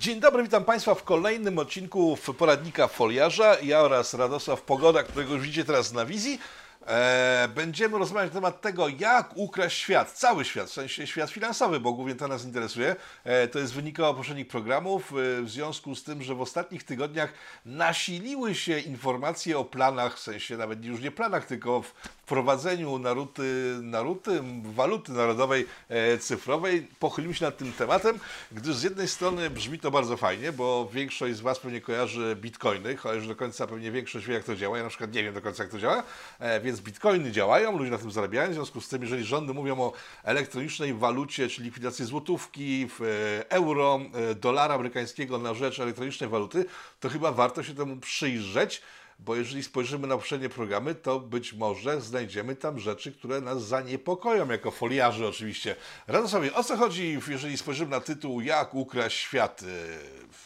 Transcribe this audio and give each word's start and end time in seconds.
Dzień 0.00 0.20
dobry, 0.20 0.42
witam 0.42 0.64
Państwa 0.64 0.94
w 0.94 1.04
kolejnym 1.04 1.58
odcinku 1.58 2.18
poradnika 2.38 2.88
Foliarza. 2.88 3.56
Ja 3.62 3.80
oraz 3.80 4.14
Radosław 4.14 4.62
Pogoda, 4.62 5.02
którego 5.02 5.38
widzicie 5.38 5.64
teraz 5.64 5.92
na 5.92 6.06
wizji. 6.06 6.38
E, 6.86 7.48
będziemy 7.54 7.98
rozmawiać 7.98 8.30
na 8.30 8.34
temat 8.34 8.60
tego, 8.60 8.88
jak 8.88 9.36
ukraść 9.36 9.78
świat, 9.78 10.12
cały 10.12 10.44
świat, 10.44 10.68
w 10.68 10.72
sensie 10.72 11.06
świat 11.06 11.30
finansowy, 11.30 11.80
bo 11.80 11.92
głównie 11.92 12.14
to 12.14 12.28
nas 12.28 12.44
interesuje. 12.44 12.96
E, 13.24 13.48
to 13.48 13.58
jest 13.58 13.72
wynikało 13.72 14.14
poprzednich 14.14 14.48
programów, 14.48 15.12
e, 15.12 15.42
w 15.42 15.50
związku 15.50 15.94
z 15.94 16.04
tym, 16.04 16.22
że 16.22 16.34
w 16.34 16.40
ostatnich 16.40 16.84
tygodniach 16.84 17.32
nasiliły 17.64 18.54
się 18.54 18.78
informacje 18.78 19.58
o 19.58 19.64
planach, 19.64 20.16
w 20.16 20.20
sensie 20.20 20.56
nawet 20.56 20.84
już 20.84 21.00
nie 21.00 21.10
planach, 21.10 21.46
tylko 21.46 21.82
w 21.82 21.94
wprowadzeniu 22.30 22.98
naruty, 22.98 23.78
naruty 23.82 24.40
waluty 24.62 25.12
narodowej 25.12 25.66
e, 25.88 26.18
cyfrowej. 26.18 26.88
Pochylimy 26.98 27.34
się 27.34 27.44
nad 27.44 27.56
tym 27.56 27.72
tematem, 27.72 28.18
gdyż 28.52 28.76
z 28.76 28.82
jednej 28.82 29.08
strony 29.08 29.50
brzmi 29.50 29.78
to 29.78 29.90
bardzo 29.90 30.16
fajnie, 30.16 30.52
bo 30.52 30.88
większość 30.92 31.36
z 31.36 31.40
Was 31.40 31.58
pewnie 31.58 31.80
kojarzy 31.80 32.36
bitcoiny, 32.40 32.96
chociaż 32.96 33.26
do 33.26 33.36
końca 33.36 33.66
pewnie 33.66 33.90
większość 33.90 34.26
wie, 34.26 34.34
jak 34.34 34.44
to 34.44 34.56
działa. 34.56 34.78
Ja 34.78 34.82
na 34.84 34.88
przykład 34.88 35.12
nie 35.12 35.22
wiem 35.22 35.34
do 35.34 35.40
końca, 35.40 35.62
jak 35.62 35.72
to 35.72 35.78
działa, 35.78 36.02
e, 36.38 36.60
więc 36.70 36.80
bitcoiny 36.80 37.32
działają, 37.32 37.78
ludzie 37.78 37.90
na 37.90 37.98
tym 37.98 38.10
zarabiają. 38.10 38.50
W 38.50 38.54
związku 38.54 38.80
z 38.80 38.88
tym, 38.88 39.02
jeżeli 39.02 39.24
rządy 39.24 39.54
mówią 39.54 39.80
o 39.80 39.92
elektronicznej 40.24 40.94
walucie, 40.94 41.48
czyli 41.48 41.64
likwidacji 41.64 42.04
złotówki, 42.04 42.88
e, 43.00 43.50
euro, 43.50 44.00
dolara 44.40 44.74
amerykańskiego 44.74 45.38
na 45.38 45.54
rzecz 45.54 45.80
elektronicznej 45.80 46.30
waluty, 46.30 46.64
to 47.00 47.08
chyba 47.08 47.32
warto 47.32 47.62
się 47.62 47.74
temu 47.74 47.96
przyjrzeć 47.96 48.82
bo 49.24 49.36
jeżeli 49.36 49.62
spojrzymy 49.62 50.06
na 50.06 50.16
poprzednie 50.16 50.48
programy, 50.48 50.94
to 50.94 51.20
być 51.20 51.52
może 51.52 52.00
znajdziemy 52.00 52.56
tam 52.56 52.78
rzeczy, 52.78 53.12
które 53.12 53.40
nas 53.40 53.62
zaniepokoją, 53.64 54.48
jako 54.48 54.70
foliarzy 54.70 55.26
oczywiście. 55.26 55.76
Radosławie, 56.06 56.54
o 56.54 56.64
co 56.64 56.76
chodzi, 56.76 57.18
jeżeli 57.28 57.58
spojrzymy 57.58 57.90
na 57.90 58.00
tytuł 58.00 58.40
Jak 58.40 58.74
ukraść 58.74 59.18
świat? 59.18 59.64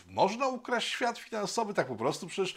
Można 0.08 0.48
ukraść 0.48 0.88
świat 0.88 1.18
finansowy 1.18 1.74
tak 1.74 1.86
po 1.86 1.96
prostu? 1.96 2.26
Przecież 2.26 2.54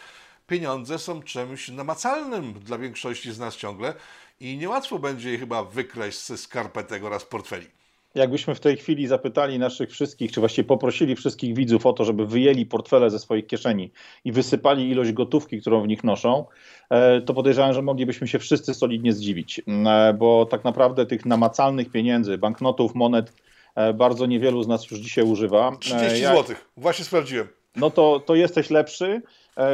pieniądze 0.48 0.98
są 0.98 1.22
czymś 1.22 1.68
namacalnym 1.68 2.52
dla 2.52 2.78
większości 2.78 3.32
z 3.32 3.38
nas 3.38 3.56
ciągle 3.56 3.94
i 4.40 4.56
niełatwo 4.56 4.98
będzie 4.98 5.30
je 5.30 5.38
chyba 5.38 5.64
wykraść 5.64 6.26
ze 6.26 6.38
skarpetek 6.38 7.04
oraz 7.04 7.24
portfeli 7.24 7.66
jakbyśmy 8.14 8.54
w 8.54 8.60
tej 8.60 8.76
chwili 8.76 9.06
zapytali 9.06 9.58
naszych 9.58 9.90
wszystkich, 9.90 10.32
czy 10.32 10.40
właściwie 10.40 10.68
poprosili 10.68 11.16
wszystkich 11.16 11.54
widzów 11.54 11.86
o 11.86 11.92
to, 11.92 12.04
żeby 12.04 12.26
wyjęli 12.26 12.66
portfele 12.66 13.10
ze 13.10 13.18
swoich 13.18 13.46
kieszeni 13.46 13.90
i 14.24 14.32
wysypali 14.32 14.90
ilość 14.90 15.12
gotówki, 15.12 15.60
którą 15.60 15.82
w 15.82 15.88
nich 15.88 16.04
noszą, 16.04 16.44
e, 16.90 17.20
to 17.20 17.34
podejrzewam, 17.34 17.72
że 17.72 17.82
moglibyśmy 17.82 18.28
się 18.28 18.38
wszyscy 18.38 18.74
solidnie 18.74 19.12
zdziwić, 19.12 19.60
e, 19.86 20.14
bo 20.14 20.46
tak 20.46 20.64
naprawdę 20.64 21.06
tych 21.06 21.26
namacalnych 21.26 21.90
pieniędzy, 21.90 22.38
banknotów, 22.38 22.94
monet 22.94 23.32
e, 23.74 23.94
bardzo 23.94 24.26
niewielu 24.26 24.62
z 24.62 24.68
nas 24.68 24.90
już 24.90 25.00
dzisiaj 25.00 25.24
używa. 25.24 25.76
30 25.80 26.22
ja... 26.22 26.36
zł, 26.36 26.56
właśnie 26.76 27.04
sprawdziłem. 27.04 27.48
No 27.76 27.90
to, 27.90 28.20
to 28.26 28.34
jesteś 28.34 28.70
lepszy, 28.70 29.22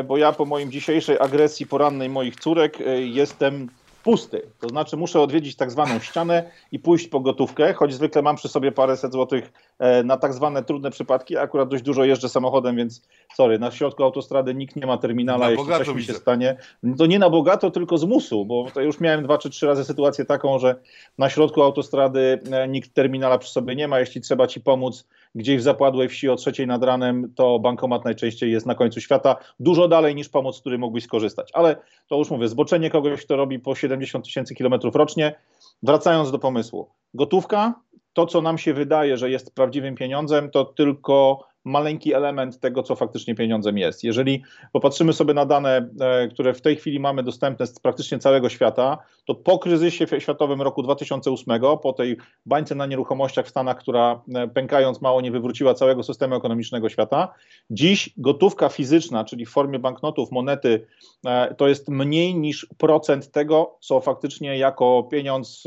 bo 0.05 0.17
ja 0.17 0.33
po 0.33 0.45
moim 0.45 0.71
dzisiejszej 0.71 1.19
agresji 1.19 1.67
porannej 1.67 2.09
moich 2.09 2.37
córek 2.37 2.79
jestem 3.05 3.69
pusty. 4.05 4.43
To 4.61 4.69
znaczy 4.69 4.97
muszę 4.97 5.21
odwiedzić 5.21 5.57
tak 5.57 5.71
zwaną 5.71 5.99
ścianę 5.99 6.51
i 6.73 6.79
pójść 6.79 7.09
po 7.09 7.21
gotówkę, 7.21 7.73
choć 7.73 7.95
zwykle 7.95 8.23
mam 8.23 8.37
przy 8.37 8.49
sobie 8.49 8.73
paręset 8.73 9.13
złotych 9.13 9.53
e, 9.79 10.03
na 10.03 10.17
tak 10.17 10.35
zwane 10.35 10.65
trudne 10.65 10.91
przypadki. 10.91 11.37
Akurat 11.37 11.69
dość 11.69 11.83
dużo 11.83 12.05
jeżdżę 12.05 12.29
samochodem, 12.29 12.77
więc 12.77 13.03
sorry, 13.35 13.59
na 13.59 13.71
środku 13.71 14.05
autostrady 14.05 14.55
nikt 14.55 14.77
nie 14.77 14.87
ma 14.87 14.99
terminala, 14.99 15.45
na 15.45 15.51
jeśli 15.51 15.67
coś 15.67 15.89
mi 15.89 15.95
się 15.95 15.95
widzę. 15.95 16.15
stanie. 16.15 16.57
To 16.99 17.07
nie 17.07 17.19
na 17.19 17.31
bogato, 17.31 17.71
tylko 17.71 17.99
z 17.99 18.05
musu, 18.05 18.45
bo 18.45 18.67
to 18.75 18.81
już 18.81 19.01
miałem 19.01 19.23
dwa 19.25 19.39
czy 19.39 19.51
trzy 19.51 19.67
razy 19.67 19.85
sytuację 19.85 20.25
taką, 20.25 20.59
że 20.59 20.75
na 21.19 21.31
środku 21.31 21.63
autostrady 21.63 22.41
e, 22.51 22.69
nikt 22.69 22.95
terminala 22.95 23.39
przy 23.39 23.53
sobie 23.53 23.77
nie 23.77 23.89
ma. 23.89 24.01
Jeśli 24.01 24.21
trzeba 24.21 24.47
ci 24.47 24.61
pomóc 24.61 25.07
gdzieś 25.35 25.59
w 25.59 25.63
zapadłej 25.63 26.09
wsi 26.09 26.29
o 26.29 26.37
trzeciej 26.37 26.67
nad 26.67 26.85
ranem, 26.85 27.33
to 27.35 27.59
bankomat 27.59 28.05
najczęściej 28.05 28.53
jest 28.53 28.67
na 28.67 28.75
końcu 28.75 29.01
świata, 29.01 29.37
dużo 29.61 29.89
dalej 29.89 30.15
niż 30.15 30.29
pomoc, 30.29 30.57
z 30.57 30.61
której 30.61 30.79
mógłbyś 30.79 31.05
skorzystać. 31.05 31.51
Ale 31.53 31.77
to 32.09 32.17
już 32.17 32.31
mówię, 32.31 32.49
zboczenie 32.49 32.91
kogoś, 32.91 33.25
kto 33.25 33.37
robi 33.37 33.59
po 33.59 33.75
70 33.75 34.25
tysięcy 34.25 34.55
kilometrów 34.55 34.97
rocznie. 34.97 35.35
Wracając 35.83 36.31
do 36.31 36.39
pomysłu. 36.39 36.91
Gotówka, 37.15 37.75
to 38.13 38.27
co 38.27 38.43
nam 38.43 38.59
się 38.59 38.75
wydaje, 38.75 39.17
że 39.17 39.31
jest 39.31 39.55
prawdziwym 39.55 39.95
pieniądzem, 39.95 40.51
to 40.51 40.65
tylko 40.65 41.47
maleńki 41.65 42.15
element 42.15 42.61
tego, 42.61 42.83
co 42.83 42.97
faktycznie 42.97 43.35
pieniądzem 43.35 43.79
jest. 43.79 44.05
Jeżeli 44.05 44.43
popatrzymy 44.73 45.13
sobie 45.13 45.35
na 45.35 45.47
dane, 45.47 45.89
e, 46.01 46.29
które 46.29 46.55
w 46.55 46.61
tej 46.61 46.77
chwili 46.77 47.01
mamy 47.01 47.23
dostępne 47.23 47.67
z 47.67 47.79
praktycznie 47.79 48.19
całego 48.19 48.49
świata, 48.49 48.99
to 49.25 49.35
po 49.35 49.59
kryzysie 49.59 50.07
światowym 50.19 50.63
roku 50.63 50.83
2008, 50.83 51.61
po 51.83 51.93
tej 51.93 52.17
bańce 52.47 52.75
na 52.75 52.87
nieruchomościach 52.87 53.47
w 53.47 53.49
Stanach, 53.49 53.79
która 53.79 54.23
e, 54.35 54.49
pękając 54.49 55.01
mało 55.01 55.21
nie 55.21 55.31
wywróciła 55.31 55.75
całego 55.75 56.03
systemu 56.03 56.35
ekonomicznego 56.35 56.89
świata, 56.89 57.35
dziś 57.71 58.11
gotówka 58.17 58.69
fizyczna, 58.69 59.25
czyli 59.25 59.47
w 59.47 59.51
formie 59.51 59.79
banknotów, 59.79 60.31
monety, 60.31 60.87
e, 61.27 61.55
to 61.55 61.69
jest 61.69 61.89
mniej 61.89 62.35
niż 62.35 62.67
procent 62.79 63.31
tego, 63.31 63.77
co 63.81 64.01
faktycznie 64.01 64.59
jako 64.59 65.09
pieniądz, 65.11 65.65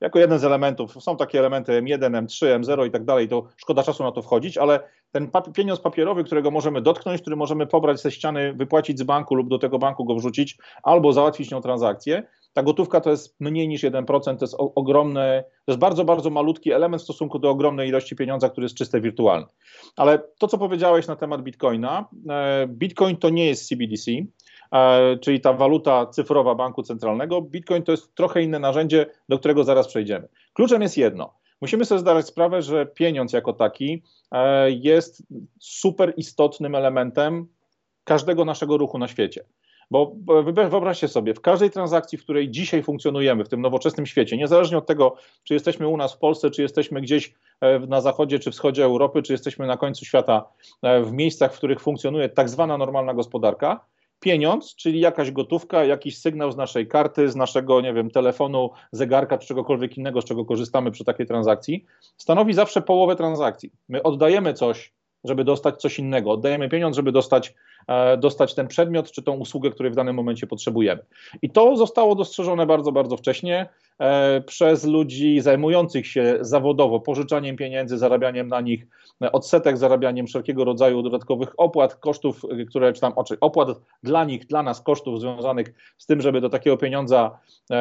jako 0.00 0.18
jeden 0.18 0.38
z 0.38 0.44
elementów, 0.44 1.02
są 1.02 1.16
takie 1.16 1.38
elementy 1.38 1.82
M1, 1.82 2.26
M3, 2.26 2.60
M0 2.60 2.86
i 2.86 2.90
tak 2.90 3.04
dalej, 3.04 3.28
to 3.28 3.48
szkoda 3.56 3.82
czasu 3.82 4.04
na 4.04 4.12
to 4.12 4.22
wchodzić, 4.22 4.58
ale 4.58 4.80
ten 5.12 5.25
pieniądz 5.54 5.80
papierowy, 5.80 6.24
którego 6.24 6.50
możemy 6.50 6.82
dotknąć, 6.82 7.20
który 7.20 7.36
możemy 7.36 7.66
pobrać 7.66 8.00
ze 8.00 8.10
ściany, 8.10 8.52
wypłacić 8.52 8.98
z 8.98 9.02
banku 9.02 9.34
lub 9.34 9.48
do 9.48 9.58
tego 9.58 9.78
banku 9.78 10.04
go 10.04 10.14
wrzucić, 10.14 10.58
albo 10.82 11.12
załatwić 11.12 11.50
nią 11.50 11.60
transakcję, 11.60 12.22
ta 12.56 12.62
gotówka 12.62 13.00
to 13.00 13.10
jest 13.10 13.40
mniej 13.40 13.68
niż 13.68 13.82
1%, 13.82 14.06
to 14.22 14.44
jest 14.44 14.56
ogromny, 14.58 15.44
to 15.64 15.72
jest 15.72 15.80
bardzo, 15.80 16.04
bardzo 16.04 16.30
malutki 16.30 16.72
element 16.72 17.02
w 17.02 17.04
stosunku 17.04 17.38
do 17.38 17.50
ogromnej 17.50 17.88
ilości 17.88 18.16
pieniądza, 18.16 18.48
który 18.50 18.64
jest 18.64 18.76
czyste 18.76 19.00
wirtualny. 19.00 19.46
Ale 19.96 20.18
to, 20.38 20.48
co 20.48 20.58
powiedziałeś 20.58 21.06
na 21.06 21.16
temat 21.16 21.42
Bitcoina, 21.42 22.08
e, 22.30 22.66
Bitcoin 22.68 23.16
to 23.16 23.30
nie 23.30 23.46
jest 23.46 23.68
CBDC, 23.68 24.10
e, 24.72 25.18
czyli 25.18 25.40
ta 25.40 25.52
waluta 25.52 26.06
cyfrowa 26.06 26.54
banku 26.54 26.82
centralnego. 26.82 27.42
Bitcoin 27.42 27.82
to 27.82 27.92
jest 27.92 28.14
trochę 28.14 28.42
inne 28.42 28.58
narzędzie, 28.58 29.06
do 29.28 29.38
którego 29.38 29.64
zaraz 29.64 29.88
przejdziemy. 29.88 30.28
Kluczem 30.52 30.82
jest 30.82 30.96
jedno– 30.96 31.32
Musimy 31.60 31.84
sobie 31.84 31.98
zdawać 31.98 32.26
sprawę, 32.26 32.62
że 32.62 32.86
pieniądz 32.86 33.32
jako 33.32 33.52
taki 33.52 34.02
e, 34.32 34.70
jest 34.70 35.22
super 35.60 36.14
istotnym 36.16 36.74
elementem 36.74 37.46
każdego 38.04 38.44
naszego 38.44 38.76
ruchu 38.76 38.98
na 38.98 39.08
świecie. 39.08 39.44
Bo 39.90 40.12
wyobraźcie 40.70 41.08
sobie, 41.08 41.34
w 41.34 41.40
każdej 41.40 41.70
transakcji, 41.70 42.18
w 42.18 42.22
której 42.22 42.50
dzisiaj 42.50 42.82
funkcjonujemy, 42.82 43.44
w 43.44 43.48
tym 43.48 43.60
nowoczesnym 43.60 44.06
świecie, 44.06 44.36
niezależnie 44.36 44.78
od 44.78 44.86
tego, 44.86 45.16
czy 45.44 45.54
jesteśmy 45.54 45.88
u 45.88 45.96
nas 45.96 46.14
w 46.14 46.18
Polsce, 46.18 46.50
czy 46.50 46.62
jesteśmy 46.62 47.00
gdzieś 47.00 47.34
e, 47.60 47.78
na 47.78 48.00
zachodzie 48.00 48.38
czy 48.38 48.50
wschodzie 48.50 48.84
Europy, 48.84 49.22
czy 49.22 49.32
jesteśmy 49.32 49.66
na 49.66 49.76
końcu 49.76 50.04
świata, 50.04 50.44
e, 50.82 51.02
w 51.02 51.12
miejscach, 51.12 51.54
w 51.54 51.56
których 51.56 51.80
funkcjonuje 51.80 52.28
tak 52.28 52.48
zwana 52.48 52.78
normalna 52.78 53.14
gospodarka, 53.14 53.86
pieniądz, 54.20 54.76
czyli 54.76 55.00
jakaś 55.00 55.30
gotówka, 55.30 55.84
jakiś 55.84 56.18
sygnał 56.18 56.52
z 56.52 56.56
naszej 56.56 56.88
karty, 56.88 57.28
z 57.28 57.36
naszego, 57.36 57.80
nie 57.80 57.92
wiem, 57.92 58.10
telefonu, 58.10 58.70
zegarka 58.92 59.38
czy 59.38 59.48
czegokolwiek 59.48 59.98
innego, 59.98 60.22
z 60.22 60.24
czego 60.24 60.44
korzystamy 60.44 60.90
przy 60.90 61.04
takiej 61.04 61.26
transakcji, 61.26 61.84
stanowi 62.16 62.54
zawsze 62.54 62.82
połowę 62.82 63.16
transakcji. 63.16 63.72
My 63.88 64.02
oddajemy 64.02 64.54
coś, 64.54 64.92
żeby 65.24 65.44
dostać 65.44 65.80
coś 65.80 65.98
innego, 65.98 66.30
oddajemy 66.30 66.68
pieniądz, 66.68 66.96
żeby 66.96 67.12
dostać 67.12 67.54
E, 67.86 68.16
dostać 68.16 68.54
ten 68.54 68.68
przedmiot 68.68 69.10
czy 69.10 69.22
tą 69.22 69.32
usługę, 69.36 69.70
której 69.70 69.92
w 69.92 69.94
danym 69.94 70.16
momencie 70.16 70.46
potrzebujemy. 70.46 71.04
I 71.42 71.50
to 71.50 71.76
zostało 71.76 72.14
dostrzeżone 72.14 72.66
bardzo, 72.66 72.92
bardzo 72.92 73.16
wcześnie 73.16 73.68
przez 74.46 74.84
ludzi 74.84 75.40
zajmujących 75.40 76.06
się 76.06 76.38
zawodowo 76.40 77.00
pożyczaniem 77.00 77.56
pieniędzy, 77.56 77.98
zarabianiem 77.98 78.48
na 78.48 78.60
nich 78.60 78.86
e, 79.22 79.32
odsetek, 79.32 79.78
zarabianiem 79.78 80.26
wszelkiego 80.26 80.64
rodzaju 80.64 81.02
dodatkowych 81.02 81.48
opłat, 81.56 81.96
kosztów, 81.96 82.42
które 82.68 82.92
czy 82.92 83.00
tam 83.00 83.12
opłat 83.40 83.68
dla 84.02 84.24
nich, 84.24 84.46
dla 84.46 84.62
nas, 84.62 84.80
kosztów 84.80 85.20
związanych 85.20 85.74
z 85.98 86.06
tym, 86.06 86.20
żeby 86.20 86.40
do 86.40 86.48
takiego 86.48 86.76
pieniądza 86.76 87.38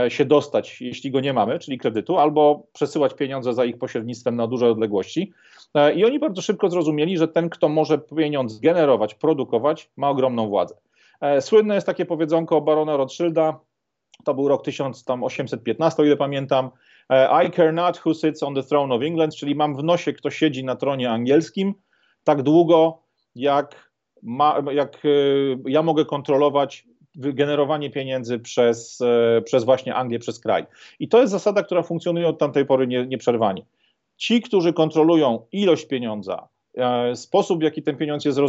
się 0.08 0.26
dostać, 0.26 0.82
jeśli 0.82 1.12
go 1.12 1.20
nie 1.20 1.34
mamy, 1.34 1.60
czyli 1.60 1.78
kredytu, 1.78 2.18
albo 2.18 2.64
przesyłać 2.74 3.14
pieniądze 3.14 3.54
za 3.54 3.66
ich 3.66 3.78
pośrednictwem 3.78 4.36
na 4.36 4.48
duże 4.48 4.70
odległości. 4.70 5.34
I 5.96 6.06
oni 6.06 6.20
bardzo 6.20 6.42
szybko 6.42 6.70
zrozumieli, 6.70 7.18
że 7.18 7.28
ten, 7.28 7.50
kto 7.50 7.70
może 7.70 7.98
pieniądz 7.98 8.60
generować, 8.60 9.16
produkować, 9.16 9.90
ma 9.98 10.10
ogromną 10.10 10.50
władzę. 10.50 10.76
E, 11.22 11.42
słynne 11.42 11.76
jest 11.76 11.88
takie 11.88 12.06
powiedzonko 12.06 12.62
barona 12.62 12.98
Rothschilda, 12.98 13.60
to 14.26 14.34
był 14.34 14.48
rok 14.48 14.66
1815, 14.66 16.04
o 16.04 16.06
ile 16.06 16.18
pamiętam. 16.18 16.70
E, 17.10 17.46
I 17.46 17.52
care 17.52 17.74
not 17.74 18.02
who 18.06 18.14
sits 18.14 18.44
on 18.44 18.56
the 18.56 18.64
throne 18.64 18.96
of 18.96 19.02
England, 19.02 19.36
czyli 19.36 19.56
mam 19.56 19.76
w 19.76 19.84
nosie, 19.84 20.14
kto 20.14 20.30
siedzi 20.30 20.64
na 20.64 20.76
tronie 20.76 21.12
angielskim, 21.12 21.74
tak 22.24 22.42
długo, 22.42 23.04
jak, 23.36 23.92
ma, 24.24 24.62
jak 24.72 25.06
e, 25.06 25.10
ja 25.66 25.84
mogę 25.84 26.06
kontrolować 26.06 26.88
generowanie 27.16 27.90
pieniędzy 27.90 28.40
przez, 28.40 29.00
przez 29.46 29.64
właśnie 29.64 29.96
Anglię, 29.96 30.20
przez 30.20 30.40
kraj. 30.40 30.66
I 31.00 31.08
to 31.08 31.22
jest 31.22 31.32
zasada, 31.32 31.64
która 31.64 31.84
funkcjonuje 31.84 32.28
od 32.28 32.40
tamtej 32.40 32.66
pory 32.66 32.88
nie, 32.88 33.06
nieprzerwanie. 33.06 33.66
Ci, 34.18 34.42
którzy 34.42 34.74
kontrolują 34.74 35.48
ilość 35.52 35.86
pieniądza, 35.86 36.48
E, 36.48 36.55
sposób, 37.14 37.60
w 37.60 37.64
jaki 37.64 37.84
ten 37.84 37.98
pieniądz 37.98 38.26
jest 38.26 38.40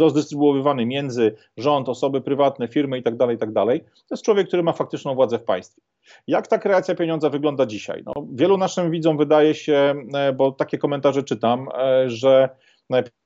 rozdystrybuowywany 0.00 0.86
między 0.86 1.36
rząd, 1.56 1.88
osoby 1.88 2.20
prywatne, 2.20 2.68
firmy 2.68 2.96
itd., 2.96 3.18
tak 3.18 3.30
itd., 3.30 3.52
tak 3.66 3.84
to 4.08 4.14
jest 4.14 4.24
człowiek, 4.24 4.48
który 4.48 4.62
ma 4.62 4.72
faktyczną 4.72 5.14
władzę 5.14 5.38
w 5.38 5.42
państwie. 5.44 5.82
Jak 6.26 6.46
ta 6.46 6.58
kreacja 6.58 6.94
pieniądza 6.94 7.30
wygląda 7.30 7.66
dzisiaj? 7.66 8.02
No, 8.06 8.12
wielu 8.32 8.58
naszym 8.58 8.90
widzom 8.90 9.16
wydaje 9.16 9.54
się, 9.54 9.94
e, 10.14 10.32
bo 10.32 10.52
takie 10.52 10.78
komentarze 10.78 11.22
czytam, 11.22 11.68
e, 11.78 12.10
że 12.10 12.48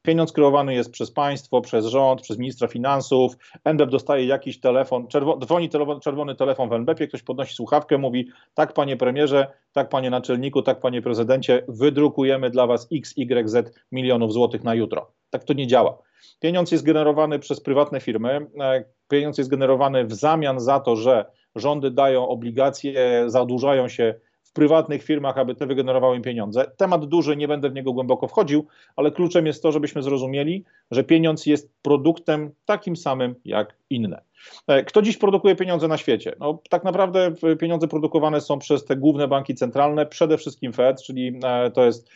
Pieniądz 0.02 0.32
kreowany 0.32 0.74
jest 0.74 0.90
przez 0.90 1.10
państwo, 1.10 1.60
przez 1.60 1.86
rząd, 1.86 2.20
przez 2.20 2.38
ministra 2.38 2.68
finansów. 2.68 3.36
NBP 3.64 3.90
dostaje 3.90 4.26
jakiś 4.26 4.60
telefon, 4.60 5.08
czerwo, 5.08 5.38
dzwoni 5.38 5.68
czerwony 6.02 6.34
telefon 6.34 6.68
w 6.68 6.72
NBP, 6.72 7.06
ktoś 7.06 7.22
podnosi 7.22 7.54
słuchawkę, 7.54 7.98
mówi: 7.98 8.28
Tak, 8.54 8.72
panie 8.72 8.96
premierze, 8.96 9.52
tak, 9.72 9.88
panie 9.88 10.10
naczelniku, 10.10 10.62
tak, 10.62 10.80
panie 10.80 11.02
prezydencie, 11.02 11.64
wydrukujemy 11.68 12.50
dla 12.50 12.66
was 12.66 12.88
X, 12.92 13.14
Y, 13.16 13.48
Z 13.48 13.82
milionów 13.92 14.32
złotych 14.32 14.64
na 14.64 14.74
jutro. 14.74 15.12
Tak 15.30 15.44
to 15.44 15.52
nie 15.52 15.66
działa. 15.66 15.98
Pieniądz 16.40 16.72
jest 16.72 16.84
generowany 16.84 17.38
przez 17.38 17.60
prywatne 17.60 18.00
firmy. 18.00 18.46
E, 18.60 18.84
pieniądz 19.08 19.38
jest 19.38 19.50
generowany 19.50 20.04
w 20.04 20.14
zamian 20.14 20.60
za 20.60 20.80
to, 20.80 20.96
że 20.96 21.24
rządy 21.56 21.90
dają 21.90 22.28
obligacje, 22.28 23.24
zadłużają 23.26 23.88
się 23.88 24.14
w 24.50 24.52
prywatnych 24.52 25.02
firmach, 25.02 25.38
aby 25.38 25.54
te 25.54 25.66
wygenerowały 25.66 26.16
im 26.16 26.22
pieniądze. 26.22 26.70
Temat 26.76 27.04
duży, 27.06 27.36
nie 27.36 27.48
będę 27.48 27.70
w 27.70 27.74
niego 27.74 27.92
głęboko 27.92 28.28
wchodził, 28.28 28.66
ale 28.96 29.10
kluczem 29.10 29.46
jest 29.46 29.62
to, 29.62 29.72
żebyśmy 29.72 30.02
zrozumieli, 30.02 30.64
że 30.90 31.04
pieniądz 31.04 31.46
jest 31.46 31.72
produktem 31.82 32.50
takim 32.64 32.96
samym 32.96 33.34
jak 33.44 33.76
inne. 33.90 34.22
E, 34.66 34.84
kto 34.84 35.02
dziś 35.02 35.16
produkuje 35.16 35.56
pieniądze 35.56 35.88
na 35.88 35.96
świecie? 35.96 36.36
No, 36.40 36.62
tak 36.70 36.84
naprawdę 36.84 37.34
pieniądze 37.60 37.88
produkowane 37.88 38.40
są 38.40 38.58
przez 38.58 38.84
te 38.84 38.96
główne 38.96 39.28
banki 39.28 39.54
centralne, 39.54 40.06
przede 40.06 40.38
wszystkim 40.38 40.72
Fed, 40.72 41.02
czyli 41.02 41.40
e, 41.44 41.70
to 41.70 41.84
jest 41.84 42.10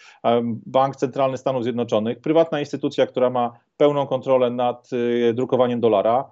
Bank 0.67 0.97
Centralny 0.97 1.39
Stanów 1.39 1.63
Zjednoczonych, 1.63 2.21
prywatna 2.21 2.61
instytucja, 2.61 3.07
która 3.07 3.31
ma 3.31 3.53
pełną 3.77 4.07
kontrolę 4.07 4.51
nad 4.51 4.91
e, 5.29 5.33
drukowaniem 5.33 5.81
dolara. 5.81 6.31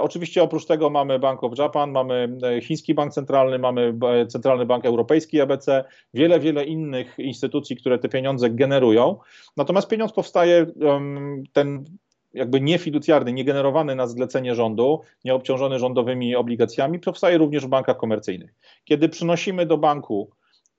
Oczywiście 0.00 0.42
oprócz 0.42 0.66
tego 0.66 0.90
mamy 0.90 1.18
Bank 1.18 1.44
of 1.44 1.58
Japan, 1.58 1.90
mamy 1.90 2.36
Chiński 2.62 2.94
Bank 2.94 3.12
Centralny, 3.12 3.58
mamy 3.58 3.98
Centralny 4.28 4.66
Bank 4.66 4.84
Europejski 4.84 5.40
ABC, 5.40 5.84
wiele, 6.14 6.40
wiele 6.40 6.64
innych 6.64 7.18
instytucji, 7.18 7.76
które 7.76 7.98
te 7.98 8.08
pieniądze 8.08 8.50
generują. 8.50 9.18
Natomiast 9.56 9.88
pieniądz 9.88 10.12
powstaje, 10.12 10.66
ten 11.52 11.84
jakby 12.34 12.60
niefiducjarny, 12.60 13.32
niegenerowany 13.32 13.94
na 13.94 14.06
zlecenie 14.06 14.54
rządu, 14.54 15.00
nieobciążony 15.24 15.78
rządowymi 15.78 16.36
obligacjami, 16.36 16.98
powstaje 16.98 17.38
również 17.38 17.66
w 17.66 17.68
bankach 17.68 17.96
komercyjnych. 17.96 18.54
Kiedy 18.84 19.08
przynosimy 19.08 19.66
do 19.66 19.78
banku 19.78 20.30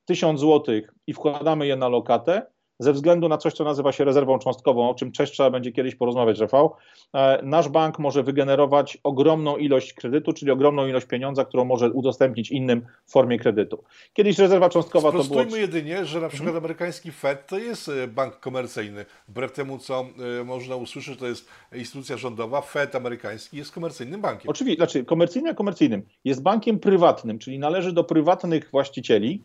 1000 0.05 0.39
zł 0.39 0.75
i 1.07 1.13
wkładamy 1.13 1.67
je 1.67 1.75
na 1.75 1.87
lokatę, 1.87 2.52
ze 2.79 2.93
względu 2.93 3.29
na 3.29 3.37
coś, 3.37 3.53
co 3.53 3.63
nazywa 3.63 3.91
się 3.91 4.03
rezerwą 4.03 4.39
cząstkową, 4.39 4.89
o 4.89 4.95
czym 4.95 5.11
też 5.11 5.31
trzeba 5.31 5.49
będzie 5.49 5.71
kiedyś 5.71 5.95
porozmawiać, 5.95 6.39
Rafał, 6.39 6.75
e, 7.13 7.39
nasz 7.43 7.69
bank 7.69 7.99
może 7.99 8.23
wygenerować 8.23 8.97
ogromną 9.03 9.57
ilość 9.57 9.93
kredytu, 9.93 10.33
czyli 10.33 10.51
ogromną 10.51 10.87
ilość 10.87 11.05
pieniądza, 11.05 11.45
którą 11.45 11.65
może 11.65 11.89
udostępnić 11.89 12.51
innym 12.51 12.85
w 13.05 13.11
formie 13.11 13.39
kredytu. 13.39 13.83
Kiedyś 14.13 14.39
rezerwa 14.39 14.69
cząstkowa 14.69 15.11
to 15.11 15.23
było... 15.23 15.55
jedynie, 15.55 16.05
że 16.05 16.21
na 16.21 16.29
przykład 16.29 16.55
amerykański 16.55 17.11
Fed 17.11 17.47
to 17.47 17.57
jest 17.57 17.89
e, 17.89 18.07
bank 18.07 18.39
komercyjny. 18.39 19.05
Wbrew 19.27 19.51
temu, 19.51 19.77
co 19.77 20.05
e, 20.39 20.43
można 20.43 20.75
usłyszeć, 20.75 21.19
to 21.19 21.27
jest 21.27 21.49
instytucja 21.73 22.17
rządowa, 22.17 22.61
Fed 22.61 22.95
amerykański 22.95 23.57
jest 23.57 23.71
komercyjnym 23.71 24.21
bankiem. 24.21 24.49
Oczywiście, 24.49 24.77
znaczy 24.77 25.05
komercyjnym, 25.05 25.55
komercyjnym. 25.55 26.03
Jest 26.25 26.41
bankiem 26.41 26.79
prywatnym, 26.79 27.39
czyli 27.39 27.59
należy 27.59 27.93
do 27.93 28.03
prywatnych 28.03 28.69
właścicieli, 28.71 29.43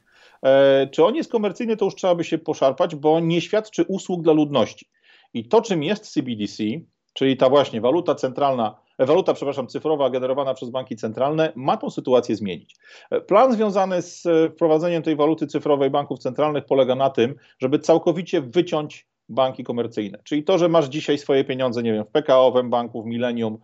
czy 0.92 1.04
on 1.04 1.14
jest 1.14 1.32
komercyjny, 1.32 1.76
to 1.76 1.84
już 1.84 1.94
trzeba 1.94 2.14
by 2.14 2.24
się 2.24 2.38
poszarpać, 2.38 2.94
bo 2.94 3.20
nie 3.20 3.40
świadczy 3.40 3.84
usług 3.84 4.22
dla 4.22 4.32
ludności. 4.32 4.86
I 5.34 5.48
to, 5.48 5.62
czym 5.62 5.82
jest 5.82 6.12
CBDC, 6.12 6.64
czyli 7.12 7.36
ta 7.36 7.48
właśnie 7.48 7.80
waluta 7.80 8.14
centralna, 8.14 8.80
e, 8.98 9.06
waluta, 9.06 9.34
przepraszam, 9.34 9.66
cyfrowa 9.66 10.10
generowana 10.10 10.54
przez 10.54 10.70
banki 10.70 10.96
centralne, 10.96 11.52
ma 11.56 11.76
tą 11.76 11.90
sytuację 11.90 12.36
zmienić. 12.36 12.76
E, 13.10 13.20
plan 13.20 13.52
związany 13.52 14.02
z 14.02 14.26
wprowadzeniem 14.52 15.02
tej 15.02 15.16
waluty 15.16 15.46
cyfrowej 15.46 15.90
banków 15.90 16.18
centralnych 16.18 16.64
polega 16.64 16.94
na 16.94 17.10
tym, 17.10 17.34
żeby 17.58 17.78
całkowicie 17.78 18.40
wyciąć 18.40 19.06
banki 19.28 19.64
komercyjne. 19.64 20.18
Czyli 20.24 20.44
to, 20.44 20.58
że 20.58 20.68
masz 20.68 20.86
dzisiaj 20.86 21.18
swoje 21.18 21.44
pieniądze, 21.44 21.82
nie 21.82 21.92
wiem, 21.92 22.04
w 22.04 22.10
PKO, 22.10 22.52
w 22.52 22.68
banku, 22.68 23.02
w 23.02 23.06
Millennium, 23.06 23.58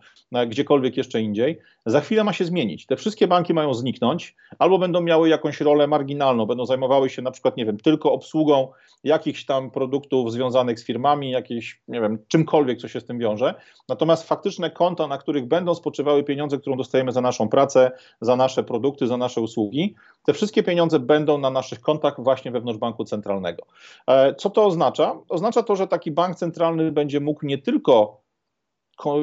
gdziekolwiek 0.47 0.97
jeszcze 0.97 1.21
indziej, 1.21 1.59
za 1.85 2.01
chwilę 2.01 2.23
ma 2.23 2.33
się 2.33 2.45
zmienić. 2.45 2.85
Te 2.85 2.95
wszystkie 2.95 3.27
banki 3.27 3.53
mają 3.53 3.73
zniknąć, 3.73 4.35
albo 4.59 4.79
będą 4.79 5.01
miały 5.01 5.29
jakąś 5.29 5.61
rolę 5.61 5.87
marginalną, 5.87 6.45
będą 6.45 6.65
zajmowały 6.65 7.09
się 7.09 7.21
na 7.21 7.31
przykład, 7.31 7.57
nie 7.57 7.65
wiem, 7.65 7.77
tylko 7.77 8.11
obsługą 8.11 8.67
jakichś 9.03 9.45
tam 9.45 9.71
produktów 9.71 10.31
związanych 10.31 10.79
z 10.79 10.85
firmami, 10.85 11.31
jakieś, 11.31 11.81
nie 11.87 12.01
wiem, 12.01 12.19
czymkolwiek, 12.27 12.79
co 12.79 12.87
się 12.87 12.99
z 12.99 13.05
tym 13.05 13.19
wiąże. 13.19 13.55
Natomiast 13.89 14.27
faktyczne 14.27 14.71
konta, 14.71 15.07
na 15.07 15.17
których 15.17 15.47
będą 15.47 15.75
spoczywały 15.75 16.23
pieniądze, 16.23 16.57
które 16.57 16.77
dostajemy 16.77 17.11
za 17.11 17.21
naszą 17.21 17.49
pracę, 17.49 17.91
za 18.21 18.35
nasze 18.35 18.63
produkty, 18.63 19.07
za 19.07 19.17
nasze 19.17 19.41
usługi, 19.41 19.95
te 20.23 20.33
wszystkie 20.33 20.63
pieniądze 20.63 20.99
będą 20.99 21.37
na 21.37 21.49
naszych 21.49 21.81
kontach 21.81 22.15
właśnie 22.17 22.51
wewnątrz 22.51 22.79
banku 22.79 23.03
centralnego. 23.03 23.63
E, 24.07 24.35
co 24.35 24.49
to 24.49 24.65
oznacza? 24.65 25.15
Oznacza 25.29 25.63
to, 25.63 25.75
że 25.75 25.87
taki 25.87 26.11
bank 26.11 26.35
centralny 26.35 26.91
będzie 26.91 27.19
mógł 27.19 27.45
nie 27.45 27.57
tylko 27.57 28.24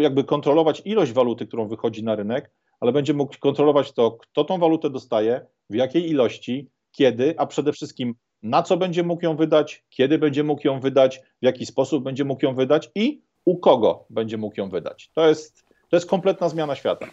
jakby 0.00 0.24
kontrolować 0.24 0.82
ilość 0.84 1.12
waluty, 1.12 1.46
którą 1.46 1.68
wychodzi 1.68 2.04
na 2.04 2.14
rynek, 2.14 2.50
ale 2.80 2.92
będzie 2.92 3.14
mógł 3.14 3.38
kontrolować 3.38 3.92
to, 3.92 4.10
kto 4.10 4.44
tą 4.44 4.58
walutę 4.58 4.90
dostaje, 4.90 5.46
w 5.70 5.74
jakiej 5.74 6.10
ilości, 6.10 6.70
kiedy, 6.92 7.34
a 7.38 7.46
przede 7.46 7.72
wszystkim 7.72 8.14
na 8.42 8.62
co 8.62 8.76
będzie 8.76 9.02
mógł 9.02 9.24
ją 9.24 9.36
wydać, 9.36 9.84
kiedy 9.90 10.18
będzie 10.18 10.44
mógł 10.44 10.66
ją 10.66 10.80
wydać, 10.80 11.20
w 11.42 11.44
jaki 11.44 11.66
sposób 11.66 12.04
będzie 12.04 12.24
mógł 12.24 12.46
ją 12.46 12.54
wydać 12.54 12.90
i 12.94 13.22
u 13.44 13.58
kogo 13.58 14.04
będzie 14.10 14.38
mógł 14.38 14.60
ją 14.60 14.70
wydać. 14.70 15.10
To 15.14 15.28
jest, 15.28 15.64
to 15.88 15.96
jest 15.96 16.08
kompletna 16.08 16.48
zmiana 16.48 16.74
świata. 16.74 17.06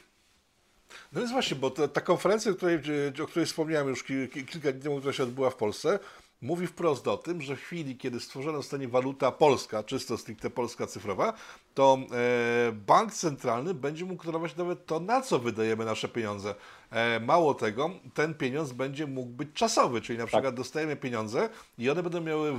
No 1.14 1.22
jest 1.22 1.34
właśnie, 1.34 1.58
bo 1.58 1.70
ta, 1.70 1.88
ta 1.88 2.02
konferencja, 2.02 2.54
której, 2.54 2.80
o 3.24 3.28
której 3.28 3.46
wspomniałem 3.46 3.88
już 3.88 4.04
kilka 4.04 4.72
dni 4.72 4.82
temu, 4.82 4.98
która 4.98 5.14
się 5.14 5.24
odbyła 5.24 5.50
w 5.50 5.56
Polsce, 5.56 6.00
mówi 6.42 6.68
wprost 6.68 7.08
o 7.08 7.18
tym, 7.18 7.42
że 7.42 7.56
w 7.56 7.60
chwili, 7.60 7.98
kiedy 7.98 8.20
stworzona 8.20 8.58
zostanie 8.58 8.88
waluta 8.88 9.32
polska, 9.32 9.84
czysto 9.84 10.18
stricte 10.18 10.50
polska 10.50 10.88
cyfrowa, 10.88 11.34
to 11.74 11.98
e, 12.12 12.72
bank 12.72 13.14
centralny 13.14 13.74
będzie 13.74 14.06
mógł 14.06 14.18
kontrolować 14.18 14.56
nawet 14.56 14.86
to, 14.86 15.00
na 15.00 15.22
co 15.22 15.40
wydajemy 15.40 15.86
nasze 15.86 16.10
pieniądze. 16.10 16.56
E, 16.92 17.20
mało 17.20 17.54
tego, 17.54 17.90
ten 18.14 18.34
pieniądz 18.34 18.72
będzie 18.72 19.08
mógł 19.08 19.32
być 19.32 19.50
czasowy, 19.54 20.02
czyli 20.02 20.20
na 20.20 20.26
przykład 20.26 20.44
tak. 20.44 20.56
dostajemy 20.56 20.96
pieniądze 20.96 21.50
i 21.78 21.90
one 21.90 22.04
będą 22.04 22.22
miały 22.22 22.54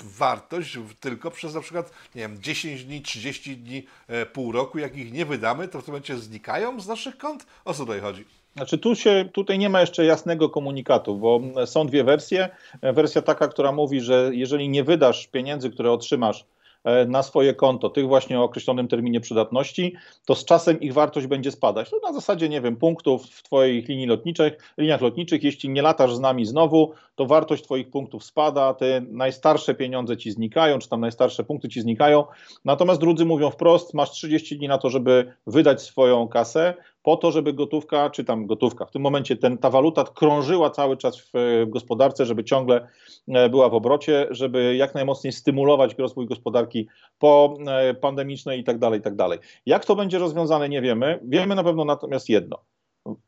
wartość 0.00 0.78
tylko 1.00 1.30
przez 1.30 1.54
na 1.54 1.60
przykład, 1.60 1.90
nie 2.14 2.22
wiem, 2.22 2.42
10 2.42 2.84
dni, 2.84 3.02
30 3.02 3.56
dni, 3.56 3.86
e, 4.08 4.26
pół 4.26 4.52
roku, 4.52 4.78
jak 4.78 4.96
ich 4.96 5.12
nie 5.12 5.26
wydamy, 5.26 5.68
to 5.68 5.80
w 5.80 5.84
tym 5.84 5.92
momencie 5.92 6.18
znikają 6.18 6.80
z 6.80 6.88
naszych 6.88 7.18
kont? 7.18 7.46
O 7.64 7.74
co 7.74 7.78
tutaj 7.78 8.00
chodzi? 8.00 8.37
Znaczy 8.56 8.78
tu 8.78 8.94
się, 8.94 9.28
tutaj 9.32 9.58
nie 9.58 9.68
ma 9.68 9.80
jeszcze 9.80 10.04
jasnego 10.04 10.50
komunikatu, 10.50 11.16
bo 11.16 11.40
są 11.66 11.86
dwie 11.86 12.04
wersje. 12.04 12.48
Wersja 12.82 13.22
taka, 13.22 13.48
która 13.48 13.72
mówi, 13.72 14.00
że 14.00 14.30
jeżeli 14.32 14.68
nie 14.68 14.84
wydasz 14.84 15.26
pieniędzy, 15.26 15.70
które 15.70 15.92
otrzymasz 15.92 16.44
E, 16.84 17.06
na 17.06 17.22
swoje 17.22 17.54
konto, 17.54 17.90
tych 17.90 18.06
właśnie 18.08 18.40
o 18.40 18.44
określonym 18.44 18.88
terminie 18.88 19.20
przydatności, 19.20 19.94
to 20.26 20.34
z 20.34 20.44
czasem 20.44 20.80
ich 20.80 20.92
wartość 20.92 21.26
będzie 21.26 21.50
spadać. 21.50 21.90
To 21.90 22.00
na 22.02 22.12
zasadzie, 22.12 22.48
nie 22.48 22.60
wiem, 22.60 22.76
punktów 22.76 23.26
w 23.26 23.42
Twoich 23.42 23.88
linii 23.88 24.06
lotniczych, 24.06 24.72
liniach 24.78 25.00
lotniczych, 25.00 25.42
jeśli 25.42 25.68
nie 25.68 25.82
latasz 25.82 26.14
z 26.14 26.20
nami 26.20 26.46
znowu, 26.46 26.92
to 27.14 27.26
wartość 27.26 27.64
Twoich 27.64 27.90
punktów 27.90 28.24
spada, 28.24 28.74
te 28.74 29.00
najstarsze 29.10 29.74
pieniądze 29.74 30.16
Ci 30.16 30.30
znikają, 30.30 30.78
czy 30.78 30.88
tam 30.88 31.00
najstarsze 31.00 31.44
punkty 31.44 31.68
Ci 31.68 31.80
znikają. 31.80 32.24
Natomiast 32.64 33.00
drudzy 33.00 33.24
mówią 33.24 33.50
wprost, 33.50 33.94
masz 33.94 34.10
30 34.10 34.58
dni 34.58 34.68
na 34.68 34.78
to, 34.78 34.90
żeby 34.90 35.32
wydać 35.46 35.82
swoją 35.82 36.28
kasę, 36.28 36.74
po 37.08 37.16
to, 37.16 37.32
żeby 37.32 37.52
gotówka, 37.52 38.10
czy 38.10 38.24
tam 38.24 38.46
gotówka, 38.46 38.86
w 38.86 38.90
tym 38.90 39.02
momencie 39.02 39.36
ten, 39.36 39.58
ta 39.58 39.70
waluta 39.70 40.04
krążyła 40.04 40.70
cały 40.70 40.96
czas 40.96 41.18
w, 41.20 41.30
w 41.66 41.70
gospodarce, 41.70 42.26
żeby 42.26 42.44
ciągle 42.44 42.88
e, 43.28 43.48
była 43.48 43.68
w 43.68 43.74
obrocie, 43.74 44.26
żeby 44.30 44.76
jak 44.76 44.94
najmocniej 44.94 45.32
stymulować 45.32 45.94
rozwój 45.98 46.26
gospodarki 46.26 46.88
po 47.18 47.58
e, 47.66 48.56
i 48.56 48.64
tak 48.64 48.78
dalej, 48.78 49.00
i 49.00 49.02
tak 49.02 49.16
dalej. 49.16 49.38
Jak 49.66 49.84
to 49.84 49.96
będzie 49.96 50.18
rozwiązane, 50.18 50.68
nie 50.68 50.82
wiemy. 50.82 51.20
Wiemy 51.22 51.54
na 51.54 51.64
pewno 51.64 51.84
natomiast 51.84 52.28
jedno. 52.28 52.58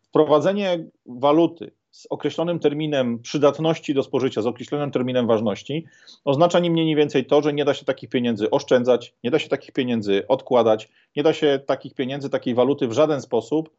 Wprowadzenie 0.03 0.85
waluty 1.07 1.73
z 1.91 2.07
określonym 2.11 2.59
terminem 2.59 3.19
przydatności 3.19 3.95
do 3.95 4.03
spożycia, 4.03 4.43
z 4.43 4.47
określonym 4.47 4.91
terminem 4.91 5.27
ważności, 5.27 5.87
oznacza 6.25 6.59
nie 6.59 6.71
mniej, 6.71 6.87
nie 6.87 6.97
więcej 6.97 7.27
to, 7.27 7.43
że 7.43 7.53
nie 7.53 7.65
da 7.65 7.75
się 7.75 7.85
takich 7.85 8.11
pieniędzy 8.11 8.51
oszczędzać, 8.51 9.15
nie 9.25 9.31
da 9.31 9.39
się 9.39 9.49
takich 9.49 9.73
pieniędzy 9.73 10.27
odkładać, 10.29 10.89
nie 11.17 11.23
da 11.23 11.33
się 11.33 11.61
takich 11.67 11.95
pieniędzy, 11.95 12.31
takiej 12.31 12.55
waluty 12.55 12.89
w 12.89 12.93
żaden 12.93 13.21
sposób 13.21 13.71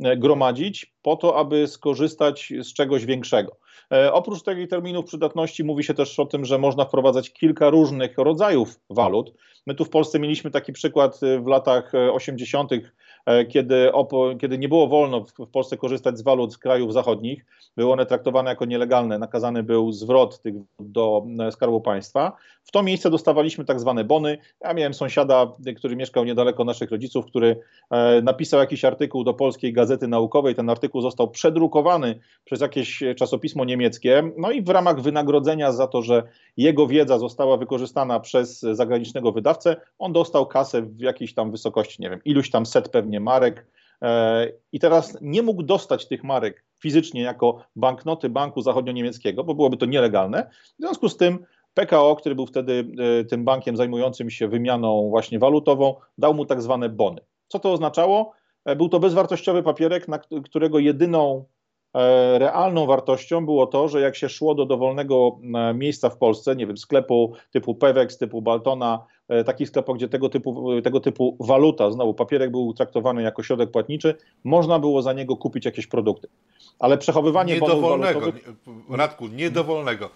e, 0.00 0.16
gromadzić 0.16 0.94
po 1.02 1.16
to, 1.16 1.36
aby 1.36 1.66
skorzystać 1.68 2.52
z 2.62 2.72
czegoś 2.72 3.04
większego. 3.04 3.56
E, 3.92 4.12
oprócz 4.12 4.42
takich 4.42 4.68
terminów 4.68 5.04
przydatności 5.04 5.64
mówi 5.64 5.84
się 5.84 5.94
też 5.94 6.18
o 6.18 6.26
tym, 6.26 6.44
że 6.44 6.58
można 6.58 6.84
wprowadzać 6.84 7.32
kilka 7.32 7.70
różnych 7.70 8.18
rodzajów 8.18 8.80
walut. 8.90 9.32
My 9.66 9.74
tu 9.74 9.84
w 9.84 9.90
Polsce 9.90 10.18
mieliśmy 10.18 10.50
taki 10.50 10.72
przykład 10.72 11.22
e, 11.22 11.40
w 11.40 11.46
latach 11.46 11.92
80 12.12 12.72
e, 12.72 12.76
kiedy, 13.48 13.92
kiedy 14.40 14.58
nie 14.58 14.68
było 14.68 14.88
wolno 14.88 15.24
w 15.38 15.46
Polsce 15.46 15.76
korzystać 15.76 16.18
z 16.18 16.22
walut 16.22 16.52
z 16.52 16.58
krajów 16.58 16.92
zachodnich, 16.92 17.44
były 17.76 17.92
one 17.92 18.06
traktowane 18.06 18.50
jako 18.50 18.64
nielegalne, 18.64 19.18
nakazany 19.18 19.62
był 19.62 19.92
zwrot 19.92 20.42
tych 20.42 20.54
do 20.80 21.26
e, 21.40 21.52
Skarbu 21.52 21.80
Państwa. 21.80 22.32
W 22.64 22.70
to 22.72 22.82
miejsce 22.82 23.10
dostawaliśmy 23.10 23.64
tak 23.64 23.80
zwane 23.80 24.04
bony. 24.04 24.38
Ja 24.60 24.74
miałem 24.74 24.94
sąsiada, 24.94 25.52
który 25.76 25.96
mieszkał 25.96 26.24
niedaleko 26.24 26.64
naszych 26.64 26.90
rodziców, 26.90 27.26
który 27.26 27.60
napisał 28.22 28.60
jakiś 28.60 28.84
artykuł 28.84 29.24
do 29.24 29.34
polskiej 29.34 29.72
gazety 29.72 30.08
naukowej. 30.08 30.54
Ten 30.54 30.70
artykuł 30.70 31.00
został 31.00 31.30
przedrukowany 31.30 32.20
przez 32.44 32.60
jakieś 32.60 33.02
czasopismo 33.16 33.64
niemieckie. 33.64 34.32
No 34.36 34.50
i 34.50 34.62
w 34.62 34.68
ramach 34.68 35.00
wynagrodzenia 35.00 35.72
za 35.72 35.86
to, 35.86 36.02
że 36.02 36.22
jego 36.56 36.86
wiedza 36.86 37.18
została 37.18 37.56
wykorzystana 37.56 38.20
przez 38.20 38.60
zagranicznego 38.60 39.32
wydawcę, 39.32 39.76
on 39.98 40.12
dostał 40.12 40.46
kasę 40.46 40.82
w 40.82 41.00
jakiejś 41.00 41.34
tam 41.34 41.50
wysokości, 41.50 42.02
nie 42.02 42.10
wiem, 42.10 42.20
iluś 42.24 42.50
tam 42.50 42.66
set 42.66 42.88
pewnie 42.88 43.09
marek. 43.18 43.66
E, 44.02 44.52
I 44.72 44.80
teraz 44.80 45.18
nie 45.20 45.42
mógł 45.42 45.62
dostać 45.62 46.08
tych 46.08 46.24
marek 46.24 46.64
fizycznie 46.78 47.22
jako 47.22 47.64
banknoty 47.76 48.28
banku 48.28 48.60
zachodnio-niemieckiego, 48.60 49.44
bo 49.44 49.54
byłoby 49.54 49.76
to 49.76 49.86
nielegalne. 49.86 50.50
W 50.78 50.82
związku 50.82 51.08
z 51.08 51.16
tym 51.16 51.44
PKO, 51.74 52.16
który 52.16 52.34
był 52.34 52.46
wtedy 52.46 52.84
e, 53.20 53.24
tym 53.24 53.44
bankiem 53.44 53.76
zajmującym 53.76 54.30
się 54.30 54.48
wymianą 54.48 55.08
właśnie 55.08 55.38
walutową, 55.38 55.94
dał 56.18 56.34
mu 56.34 56.46
tak 56.46 56.62
zwane 56.62 56.88
bony. 56.88 57.20
Co 57.48 57.58
to 57.58 57.72
oznaczało? 57.72 58.32
E, 58.64 58.76
był 58.76 58.88
to 58.88 59.00
bezwartościowy 59.00 59.62
papierek, 59.62 60.06
którego 60.44 60.78
jedyną 60.78 61.44
realną 62.38 62.86
wartością 62.86 63.44
było 63.44 63.66
to, 63.66 63.88
że 63.88 64.00
jak 64.00 64.16
się 64.16 64.28
szło 64.28 64.54
do 64.54 64.66
dowolnego 64.66 65.38
miejsca 65.74 66.10
w 66.10 66.18
Polsce, 66.18 66.56
nie 66.56 66.66
wiem, 66.66 66.76
sklepu 66.76 67.32
typu 67.50 67.74
Pewex, 67.74 68.18
typu 68.18 68.42
Baltona, 68.42 69.06
takich 69.46 69.68
sklepów, 69.68 69.96
gdzie 69.96 70.08
tego 70.08 70.28
typu, 70.28 70.82
tego 70.82 71.00
typu 71.00 71.36
waluta, 71.40 71.90
znowu 71.90 72.14
papierek 72.14 72.50
był 72.50 72.74
traktowany 72.74 73.22
jako 73.22 73.42
środek 73.42 73.70
płatniczy, 73.70 74.14
można 74.44 74.78
było 74.78 75.02
za 75.02 75.12
niego 75.12 75.36
kupić 75.36 75.64
jakieś 75.64 75.86
produkty. 75.86 76.28
Ale 76.78 76.98
przechowywanie 76.98 77.54
niedowolnego, 77.54 78.20
walutowych... 78.20 78.48
Radku, 78.90 79.28
niedowolnego. 79.28 80.10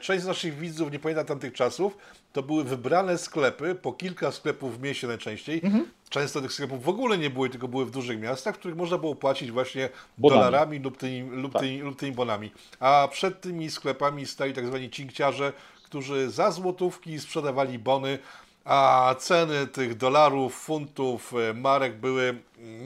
Część 0.00 0.22
z 0.22 0.26
naszych 0.26 0.54
widzów 0.54 0.92
nie 0.92 0.98
pamięta 0.98 1.24
tamtych 1.24 1.52
czasów, 1.52 1.98
to 2.32 2.42
były 2.42 2.64
wybrane 2.64 3.18
sklepy, 3.18 3.74
po 3.74 3.92
kilka 3.92 4.32
sklepów 4.32 4.78
w 4.78 4.82
mieście 4.82 5.06
najczęściej. 5.06 5.60
Mhm. 5.64 5.86
Często 6.08 6.40
tych 6.40 6.52
sklepów 6.52 6.82
w 6.82 6.88
ogóle 6.88 7.18
nie 7.18 7.30
było, 7.30 7.48
tylko 7.48 7.68
były 7.68 7.86
w 7.86 7.90
dużych 7.90 8.20
miastach, 8.20 8.54
w 8.54 8.58
których 8.58 8.76
można 8.76 8.98
było 8.98 9.14
płacić 9.14 9.50
właśnie 9.50 9.88
bonami. 10.18 10.40
dolarami 10.40 10.78
lub 10.78 10.96
tymi, 10.96 11.30
lub, 11.30 11.52
tak. 11.52 11.62
tymi, 11.62 11.78
lub 11.78 11.98
tymi 11.98 12.12
bonami. 12.12 12.50
A 12.80 13.08
przed 13.10 13.40
tymi 13.40 13.70
sklepami 13.70 14.26
stali 14.26 14.52
tak 14.52 14.66
zwani 14.66 14.90
cinkciarze, 14.90 15.52
którzy 15.88 16.30
za 16.30 16.50
złotówki 16.50 17.20
sprzedawali 17.20 17.78
bony, 17.78 18.18
a 18.64 19.14
ceny 19.18 19.66
tych 19.66 19.96
dolarów, 19.96 20.54
funtów, 20.54 21.34
e, 21.34 21.54
marek 21.54 21.96
były 22.00 22.38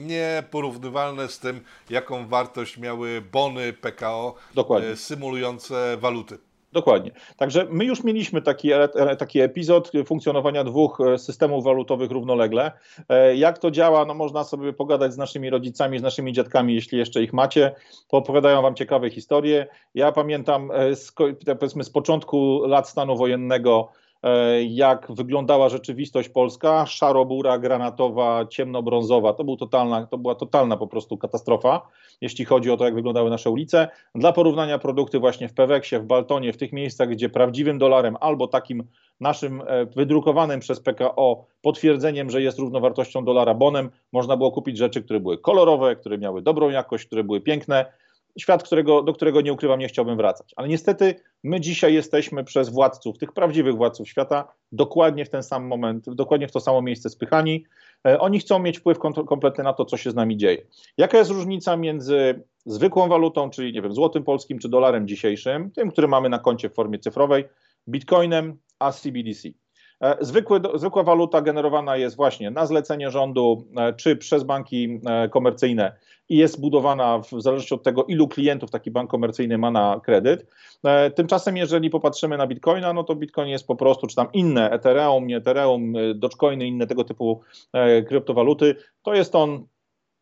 nieporównywalne 0.05 1.27
z 1.27 1.39
tym, 1.39 1.61
jaką 1.89 2.27
wartość 2.27 2.77
miały 2.77 3.21
bony 3.21 3.73
PKO 3.73 4.35
Dokładnie. 4.53 4.89
E, 4.89 4.97
symulujące 4.97 5.97
waluty. 5.97 6.37
Dokładnie. 6.73 7.11
Także 7.37 7.67
my 7.69 7.85
już 7.85 8.03
mieliśmy 8.03 8.41
taki, 8.41 8.69
taki 9.17 9.39
epizod 9.39 9.91
funkcjonowania 10.05 10.63
dwóch 10.63 11.01
e, 11.01 11.17
systemów 11.17 11.63
walutowych 11.63 12.11
równolegle. 12.11 12.71
E, 13.09 13.35
jak 13.35 13.57
to 13.57 13.71
działa, 13.71 14.05
no 14.05 14.13
można 14.13 14.43
sobie 14.43 14.73
pogadać 14.73 15.13
z 15.13 15.17
naszymi 15.17 15.49
rodzicami, 15.49 15.99
z 15.99 16.01
naszymi 16.01 16.33
dziadkami, 16.33 16.75
jeśli 16.75 16.97
jeszcze 16.97 17.23
ich 17.23 17.33
macie. 17.33 17.75
Opowiadają 18.09 18.61
wam 18.61 18.75
ciekawe 18.75 19.09
historie. 19.09 19.67
Ja 19.95 20.11
pamiętam 20.11 20.71
e, 20.71 20.95
z, 20.95 21.13
powiedzmy 21.59 21.83
z 21.83 21.89
początku 21.89 22.61
lat 22.65 22.89
stanu 22.89 23.17
wojennego 23.17 23.89
jak 24.67 25.11
wyglądała 25.11 25.69
rzeczywistość 25.69 26.29
polska, 26.29 26.85
szarobura, 26.85 27.57
granatowa, 27.57 28.45
ciemnobrązowa. 28.45 29.33
To, 29.33 29.43
był 29.43 29.57
totalna, 29.57 30.07
to 30.07 30.17
była 30.17 30.35
totalna 30.35 30.77
po 30.77 30.87
prostu 30.87 31.17
katastrofa, 31.17 31.81
jeśli 32.21 32.45
chodzi 32.45 32.71
o 32.71 32.77
to, 32.77 32.85
jak 32.85 32.95
wyglądały 32.95 33.29
nasze 33.29 33.49
ulice. 33.49 33.87
Dla 34.15 34.33
porównania 34.33 34.79
produkty 34.79 35.19
właśnie 35.19 35.49
w 35.49 35.53
Peweksie, 35.53 35.99
w 35.99 36.03
Baltonie, 36.03 36.53
w 36.53 36.57
tych 36.57 36.73
miejscach, 36.73 37.09
gdzie 37.09 37.29
prawdziwym 37.29 37.77
dolarem 37.77 38.17
albo 38.19 38.47
takim 38.47 38.83
naszym 39.19 39.61
e, 39.61 39.85
wydrukowanym 39.85 40.59
przez 40.59 40.79
PKO 40.79 41.45
potwierdzeniem, 41.61 42.29
że 42.29 42.41
jest 42.41 42.59
równowartością 42.59 43.25
dolara 43.25 43.53
bonem, 43.53 43.89
można 44.11 44.37
było 44.37 44.51
kupić 44.51 44.77
rzeczy, 44.77 45.03
które 45.03 45.19
były 45.19 45.37
kolorowe, 45.37 45.95
które 45.95 46.17
miały 46.17 46.41
dobrą 46.41 46.69
jakość, 46.69 47.05
które 47.05 47.23
były 47.23 47.41
piękne 47.41 47.85
świat, 48.39 48.63
którego, 48.63 49.03
do 49.03 49.13
którego 49.13 49.41
nie 49.41 49.53
ukrywam, 49.53 49.79
nie 49.79 49.87
chciałbym 49.87 50.17
wracać. 50.17 50.53
Ale 50.55 50.67
niestety 50.67 51.15
my 51.43 51.59
dzisiaj 51.59 51.93
jesteśmy 51.93 52.43
przez 52.43 52.69
władców, 52.69 53.17
tych 53.17 53.31
prawdziwych 53.31 53.75
władców 53.75 54.09
świata, 54.09 54.53
dokładnie 54.71 55.25
w 55.25 55.29
ten 55.29 55.43
sam 55.43 55.67
moment, 55.67 56.05
dokładnie 56.09 56.47
w 56.47 56.51
to 56.51 56.59
samo 56.59 56.81
miejsce 56.81 57.09
spychani. 57.09 57.65
E, 58.07 58.19
oni 58.19 58.39
chcą 58.39 58.59
mieć 58.59 58.79
wpływ 58.79 58.99
kompletny 59.27 59.63
na 59.63 59.73
to, 59.73 59.85
co 59.85 59.97
się 59.97 60.11
z 60.11 60.15
nami 60.15 60.37
dzieje. 60.37 60.65
Jaka 60.97 61.17
jest 61.17 61.31
różnica 61.31 61.77
między 61.77 62.43
zwykłą 62.65 63.07
walutą, 63.07 63.49
czyli 63.49 63.73
nie 63.73 63.81
wiem, 63.81 63.93
złotym 63.93 64.23
polskim 64.23 64.59
czy 64.59 64.69
dolarem 64.69 65.07
dzisiejszym, 65.07 65.71
tym, 65.71 65.91
który 65.91 66.07
mamy 66.07 66.29
na 66.29 66.39
koncie 66.39 66.69
w 66.69 66.73
formie 66.73 66.99
cyfrowej, 66.99 67.45
bitcoinem, 67.89 68.57
a 68.79 68.91
CBDC? 68.91 69.62
E, 70.03 70.17
zwykły, 70.21 70.61
zwykła 70.75 71.03
waluta 71.03 71.41
generowana 71.41 71.97
jest 71.97 72.15
właśnie 72.15 72.51
na 72.51 72.65
zlecenie 72.65 73.11
rządu 73.11 73.65
e, 73.77 73.93
czy 73.93 74.15
przez 74.15 74.43
banki 74.43 74.99
komercyjne 75.31 75.95
i 76.29 76.37
jest 76.37 76.61
budowana 76.61 77.19
w 77.19 77.41
zależności 77.41 77.73
od 77.73 77.83
tego, 77.83 78.03
ilu 78.03 78.27
klientów 78.27 78.71
taki 78.71 78.91
bank 78.91 79.11
komercyjny 79.11 79.57
ma 79.57 79.71
na 79.71 80.01
kredyt. 80.03 80.47
E, 80.83 81.11
tymczasem, 81.11 81.57
jeżeli 81.57 81.89
popatrzymy 81.89 82.37
na 82.37 82.47
Bitcoina, 82.47 82.93
no 82.93 83.03
to 83.03 83.15
Bitcoin 83.15 83.49
jest 83.49 83.67
po 83.67 83.75
prostu, 83.75 84.07
czy 84.07 84.15
tam 84.15 84.27
inne 84.33 84.71
Ethereum, 84.71 85.27
nie 85.27 85.37
Ethereum, 85.37 85.95
e, 85.95 86.13
Dogecoiny, 86.15 86.67
inne 86.67 86.87
tego 86.87 87.03
typu 87.03 87.41
e, 87.73 88.01
kryptowaluty, 88.01 88.75
to 89.03 89.13
jest 89.13 89.35
on 89.35 89.65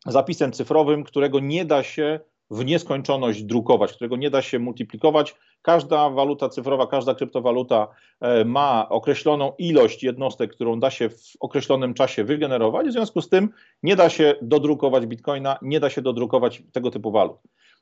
zapisem 0.06 0.52
cyfrowym, 0.52 1.04
którego 1.04 1.40
nie 1.40 1.64
da 1.64 1.82
się 1.82 2.20
w 2.52 2.64
nieskończoność 2.64 3.42
drukować, 3.42 3.92
którego 3.92 4.16
nie 4.16 4.30
da 4.30 4.42
się 4.42 4.58
multiplikować. 4.58 5.34
Każda 5.62 6.10
waluta 6.10 6.48
cyfrowa, 6.48 6.86
każda 6.86 7.14
kryptowaluta 7.14 7.88
e, 8.20 8.44
ma 8.44 8.88
określoną 8.88 9.52
ilość 9.58 10.02
jednostek, 10.02 10.52
którą 10.52 10.80
da 10.80 10.90
się 10.90 11.08
w 11.08 11.32
określonym 11.40 11.94
czasie 11.94 12.24
wygenerować, 12.24 12.86
w 12.88 12.92
związku 12.92 13.22
z 13.22 13.28
tym 13.28 13.48
nie 13.82 13.96
da 13.96 14.08
się 14.08 14.34
dodrukować 14.42 15.06
bitcoina, 15.06 15.58
nie 15.62 15.80
da 15.80 15.90
się 15.90 16.02
dodrukować 16.02 16.62
tego 16.72 16.90
typu 16.90 17.10
walut. 17.10 17.36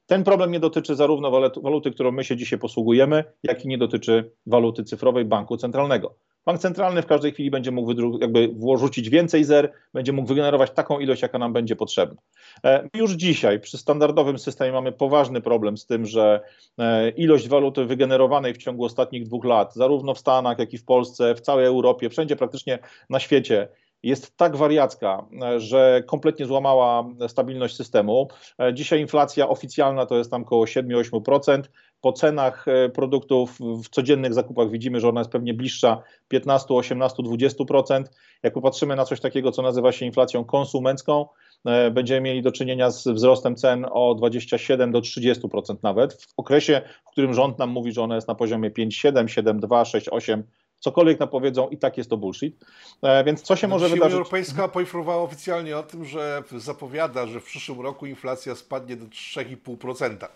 Ten 0.07 0.25
problem 0.25 0.50
nie 0.50 0.61
dotyczy 0.61 0.97
zarówno 0.97 1.31
waluty, 1.62 1.91
którą 1.91 2.12
my 2.12 2.25
się 2.25 2.37
dzisiaj 2.37 2.59
posługujemy, 2.59 3.25
jak 3.43 3.65
i 3.65 3.69
nie 3.69 3.79
dotyczy 3.79 4.33
waluty 4.47 4.85
cyfrowej 4.85 5.25
banku 5.25 5.57
centralnego. 5.57 6.15
Bank 6.47 6.61
centralny 6.61 7.02
w 7.02 7.06
każdej 7.06 7.32
chwili 7.32 7.50
będzie 7.50 7.70
mógł 7.70 8.18
jakby 8.20 8.49
włożyć 8.49 9.11
więcej 9.11 9.44
zer, 9.44 9.73
będzie 9.94 10.12
mógł 10.12 10.28
wygenerować 10.28 10.70
taką 10.70 10.99
ilość, 10.99 11.23
jaka 11.23 11.38
nam 11.38 11.52
będzie 11.52 11.76
potrzebna. 11.76 12.20
E, 12.64 12.88
już 12.94 13.12
dzisiaj 13.12 13.61
przy 13.61 13.78
standardowym 13.78 14.38
systemie 14.38 14.73
mamy 14.73 14.92
poważny 14.92 15.40
problem 15.40 15.76
z 15.76 15.87
tym, 15.87 16.06
że 16.06 16.40
e, 16.78 17.11
ilość 17.11 17.49
waluty 17.49 17.85
wygenerowanej 17.85 18.54
w 18.54 18.59
ciągu 18.59 18.85
ostatnich 18.85 19.25
dwóch 19.25 19.44
lat, 19.44 19.75
zarówno 19.75 20.14
w 20.14 20.18
Stanach, 20.18 20.59
jak 20.59 20.73
i 20.73 20.78
w 20.78 20.85
Polsce, 20.85 21.35
w 21.35 21.40
całej 21.40 21.66
Europie, 21.66 22.11
wszędzie 22.11 22.37
praktycznie 22.37 22.78
na 23.11 23.20
świecie, 23.20 23.68
jest 24.02 24.37
tak 24.37 24.56
wariacka, 24.56 25.26
e, 25.42 25.61
że 25.61 26.02
kompletnie 26.06 26.47
złamała 26.47 27.04
stabilność 27.28 27.76
systemu. 27.76 28.28
Dzisiaj 28.73 29.00
inflacja 29.00 29.49
oficjalna 29.49 30.06
to 30.06 30.18
jest 30.18 30.30
tam 30.30 30.42
około 30.42 30.64
7-8%. 30.64 31.62
Po 32.00 32.12
cenach 32.12 32.66
produktów 32.95 33.59
w 33.85 33.88
codziennych 33.88 34.35
zakupach 34.35 34.71
widzimy, 34.71 35.00
że 35.00 35.09
ona 35.09 35.21
jest 35.21 35.30
pewnie 35.30 35.54
bliższa 35.54 36.02
15, 36.28 36.75
18, 36.75 37.23
20%. 37.23 38.04
Jak 38.42 38.54
popatrzymy 38.54 38.97
na 38.97 39.04
coś 39.04 39.21
takiego, 39.21 39.52
co 39.52 39.62
nazywa 39.62 39.92
się 39.92 40.07
inflacją 40.07 40.45
konsumencką, 40.45 41.26
E, 41.64 41.90
będziemy 41.90 42.21
mieli 42.21 42.42
do 42.42 42.52
czynienia 42.52 42.90
z 42.90 43.09
wzrostem 43.09 43.57
cen 43.57 43.87
o 43.90 44.14
27 44.14 44.92
do 44.92 45.00
30% 45.00 45.76
nawet, 45.83 46.23
w 46.23 46.33
okresie, 46.37 46.83
w 47.07 47.11
którym 47.11 47.35
rząd 47.35 47.59
nam 47.59 47.71
mówi, 47.71 47.92
że 47.92 48.02
ona 48.02 48.14
jest 48.14 48.28
na 48.28 48.35
poziomie 48.35 48.71
5,7, 48.71 49.25
7,2, 49.25 49.85
6,8, 49.85 50.42
cokolwiek 50.78 51.21
napowiedzą 51.21 51.69
i 51.69 51.78
tak 51.78 51.99
jest 51.99 52.11
to 52.11 52.16
bullshit. 52.16 52.64
E, 53.02 53.25
więc 53.25 53.42
co 53.42 53.57
się 53.57 53.69
może 53.69 53.85
Unia 53.85 53.95
wydarzyć? 53.95 54.14
Unia 54.14 54.23
Europejska 54.23 54.69
poinformowała 54.69 55.23
oficjalnie 55.23 55.78
o 55.78 55.83
tym, 55.83 56.04
że 56.04 56.42
zapowiada, 56.57 57.26
że 57.26 57.40
w 57.40 57.45
przyszłym 57.45 57.80
roku 57.80 58.07
inflacja 58.07 58.54
spadnie 58.54 58.97
do 58.97 59.07
3,5%. 59.07 60.28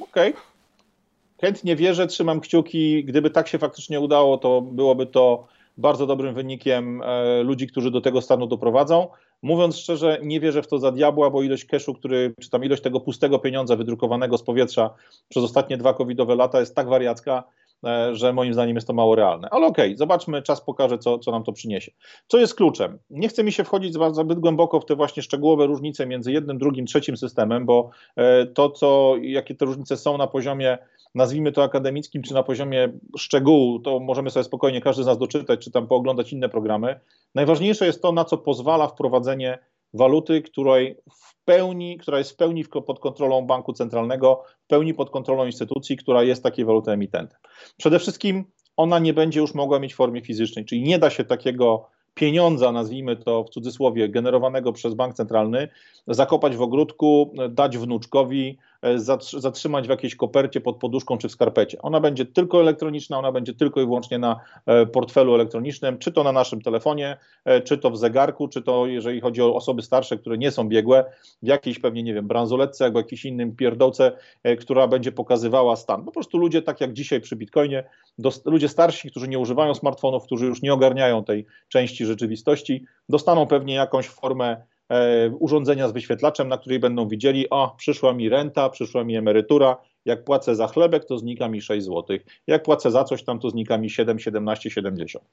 Okej. 0.00 0.30
Okay. 0.30 0.55
Chętnie 1.40 1.76
wierzę, 1.76 2.06
trzymam 2.06 2.40
kciuki. 2.40 3.04
Gdyby 3.04 3.30
tak 3.30 3.48
się 3.48 3.58
faktycznie 3.58 4.00
udało, 4.00 4.38
to 4.38 4.60
byłoby 4.60 5.06
to 5.06 5.46
bardzo 5.78 6.06
dobrym 6.06 6.34
wynikiem 6.34 7.02
e, 7.02 7.42
ludzi, 7.42 7.66
którzy 7.66 7.90
do 7.90 8.00
tego 8.00 8.22
stanu 8.22 8.46
doprowadzą. 8.46 9.08
Mówiąc 9.42 9.76
szczerze, 9.76 10.18
nie 10.22 10.40
wierzę 10.40 10.62
w 10.62 10.66
to 10.66 10.78
za 10.78 10.92
diabła, 10.92 11.30
bo 11.30 11.42
ilość 11.42 11.64
cashu, 11.64 11.94
który, 11.94 12.34
czy 12.40 12.50
tam 12.50 12.64
ilość 12.64 12.82
tego 12.82 13.00
pustego 13.00 13.38
pieniądza 13.38 13.76
wydrukowanego 13.76 14.38
z 14.38 14.42
powietrza 14.42 14.90
przez 15.28 15.44
ostatnie 15.44 15.76
dwa 15.76 15.94
covidowe 15.94 16.34
lata 16.34 16.60
jest 16.60 16.74
tak 16.74 16.88
wariacka, 16.88 17.44
e, 17.84 18.14
że 18.14 18.32
moim 18.32 18.52
zdaniem 18.54 18.76
jest 18.76 18.86
to 18.86 18.92
mało 18.92 19.14
realne. 19.14 19.48
Ale 19.50 19.66
okej, 19.66 19.86
okay, 19.86 19.96
zobaczmy, 19.96 20.42
czas 20.42 20.60
pokaże, 20.60 20.98
co, 20.98 21.18
co 21.18 21.30
nam 21.30 21.44
to 21.44 21.52
przyniesie. 21.52 21.92
Co 22.26 22.38
jest 22.38 22.54
kluczem? 22.54 22.98
Nie 23.10 23.28
chce 23.28 23.44
mi 23.44 23.52
się 23.52 23.64
wchodzić 23.64 23.94
zbyt 24.12 24.38
głęboko 24.40 24.80
w 24.80 24.84
te 24.84 24.96
właśnie 24.96 25.22
szczegółowe 25.22 25.66
różnice 25.66 26.06
między 26.06 26.32
jednym, 26.32 26.58
drugim, 26.58 26.86
trzecim 26.86 27.16
systemem, 27.16 27.66
bo 27.66 27.90
e, 28.16 28.46
to, 28.46 28.70
co, 28.70 29.14
jakie 29.20 29.54
te 29.54 29.64
różnice 29.64 29.96
są 29.96 30.18
na 30.18 30.26
poziomie 30.26 30.78
nazwijmy 31.16 31.52
to 31.52 31.62
akademickim, 31.62 32.22
czy 32.22 32.34
na 32.34 32.42
poziomie 32.42 32.92
szczegółu, 33.16 33.78
to 33.78 34.00
możemy 34.00 34.30
sobie 34.30 34.44
spokojnie 34.44 34.80
każdy 34.80 35.02
z 35.02 35.06
nas 35.06 35.18
doczytać, 35.18 35.64
czy 35.64 35.70
tam 35.70 35.86
pooglądać 35.86 36.32
inne 36.32 36.48
programy. 36.48 37.00
Najważniejsze 37.34 37.86
jest 37.86 38.02
to, 38.02 38.12
na 38.12 38.24
co 38.24 38.38
pozwala 38.38 38.88
wprowadzenie 38.88 39.58
waluty, 39.94 40.42
której 40.42 40.96
w 41.10 41.44
pełni, 41.44 41.98
która 41.98 42.18
jest 42.18 42.32
w 42.32 42.36
pełni 42.36 42.64
pod 42.64 43.00
kontrolą 43.00 43.46
banku 43.46 43.72
centralnego, 43.72 44.42
w 44.64 44.66
pełni 44.66 44.94
pod 44.94 45.10
kontrolą 45.10 45.46
instytucji, 45.46 45.96
która 45.96 46.22
jest 46.22 46.42
takiej 46.42 46.64
waluty 46.64 46.90
emitentem. 46.90 47.38
Przede 47.76 47.98
wszystkim 47.98 48.44
ona 48.76 48.98
nie 48.98 49.14
będzie 49.14 49.40
już 49.40 49.54
mogła 49.54 49.78
mieć 49.78 49.94
formie 49.94 50.20
fizycznej, 50.20 50.64
czyli 50.64 50.82
nie 50.82 50.98
da 50.98 51.10
się 51.10 51.24
takiego 51.24 51.88
pieniądza, 52.14 52.72
nazwijmy 52.72 53.16
to 53.16 53.44
w 53.44 53.50
cudzysłowie, 53.50 54.08
generowanego 54.08 54.72
przez 54.72 54.94
bank 54.94 55.14
centralny, 55.14 55.68
zakopać 56.06 56.56
w 56.56 56.62
ogródku, 56.62 57.32
dać 57.50 57.78
wnuczkowi, 57.78 58.58
zatrzymać 59.20 59.86
w 59.86 59.90
jakiejś 59.90 60.16
kopercie 60.16 60.60
pod 60.60 60.76
poduszką 60.76 61.18
czy 61.18 61.28
w 61.28 61.32
skarpecie. 61.32 61.82
Ona 61.82 62.00
będzie 62.00 62.24
tylko 62.24 62.60
elektroniczna, 62.60 63.18
ona 63.18 63.32
będzie 63.32 63.54
tylko 63.54 63.80
i 63.80 63.84
wyłącznie 63.84 64.18
na 64.18 64.40
e, 64.66 64.86
portfelu 64.86 65.34
elektronicznym, 65.34 65.98
czy 65.98 66.12
to 66.12 66.24
na 66.24 66.32
naszym 66.32 66.62
telefonie, 66.62 67.16
e, 67.44 67.60
czy 67.60 67.78
to 67.78 67.90
w 67.90 67.98
zegarku, 67.98 68.48
czy 68.48 68.62
to 68.62 68.86
jeżeli 68.86 69.20
chodzi 69.20 69.42
o 69.42 69.54
osoby 69.54 69.82
starsze, 69.82 70.18
które 70.18 70.38
nie 70.38 70.50
są 70.50 70.68
biegłe, 70.68 71.04
w 71.42 71.46
jakiejś 71.46 71.78
pewnie, 71.78 72.02
nie 72.02 72.14
wiem, 72.14 72.26
bransoletce 72.26 72.84
albo 72.84 72.98
jakimś 72.98 73.24
innym 73.24 73.56
pierdołce, 73.56 74.12
która 74.60 74.88
będzie 74.88 75.12
pokazywała 75.12 75.76
stan. 75.76 76.04
Po 76.04 76.12
prostu 76.12 76.38
ludzie, 76.38 76.62
tak 76.62 76.80
jak 76.80 76.92
dzisiaj 76.92 77.20
przy 77.20 77.36
Bitcoinie, 77.36 77.84
ludzie 78.44 78.68
starsi, 78.68 79.10
którzy 79.10 79.28
nie 79.28 79.38
używają 79.38 79.74
smartfonów, 79.74 80.24
którzy 80.24 80.46
już 80.46 80.62
nie 80.62 80.74
ogarniają 80.74 81.24
tej 81.24 81.46
części 81.68 82.06
rzeczywistości, 82.06 82.84
dostaną 83.08 83.46
pewnie 83.46 83.74
jakąś 83.74 84.08
formę 84.08 84.36
E, 84.36 84.75
urządzenia 85.38 85.88
z 85.88 85.92
wyświetlaczem, 85.92 86.48
na 86.48 86.58
której 86.58 86.78
będą 86.78 87.08
widzieli, 87.08 87.50
o, 87.50 87.74
przyszła 87.78 88.12
mi 88.12 88.28
renta, 88.28 88.70
przyszła 88.70 89.04
mi 89.04 89.16
emerytura, 89.16 89.76
jak 90.04 90.24
płacę 90.24 90.56
za 90.56 90.66
chlebek, 90.66 91.04
to 91.04 91.18
znika 91.18 91.48
mi 91.48 91.62
6 91.62 91.86
zł, 91.86 92.18
jak 92.46 92.62
płacę 92.62 92.90
za 92.90 93.04
coś 93.04 93.24
tam, 93.24 93.38
to 93.38 93.50
znika 93.50 93.78
mi 93.78 93.90
7, 93.90 94.18
17, 94.18 94.70
70. 94.70 95.24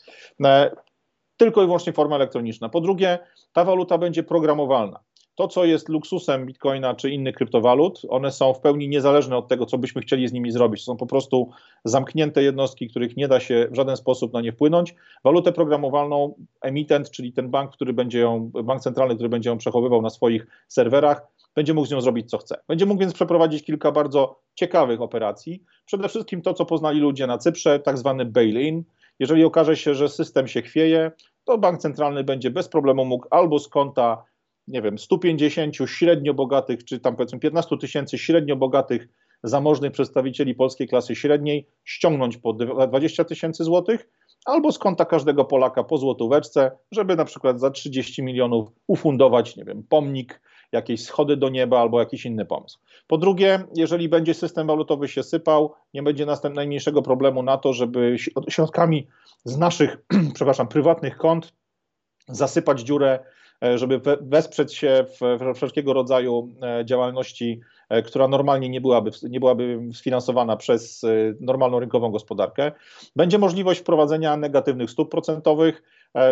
Tylko 1.38 1.64
i 1.64 1.66
wyłącznie 1.66 1.94
forma 1.94 2.16
elektroniczna. 2.16 2.70
Po 2.70 2.82
drugie, 2.82 3.20
ta 3.54 3.66
waluta 3.66 3.98
będzie 3.98 4.24
programowalna 4.24 5.00
to, 5.36 5.48
co 5.48 5.66
jest 5.66 5.90
luksusem 5.90 6.46
bitcoina 6.46 6.96
czy 6.96 7.10
innych 7.10 7.36
kryptowalut, 7.36 8.02
one 8.10 8.32
są 8.32 8.54
w 8.54 8.60
pełni 8.60 8.90
niezależne 8.90 9.38
od 9.38 9.48
tego, 9.48 9.66
co 9.66 9.78
byśmy 9.78 10.02
chcieli 10.02 10.28
z 10.28 10.34
nimi 10.34 10.52
zrobić. 10.52 10.84
Są 10.84 10.98
po 10.98 11.06
prostu 11.06 11.50
zamknięte 11.86 12.44
jednostki, 12.44 12.90
których 12.90 13.18
nie 13.18 13.28
da 13.28 13.40
się 13.40 13.68
w 13.72 13.76
żaden 13.76 13.98
sposób 13.98 14.34
na 14.34 14.42
nie 14.42 14.52
wpłynąć. 14.52 14.96
Walutę 15.24 15.52
programowalną 15.52 16.36
emitent, 16.62 17.12
czyli 17.12 17.34
ten 17.34 17.50
bank, 17.50 17.72
który 17.72 17.94
będzie 17.94 18.20
ją, 18.20 18.52
bank 18.64 18.82
centralny, 18.82 19.16
który 19.16 19.30
będzie 19.30 19.50
ją 19.50 19.58
przechowywał 19.58 20.02
na 20.02 20.10
swoich 20.10 20.48
serwerach, 20.68 21.28
będzie 21.56 21.74
mógł 21.74 21.88
z 21.88 21.92
nią 21.92 22.02
zrobić 22.02 22.30
co 22.30 22.38
chce. 22.38 22.62
Będzie 22.68 22.86
mógł 22.86 23.00
więc 23.00 23.14
przeprowadzić 23.14 23.64
kilka 23.64 23.92
bardzo 23.92 24.40
ciekawych 24.56 25.02
operacji. 25.02 25.64
Przede 25.86 26.10
wszystkim 26.10 26.42
to, 26.42 26.54
co 26.54 26.66
poznali 26.66 27.00
ludzie 27.00 27.28
na 27.28 27.38
Cyprze, 27.38 27.80
tak 27.80 27.98
zwany 27.98 28.26
bail-in. 28.26 28.84
Jeżeli 29.20 29.44
okaże 29.44 29.76
się, 29.76 29.96
że 29.96 30.10
system 30.10 30.48
się 30.48 30.62
chwieje, 30.62 31.12
to 31.44 31.58
bank 31.58 31.80
centralny 31.80 32.24
będzie 32.24 32.52
bez 32.52 32.70
problemu 32.70 33.06
mógł 33.06 33.28
albo 33.32 33.60
z 33.60 33.68
konta 33.68 34.24
nie 34.68 34.82
wiem, 34.82 35.00
150 35.00 35.76
średnio 35.86 36.34
bogatych, 36.34 36.86
czy 36.86 37.00
tam 37.00 37.16
powiedzmy 37.16 37.40
15 37.40 37.78
tysięcy 37.78 38.18
średnio 38.18 38.56
bogatych, 38.56 39.08
zamożnych 39.44 39.92
przedstawicieli 39.92 40.56
polskiej 40.56 40.88
klasy 40.88 41.16
średniej 41.16 41.68
ściągnąć 41.84 42.38
po 42.38 42.54
20 42.54 43.24
tysięcy 43.24 43.64
złotych, 43.64 44.10
albo 44.46 44.72
z 44.72 44.80
konta 44.80 45.06
każdego 45.06 45.46
Polaka 45.46 45.84
po 45.84 45.98
złotóweczce, 45.98 46.72
żeby 46.92 47.16
na 47.16 47.26
przykład 47.26 47.60
za 47.60 47.72
30 47.72 48.24
milionów 48.24 48.70
ufundować, 48.88 49.56
nie 49.56 49.66
wiem, 49.66 49.84
pomnik, 49.90 50.42
jakieś 50.72 51.04
schody 51.04 51.38
do 51.38 51.50
nieba 51.50 51.80
albo 51.80 52.00
jakiś 52.00 52.26
inny 52.26 52.46
pomysł. 52.46 52.80
Po 53.08 53.18
drugie, 53.18 53.64
jeżeli 53.76 54.10
będzie 54.10 54.34
system 54.34 54.68
walutowy 54.68 55.08
się 55.08 55.24
sypał, 55.24 55.74
nie 55.94 56.04
będzie 56.04 56.26
następnego 56.26 56.56
najmniejszego 56.56 57.02
problemu 57.02 57.44
na 57.44 57.58
to, 57.58 57.74
żeby 57.74 58.16
środkami 58.50 59.08
z 59.44 59.58
naszych, 59.58 59.98
przepraszam, 60.36 60.68
prywatnych 60.68 61.18
kont 61.18 61.54
zasypać 62.28 62.82
dziurę 62.82 63.20
żeby 63.76 64.02
wesprzeć 64.22 64.76
się 64.76 65.06
w 65.08 65.54
wszelkiego 65.56 65.94
rodzaju 65.94 66.50
e, 66.62 66.86
działalności, 66.86 67.62
e, 67.90 68.02
która 68.02 68.28
normalnie 68.28 68.70
nie 68.70 68.82
byłaby, 68.82 69.12
nie 69.30 69.40
byłaby 69.40 69.80
sfinansowana 69.94 70.58
przez 70.58 71.06
normalną 71.40 71.80
rynkową 71.80 72.12
gospodarkę. 72.12 72.72
Będzie 73.16 73.38
możliwość 73.38 73.80
wprowadzenia 73.80 74.38
negatywnych 74.38 74.90
stóp 74.90 75.12
procentowych, 75.12 75.84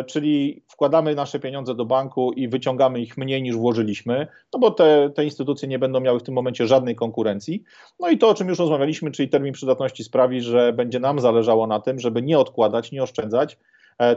czyli 0.08 0.64
wkładamy 0.68 1.16
nasze 1.16 1.40
pieniądze 1.40 1.76
do 1.76 1.86
banku 1.86 2.32
i 2.32 2.48
wyciągamy 2.48 3.02
ich 3.02 3.18
mniej 3.18 3.42
niż 3.42 3.56
włożyliśmy, 3.56 4.28
no 4.54 4.60
bo 4.60 4.72
te, 4.72 5.10
te 5.16 5.26
instytucje 5.26 5.68
nie 5.68 5.80
będą 5.80 6.00
miały 6.00 6.20
w 6.20 6.24
tym 6.24 6.36
momencie 6.36 6.68
żadnej 6.68 6.96
konkurencji. 6.96 7.64
No 8.00 8.10
i 8.10 8.18
to, 8.18 8.30
o 8.30 8.34
czym 8.34 8.48
już 8.48 8.60
rozmawialiśmy, 8.60 9.12
czyli 9.12 9.30
termin 9.30 9.54
przydatności 9.54 10.04
sprawi, 10.04 10.42
że 10.42 10.74
będzie 10.74 11.00
nam 11.00 11.20
zależało 11.20 11.68
na 11.68 11.80
tym, 11.80 12.00
żeby 12.00 12.22
nie 12.22 12.40
odkładać, 12.40 12.92
nie 12.92 13.04
oszczędzać, 13.04 13.58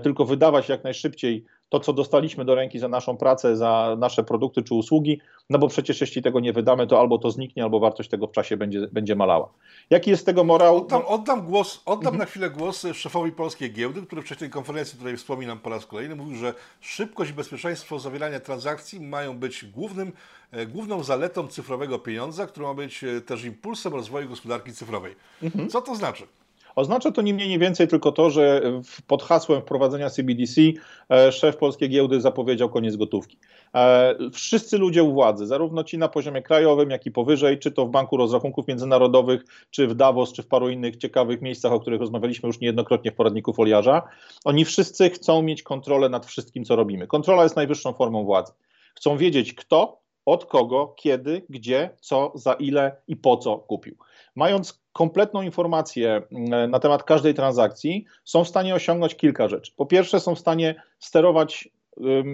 tylko 0.03 0.25
wydawać 0.25 0.69
jak 0.69 0.85
najszybciej 0.85 1.45
to, 1.69 1.81
co 1.81 1.93
dostaliśmy 1.93 2.45
do 2.45 2.55
ręki 2.55 2.79
za 2.79 2.89
naszą 2.89 3.17
pracę, 3.17 3.57
za 3.57 3.97
nasze 3.99 4.25
produkty 4.25 4.63
czy 4.63 4.75
usługi, 4.75 5.21
no 5.51 5.59
bo 5.59 5.69
przecież 5.69 6.01
jeśli 6.01 6.23
tego 6.23 6.41
nie 6.41 6.53
wydamy, 6.53 6.87
to 6.87 7.01
albo 7.01 7.19
to 7.19 7.31
zniknie, 7.31 7.63
albo 7.63 7.81
wartość 7.81 8.09
tego 8.09 8.27
w 8.27 8.33
czasie 8.33 8.57
będzie, 8.57 8.89
będzie 8.93 9.17
malała. 9.17 9.49
Jaki 9.91 10.11
jest 10.11 10.27
tego 10.27 10.45
morał? 10.45 10.77
Oddam, 10.77 11.03
oddam, 11.07 11.47
głos, 11.47 11.83
oddam 11.87 12.15
mhm. 12.15 12.19
na 12.19 12.25
chwilę 12.25 12.51
głos 12.51 12.87
szefowi 12.95 13.33
Polskiej 13.33 13.73
Giełdy, 13.73 14.03
który 14.03 14.23
w 14.23 14.25
wcześniej 14.25 14.51
konferencji, 14.51 14.97
której 14.99 15.17
wspominam 15.17 15.59
po 15.59 15.71
raz 15.71 15.87
kolejny, 15.87 16.17
mówił, 16.17 16.37
że 16.37 16.55
szybkość 16.81 17.31
i 17.31 17.35
bezpieczeństwo 17.35 17.99
zawierania 17.99 18.41
transakcji 18.41 19.01
mają 19.01 19.39
być 19.39 19.65
głównym, 19.65 20.13
e, 20.53 20.67
główną 20.67 21.03
zaletą 21.03 21.49
cyfrowego 21.49 21.99
pieniądza, 21.99 22.47
który 22.47 22.67
ma 22.67 22.75
być 22.75 23.05
e, 23.05 23.21
też 23.21 23.45
impulsem 23.45 23.93
rozwoju 23.95 24.29
gospodarki 24.29 24.73
cyfrowej. 24.73 25.17
Mhm. 25.43 25.69
Co 25.69 25.83
to 25.83 25.95
znaczy? 25.95 26.27
Oznacza 26.77 27.13
to 27.13 27.23
nie 27.23 27.35
mniej, 27.35 27.49
nie 27.49 27.59
więcej 27.59 27.89
tylko 27.89 28.13
to, 28.13 28.31
że 28.31 28.63
pod 29.07 29.23
hasłem 29.23 29.61
wprowadzenia 29.61 30.11
CBDC 30.11 30.61
e, 31.11 31.33
szef 31.33 31.57
polskiej 31.57 31.89
giełdy 31.89 32.21
zapowiedział 32.21 32.71
koniec 32.71 32.97
gotówki. 32.97 33.39
E, 33.75 34.15
wszyscy 34.33 34.79
ludzie 34.79 35.03
u 35.03 35.13
władzy, 35.13 35.47
zarówno 35.47 35.85
ci 35.85 35.99
na 35.99 36.09
poziomie 36.09 36.43
krajowym, 36.43 36.91
jak 36.91 37.07
i 37.07 37.11
powyżej, 37.11 37.59
czy 37.59 37.73
to 37.73 37.87
w 37.87 37.91
Banku 37.91 38.17
Rozrachunków 38.17 38.69
Międzynarodowych, 38.69 39.45
czy 39.71 39.87
w 39.87 39.95
Davos, 39.95 40.33
czy 40.33 40.43
w 40.43 40.47
paru 40.47 40.69
innych 40.69 40.97
ciekawych 40.97 41.43
miejscach, 41.43 41.73
o 41.73 41.81
których 41.81 42.01
rozmawialiśmy 42.01 42.47
już 42.47 42.61
niejednokrotnie 42.61 43.11
w 43.11 43.15
poradniku 43.15 43.53
foliarza, 43.53 44.03
oni 44.45 44.65
wszyscy 44.65 45.11
chcą 45.11 45.43
mieć 45.43 45.63
kontrolę 45.63 46.09
nad 46.09 46.27
wszystkim, 46.27 46.65
co 46.65 46.77
robimy. 46.77 47.07
Kontrola 47.07 47.43
jest 47.43 47.57
najwyższą 47.57 47.93
formą 47.93 48.25
władzy. 48.25 48.53
Chcą 48.95 49.17
wiedzieć 49.17 49.55
kto, 49.55 50.05
od 50.27 50.47
kogo, 50.47 50.95
kiedy, 50.97 51.43
gdzie, 51.49 51.91
co, 52.01 52.33
za 52.35 52.53
ile 52.53 52.97
i 53.09 53.17
po 53.17 53.37
co 53.37 53.59
kupił. 53.59 53.97
Mając 54.35 54.84
kompletną 54.95 55.43
informację 55.43 56.23
mm, 56.33 56.71
na 56.71 56.79
temat 56.79 57.03
każdej 57.03 57.35
transakcji, 57.35 58.05
są 58.25 58.45
w 58.45 58.49
stanie 58.49 58.75
osiągnąć 58.75 59.15
kilka 59.15 59.49
rzeczy. 59.49 59.73
Po 59.77 59.87
pierwsze, 59.87 60.21
są 60.21 60.35
w 60.35 60.39
stanie 60.39 60.75
sterować 60.99 61.69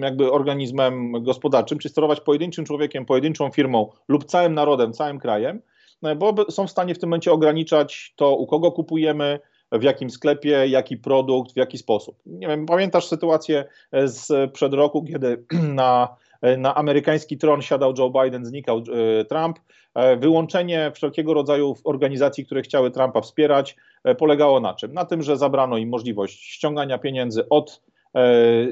jakby 0.01 0.31
organizmem 0.31 1.23
gospodarczym, 1.23 1.79
czy 1.79 1.89
sterować 1.89 2.21
pojedynczym 2.21 2.65
człowiekiem, 2.65 3.05
pojedynczą 3.05 3.51
firmą 3.51 3.91
lub 4.07 4.25
całym 4.25 4.53
narodem, 4.53 4.93
całym 4.93 5.19
krajem, 5.19 5.61
no, 6.01 6.15
bo 6.15 6.51
są 6.51 6.67
w 6.67 6.71
stanie 6.71 6.95
w 6.95 6.99
tym 6.99 7.09
momencie 7.09 7.31
ograniczać 7.31 8.13
to, 8.15 8.35
u 8.35 8.47
kogo 8.47 8.71
kupujemy, 8.71 9.39
w 9.71 9.83
jakim 9.83 10.09
sklepie, 10.09 10.67
jaki 10.67 10.97
produkt, 10.97 11.53
w 11.53 11.57
jaki 11.57 11.77
sposób. 11.77 12.17
Nie 12.25 12.47
wiem, 12.47 12.65
pamiętasz 12.65 13.07
sytuację 13.07 13.65
z 14.03 14.51
przed 14.51 14.73
roku, 14.73 15.03
kiedy 15.03 15.45
na 15.73 16.15
E, 16.30 16.30
na 16.57 16.75
amerykański 16.75 17.37
tron 17.37 17.61
siadał 17.61 17.93
Joe 17.97 18.09
Biden, 18.09 18.45
znikał 18.45 18.77
e, 19.19 19.25
Trump. 19.25 19.59
E, 19.95 20.17
wyłączenie 20.17 20.91
wszelkiego 20.95 21.33
rodzaju 21.33 21.75
organizacji, 21.83 22.45
które 22.45 22.61
chciały 22.61 22.91
Trumpa 22.91 23.21
wspierać, 23.21 23.75
polegało 24.17 24.59
na 24.59 24.73
czym? 24.73 24.93
Na 24.93 25.05
tym, 25.05 25.21
że 25.21 25.37
zabrano 25.37 25.77
im 25.77 25.89
możliwość 25.89 26.43
ściągania 26.43 26.97
pieniędzy 26.97 27.49
od 27.49 27.81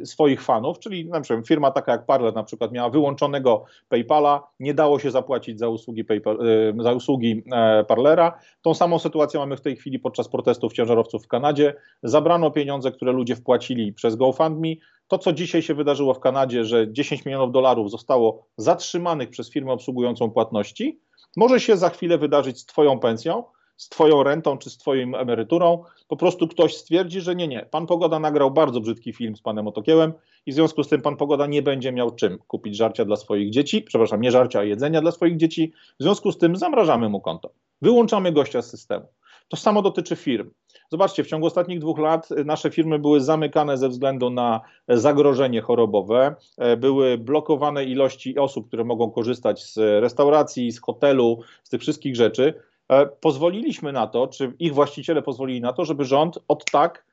swoich 0.03 0.41
fanów, 0.41 0.79
czyli 0.79 1.09
na 1.09 1.21
przykład 1.21 1.47
firma 1.47 1.71
taka 1.71 1.91
jak 1.91 2.05
Parler 2.05 2.35
na 2.35 2.43
przykład 2.43 2.71
miała 2.71 2.89
wyłączonego 2.89 3.65
PayPala, 3.89 4.47
nie 4.59 4.73
dało 4.73 4.99
się 4.99 5.11
zapłacić 5.11 5.59
za 5.59 5.69
usługi, 5.69 6.05
PayPal, 6.05 6.39
za 6.79 6.93
usługi 6.93 7.43
Parlera. 7.87 8.39
Tą 8.61 8.73
samą 8.73 8.99
sytuację 8.99 9.39
mamy 9.39 9.57
w 9.57 9.61
tej 9.61 9.75
chwili 9.75 9.99
podczas 9.99 10.27
protestów 10.27 10.73
ciężarowców 10.73 11.25
w 11.25 11.27
Kanadzie. 11.27 11.73
Zabrano 12.03 12.51
pieniądze, 12.51 12.91
które 12.91 13.11
ludzie 13.11 13.35
wpłacili 13.35 13.93
przez 13.93 14.15
GoFundMe, 14.15 14.75
to, 15.07 15.17
co 15.17 15.33
dzisiaj 15.33 15.61
się 15.61 15.73
wydarzyło 15.73 16.13
w 16.13 16.19
Kanadzie, 16.19 16.65
że 16.65 16.93
10 16.93 17.25
milionów 17.25 17.51
dolarów 17.51 17.91
zostało 17.91 18.47
zatrzymanych 18.57 19.29
przez 19.29 19.51
firmę 19.51 19.71
obsługującą 19.71 20.31
płatności, 20.31 20.99
może 21.37 21.59
się 21.59 21.77
za 21.77 21.89
chwilę 21.89 22.17
wydarzyć 22.17 22.59
z 22.59 22.65
Twoją 22.65 22.99
pensją, 22.99 23.43
z 23.79 23.89
Twoją 23.89 24.23
rentą 24.23 24.57
czy 24.57 24.69
z 24.69 24.77
Twoją 24.77 25.15
emeryturą. 25.15 25.83
Po 26.07 26.17
prostu 26.17 26.47
ktoś 26.47 26.75
stwierdzi, 26.77 27.21
że 27.21 27.35
nie, 27.35 27.47
nie. 27.47 27.65
Pan 27.71 27.87
Pogoda 27.87 28.19
nagrał 28.19 28.51
bardzo 28.51 28.79
brzydki 28.79 29.13
film 29.13 29.35
z 29.35 29.41
panem 29.41 29.67
Otokiełem 29.67 30.13
i 30.45 30.51
w 30.51 30.55
związku 30.55 30.83
z 30.83 30.87
tym 30.87 31.01
pan 31.01 31.17
Pogoda 31.17 31.47
nie 31.47 31.61
będzie 31.61 31.91
miał 31.91 32.11
czym 32.11 32.37
kupić 32.47 32.77
żarcia 32.77 33.05
dla 33.05 33.15
swoich 33.15 33.49
dzieci, 33.49 33.81
przepraszam, 33.81 34.21
nie 34.21 34.31
żarcia, 34.31 34.59
a 34.59 34.63
jedzenia 34.63 35.01
dla 35.01 35.11
swoich 35.11 35.37
dzieci. 35.37 35.73
W 35.99 36.03
związku 36.03 36.31
z 36.31 36.37
tym 36.37 36.55
zamrażamy 36.55 37.09
mu 37.09 37.21
konto. 37.21 37.51
Wyłączamy 37.81 38.31
gościa 38.31 38.61
z 38.61 38.69
systemu. 38.69 39.05
To 39.47 39.57
samo 39.57 39.81
dotyczy 39.81 40.15
firm. 40.15 40.51
Zobaczcie, 40.91 41.23
w 41.23 41.27
ciągu 41.27 41.47
ostatnich 41.47 41.79
dwóch 41.79 41.99
lat 41.99 42.29
nasze 42.45 42.71
firmy 42.71 42.99
były 42.99 43.21
zamykane 43.21 43.77
ze 43.77 43.89
względu 43.89 44.29
na 44.29 44.61
zagrożenie 44.87 45.61
chorobowe, 45.61 46.35
były 46.77 47.17
blokowane 47.17 47.83
ilości 47.83 48.37
osób, 48.37 48.67
które 48.67 48.83
mogą 48.83 49.11
korzystać 49.11 49.63
z 49.63 49.77
restauracji, 49.77 50.71
z 50.71 50.81
hotelu, 50.81 51.39
z 51.63 51.69
tych 51.69 51.81
wszystkich 51.81 52.15
rzeczy. 52.15 52.53
E, 52.89 53.05
pozwoliliśmy 53.05 53.91
na 53.91 54.07
to, 54.07 54.27
czy 54.27 54.53
ich 54.59 54.73
właściciele 54.73 55.21
pozwolili 55.21 55.61
na 55.61 55.73
to, 55.73 55.85
żeby 55.85 56.05
rząd 56.05 56.39
od 56.47 56.71
tak 56.71 57.05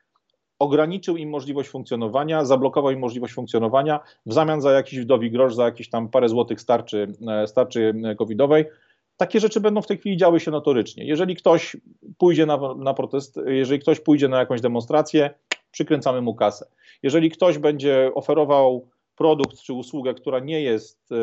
ograniczył 0.59 1.17
im 1.17 1.31
możliwość 1.31 1.69
funkcjonowania, 1.69 2.45
zablokował 2.45 2.91
im 2.91 2.99
możliwość 2.99 3.35
funkcjonowania 3.35 4.01
w 4.27 4.33
zamian 4.33 4.61
za 4.61 4.73
jakiś 4.73 5.01
wdowi 5.01 5.31
grosz, 5.31 5.55
za 5.55 5.65
jakieś 5.65 5.89
tam 5.89 6.09
parę 6.09 6.29
złotych 6.29 6.61
starczy, 6.61 7.13
e, 7.29 7.47
starczy 7.47 7.95
covidowej. 8.19 8.65
Takie 9.17 9.41
rzeczy 9.41 9.61
będą 9.61 9.83
w 9.83 9.87
tej 9.87 9.99
chwili 9.99 10.17
działy 10.17 10.41
się 10.41 10.51
notorycznie. 10.51 11.05
Jeżeli 11.05 11.37
ktoś 11.37 11.77
pójdzie 12.19 12.47
na, 12.47 12.59
na 12.75 12.95
protest, 12.95 13.41
jeżeli 13.47 13.81
ktoś 13.81 14.01
pójdzie 14.01 14.29
na 14.29 14.39
jakąś 14.39 14.61
demonstrację, 14.61 15.31
przykręcamy 15.71 16.21
mu 16.21 16.35
kasę. 16.35 16.67
Jeżeli 17.03 17.31
ktoś 17.31 17.59
będzie 17.59 18.11
oferował 18.15 18.89
produkt 19.17 19.59
czy 19.59 19.73
usługę, 19.73 20.15
która 20.15 20.39
nie 20.39 20.61
jest 20.61 21.13
e, 21.13 21.17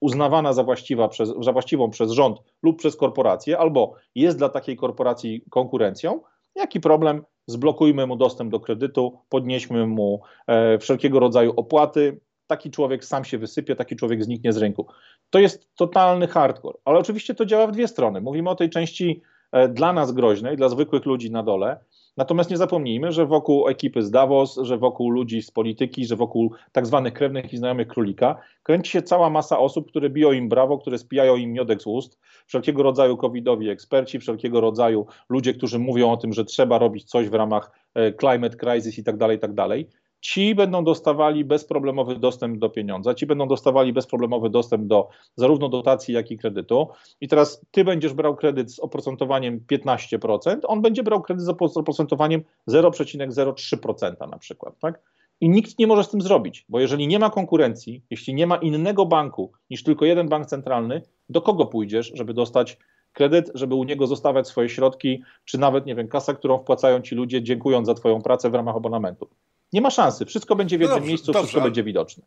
uznawana 0.00 0.52
za, 0.52 0.64
właściwa 0.64 1.08
przez, 1.08 1.34
za 1.40 1.52
właściwą 1.52 1.90
przez 1.90 2.10
rząd 2.10 2.38
lub 2.62 2.78
przez 2.78 2.96
korporację, 2.96 3.58
albo 3.58 3.94
jest 4.14 4.38
dla 4.38 4.48
takiej 4.48 4.76
korporacji 4.76 5.44
konkurencją, 5.50 6.20
jaki 6.54 6.80
problem? 6.80 7.24
Zblokujmy 7.46 8.06
mu 8.06 8.16
dostęp 8.16 8.50
do 8.50 8.60
kredytu, 8.60 9.18
podnieśmy 9.28 9.86
mu 9.86 10.22
e, 10.46 10.78
wszelkiego 10.78 11.20
rodzaju 11.20 11.52
opłaty. 11.56 12.20
Taki 12.46 12.70
człowiek 12.70 13.04
sam 13.04 13.24
się 13.24 13.38
wysypie, 13.38 13.76
taki 13.76 13.96
człowiek 13.96 14.24
zniknie 14.24 14.52
z 14.52 14.56
rynku. 14.56 14.86
To 15.30 15.38
jest 15.38 15.68
totalny 15.74 16.26
hardcore, 16.26 16.78
ale 16.84 16.98
oczywiście 16.98 17.34
to 17.34 17.46
działa 17.46 17.66
w 17.66 17.72
dwie 17.72 17.88
strony. 17.88 18.20
Mówimy 18.20 18.50
o 18.50 18.54
tej 18.54 18.70
części 18.70 19.22
e, 19.52 19.68
dla 19.68 19.92
nas 19.92 20.12
groźnej, 20.12 20.56
dla 20.56 20.68
zwykłych 20.68 21.06
ludzi 21.06 21.30
na 21.30 21.42
dole, 21.42 21.78
Natomiast 22.16 22.50
nie 22.50 22.56
zapomnijmy, 22.56 23.12
że 23.12 23.26
wokół 23.26 23.68
ekipy 23.68 24.02
z 24.02 24.10
Davos, 24.10 24.58
że 24.62 24.78
wokół 24.78 25.10
ludzi 25.10 25.42
z 25.42 25.50
polityki, 25.50 26.06
że 26.06 26.16
wokół 26.16 26.52
tak 26.72 26.86
zwanych 26.86 27.14
krewnych 27.14 27.52
i 27.52 27.56
znajomych 27.56 27.88
królika 27.88 28.36
kręci 28.62 28.90
się 28.90 29.02
cała 29.02 29.30
masa 29.30 29.58
osób, 29.58 29.88
które 29.88 30.10
biją 30.10 30.32
im 30.32 30.48
brawo, 30.48 30.78
które 30.78 30.98
spijają 30.98 31.36
im 31.36 31.52
miodek 31.52 31.82
z 31.82 31.86
ust, 31.86 32.20
wszelkiego 32.46 32.82
rodzaju 32.82 33.16
covidowi 33.16 33.68
eksperci, 33.68 34.18
wszelkiego 34.18 34.60
rodzaju 34.60 35.06
ludzie, 35.28 35.54
którzy 35.54 35.78
mówią 35.78 36.12
o 36.12 36.16
tym, 36.16 36.32
że 36.32 36.44
trzeba 36.44 36.78
robić 36.78 37.04
coś 37.04 37.28
w 37.28 37.34
ramach 37.34 37.70
e, 37.94 38.12
climate 38.12 38.56
crisis 38.56 38.98
i 38.98 39.04
tak 39.04 39.16
dalej, 39.16 39.36
i 39.36 39.40
tak 39.40 39.54
dalej 39.54 39.88
ci 40.24 40.54
będą 40.54 40.84
dostawali 40.84 41.44
bezproblemowy 41.44 42.16
dostęp 42.16 42.58
do 42.58 42.70
pieniądza, 42.70 43.14
ci 43.14 43.26
będą 43.26 43.48
dostawali 43.48 43.92
bezproblemowy 43.92 44.50
dostęp 44.50 44.86
do 44.86 45.08
zarówno 45.36 45.68
dotacji, 45.68 46.14
jak 46.14 46.30
i 46.30 46.38
kredytu. 46.38 46.88
I 47.20 47.28
teraz 47.28 47.66
ty 47.70 47.84
będziesz 47.84 48.12
brał 48.12 48.36
kredyt 48.36 48.72
z 48.74 48.78
oprocentowaniem 48.78 49.60
15%, 49.72 50.58
on 50.62 50.82
będzie 50.82 51.02
brał 51.02 51.22
kredyt 51.22 51.44
z 51.44 51.48
oprocentowaniem 51.76 52.42
0,03% 52.68 54.30
na 54.30 54.38
przykład, 54.38 54.78
tak? 54.78 55.00
I 55.40 55.48
nikt 55.48 55.78
nie 55.78 55.86
może 55.86 56.04
z 56.04 56.10
tym 56.10 56.20
zrobić, 56.20 56.64
bo 56.68 56.80
jeżeli 56.80 57.06
nie 57.06 57.18
ma 57.18 57.30
konkurencji, 57.30 58.02
jeśli 58.10 58.34
nie 58.34 58.46
ma 58.46 58.56
innego 58.56 59.06
banku 59.06 59.52
niż 59.70 59.82
tylko 59.82 60.04
jeden 60.04 60.28
bank 60.28 60.46
centralny, 60.46 61.02
do 61.28 61.42
kogo 61.42 61.66
pójdziesz, 61.66 62.12
żeby 62.14 62.34
dostać 62.34 62.78
kredyt, 63.12 63.50
żeby 63.54 63.74
u 63.74 63.84
niego 63.84 64.06
zostawiać 64.06 64.48
swoje 64.48 64.68
środki, 64.68 65.22
czy 65.44 65.58
nawet, 65.58 65.86
nie 65.86 65.94
wiem, 65.94 66.08
kasa, 66.08 66.34
którą 66.34 66.58
wpłacają 66.58 67.00
ci 67.00 67.14
ludzie, 67.14 67.42
dziękując 67.42 67.86
za 67.86 67.94
Twoją 67.94 68.22
pracę 68.22 68.50
w 68.50 68.54
ramach 68.54 68.76
abonamentu. 68.76 69.28
Nie 69.74 69.80
ma 69.80 69.90
szansy. 69.90 70.26
Wszystko 70.26 70.56
będzie 70.56 70.78
w 70.78 70.80
jednym 70.80 70.94
no 70.94 70.96
dobrze, 70.96 71.08
miejscu, 71.08 71.26
dobrze, 71.26 71.40
wszystko 71.40 71.60
ale... 71.60 71.70
będzie 71.70 71.82
widoczne. 71.82 72.22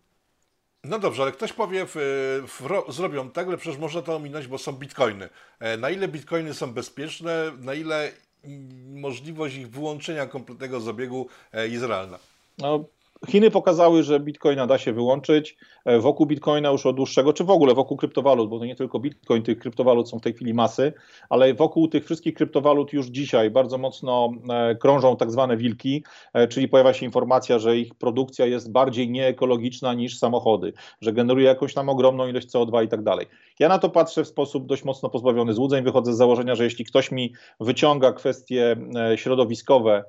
No 0.83 0.99
dobrze, 0.99 1.21
ale 1.21 1.31
ktoś 1.31 1.53
powie, 1.53 1.85
w, 1.87 1.95
w, 2.47 2.93
zrobią 2.93 3.29
tak, 3.29 3.47
ale 3.47 3.57
przecież 3.57 3.79
można 3.79 4.01
to 4.01 4.15
ominąć, 4.15 4.47
bo 4.47 4.57
są 4.57 4.71
bitcoiny. 4.71 5.29
E, 5.59 5.77
na 5.77 5.89
ile 5.89 6.07
bitcoiny 6.07 6.53
są 6.53 6.73
bezpieczne, 6.73 7.51
na 7.59 7.73
ile 7.73 8.11
możliwość 8.93 9.55
ich 9.55 9.69
wyłączenia 9.69 10.25
kompletnego 10.25 10.79
z 10.79 10.87
obiegu 10.87 11.27
e, 11.53 11.67
jest 11.67 11.85
realna? 11.85 12.19
No, 12.57 12.83
Chiny 13.25 13.51
pokazały, 13.51 14.03
że 14.03 14.19
bitcoina 14.19 14.67
da 14.67 14.77
się 14.77 14.93
wyłączyć. 14.93 15.57
E, 15.85 15.99
wokół 15.99 16.25
bitcoina 16.25 16.69
już 16.69 16.85
od 16.85 16.95
dłuższego, 16.95 17.33
czy 17.33 17.43
w 17.43 17.49
ogóle 17.49 17.73
wokół 17.73 17.97
kryptowalut, 17.97 18.49
bo 18.49 18.59
to 18.59 18.65
nie 18.65 18.75
tylko 18.75 18.99
bitcoin, 18.99 19.43
tych 19.43 19.59
kryptowalut 19.59 20.09
są 20.09 20.19
w 20.19 20.21
tej 20.21 20.33
chwili 20.33 20.53
masy, 20.53 20.93
ale 21.29 21.53
wokół 21.53 21.87
tych 21.87 22.05
wszystkich 22.05 22.33
kryptowalut 22.33 22.93
już 22.93 23.07
dzisiaj 23.07 23.51
bardzo 23.51 23.77
mocno 23.77 24.29
e, 24.49 24.75
krążą 24.75 25.17
tak 25.17 25.31
zwane 25.31 25.57
wilki, 25.57 26.03
e, 26.33 26.47
czyli 26.47 26.67
pojawia 26.67 26.93
się 26.93 27.05
informacja, 27.05 27.59
że 27.59 27.77
ich 27.77 27.95
produkcja 27.95 28.45
jest 28.45 28.71
bardziej 28.71 29.09
nieekologiczna 29.09 29.93
niż 29.93 30.17
samochody, 30.17 30.73
że 31.01 31.13
generuje 31.13 31.45
jakąś 31.45 31.73
tam 31.73 31.89
ogromną 31.89 32.27
ilość 32.27 32.47
CO2 32.47 32.85
i 32.85 32.87
tak 32.87 33.03
dalej. 33.03 33.25
Ja 33.59 33.69
na 33.69 33.79
to 33.79 33.89
patrzę 33.89 34.23
w 34.23 34.27
sposób 34.27 34.65
dość 34.65 34.83
mocno 34.83 35.09
pozbawiony 35.09 35.53
złudzeń. 35.53 35.83
Wychodzę 35.83 36.13
z 36.13 36.17
założenia, 36.17 36.55
że 36.55 36.63
jeśli 36.63 36.85
ktoś 36.85 37.11
mi 37.11 37.33
wyciąga 37.59 38.11
kwestie 38.11 38.75
środowiskowe, 39.15 40.03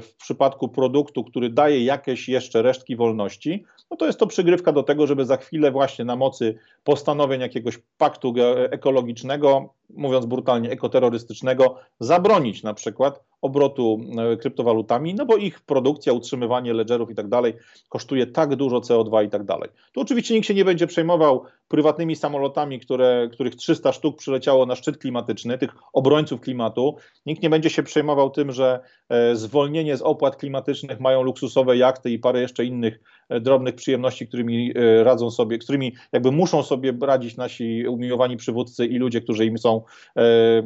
w 0.00 0.08
przypadku 0.18 0.68
produktu, 0.68 1.24
który 1.24 1.50
daje 1.50 1.84
jakieś 1.84 2.28
jeszcze 2.28 2.62
resztki 2.62 2.96
wolności, 2.96 3.64
no 3.90 3.96
to 3.96 4.06
jest 4.06 4.18
to 4.18 4.26
przygrywka 4.26 4.72
do 4.72 4.82
tego, 4.82 5.06
żeby 5.06 5.24
za 5.24 5.36
chwilę 5.36 5.70
właśnie 5.70 6.04
na 6.04 6.16
mocy 6.16 6.58
postanowień 6.84 7.40
jakiegoś 7.40 7.78
paktu 7.98 8.34
ekologicznego, 8.70 9.74
mówiąc 9.90 10.26
brutalnie 10.26 10.70
ekoterrorystycznego, 10.70 11.78
zabronić 12.00 12.62
na 12.62 12.74
przykład 12.74 13.29
obrotu 13.42 14.00
e, 14.32 14.36
kryptowalutami, 14.36 15.14
no 15.14 15.26
bo 15.26 15.36
ich 15.36 15.60
produkcja, 15.60 16.12
utrzymywanie 16.12 16.72
ledgerów 16.72 17.10
i 17.10 17.14
tak 17.14 17.28
dalej 17.28 17.54
kosztuje 17.88 18.26
tak 18.26 18.56
dużo 18.56 18.78
CO2 18.78 19.24
i 19.26 19.28
tak 19.28 19.44
dalej. 19.44 19.70
Tu 19.92 20.00
oczywiście 20.00 20.34
nikt 20.34 20.46
się 20.46 20.54
nie 20.54 20.64
będzie 20.64 20.86
przejmował 20.86 21.44
prywatnymi 21.68 22.16
samolotami, 22.16 22.80
które, 22.80 23.28
których 23.32 23.56
300 23.56 23.92
sztuk 23.92 24.16
przyleciało 24.16 24.66
na 24.66 24.76
szczyt 24.76 24.98
klimatyczny, 24.98 25.58
tych 25.58 25.70
obrońców 25.92 26.40
klimatu. 26.40 26.96
Nikt 27.26 27.42
nie 27.42 27.50
będzie 27.50 27.70
się 27.70 27.82
przejmował 27.82 28.30
tym, 28.30 28.52
że 28.52 28.80
e, 29.08 29.36
zwolnienie 29.36 29.96
z 29.96 30.02
opłat 30.02 30.36
klimatycznych 30.36 31.00
mają 31.00 31.22
luksusowe 31.22 31.76
jachty 31.76 32.10
i 32.10 32.18
parę 32.18 32.40
jeszcze 32.40 32.64
innych 32.64 33.00
e, 33.28 33.40
drobnych 33.40 33.74
przyjemności, 33.74 34.28
którymi 34.28 34.72
radzą 35.02 35.30
sobie, 35.30 35.58
którymi 35.58 35.94
jakby 36.12 36.32
muszą 36.32 36.62
sobie 36.62 36.92
radzić 37.02 37.36
nasi 37.36 37.86
umiłowani 37.88 38.36
przywódcy 38.36 38.86
i 38.86 38.98
ludzie, 38.98 39.20
którzy 39.20 39.46
im 39.46 39.58
są 39.58 39.82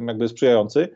jakby 0.07 0.27
sprzyjający 0.27 0.89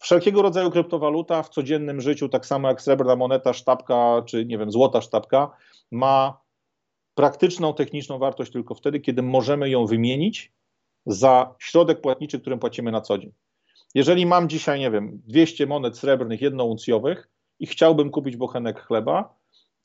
wszelkiego 0.00 0.42
rodzaju 0.42 0.70
kryptowaluta 0.70 1.42
w 1.42 1.48
codziennym 1.48 2.00
życiu, 2.00 2.28
tak 2.28 2.46
samo 2.46 2.68
jak 2.68 2.82
srebrna 2.82 3.16
moneta, 3.16 3.52
sztabka, 3.52 4.22
czy 4.26 4.46
nie 4.46 4.58
wiem, 4.58 4.72
złota 4.72 5.00
sztabka, 5.00 5.50
ma 5.90 6.40
praktyczną, 7.14 7.74
techniczną 7.74 8.18
wartość 8.18 8.52
tylko 8.52 8.74
wtedy, 8.74 9.00
kiedy 9.00 9.22
możemy 9.22 9.70
ją 9.70 9.86
wymienić 9.86 10.52
za 11.06 11.54
środek 11.58 12.00
płatniczy, 12.00 12.40
którym 12.40 12.58
płacimy 12.58 12.92
na 12.92 13.00
co 13.00 13.18
dzień. 13.18 13.32
Jeżeli 13.94 14.26
mam 14.26 14.48
dzisiaj, 14.48 14.80
nie 14.80 14.90
wiem, 14.90 15.22
200 15.26 15.66
monet 15.66 15.98
srebrnych 15.98 16.40
jednouncjowych 16.40 17.28
i 17.58 17.66
chciałbym 17.66 18.10
kupić 18.10 18.36
bochenek 18.36 18.80
chleba, 18.80 19.39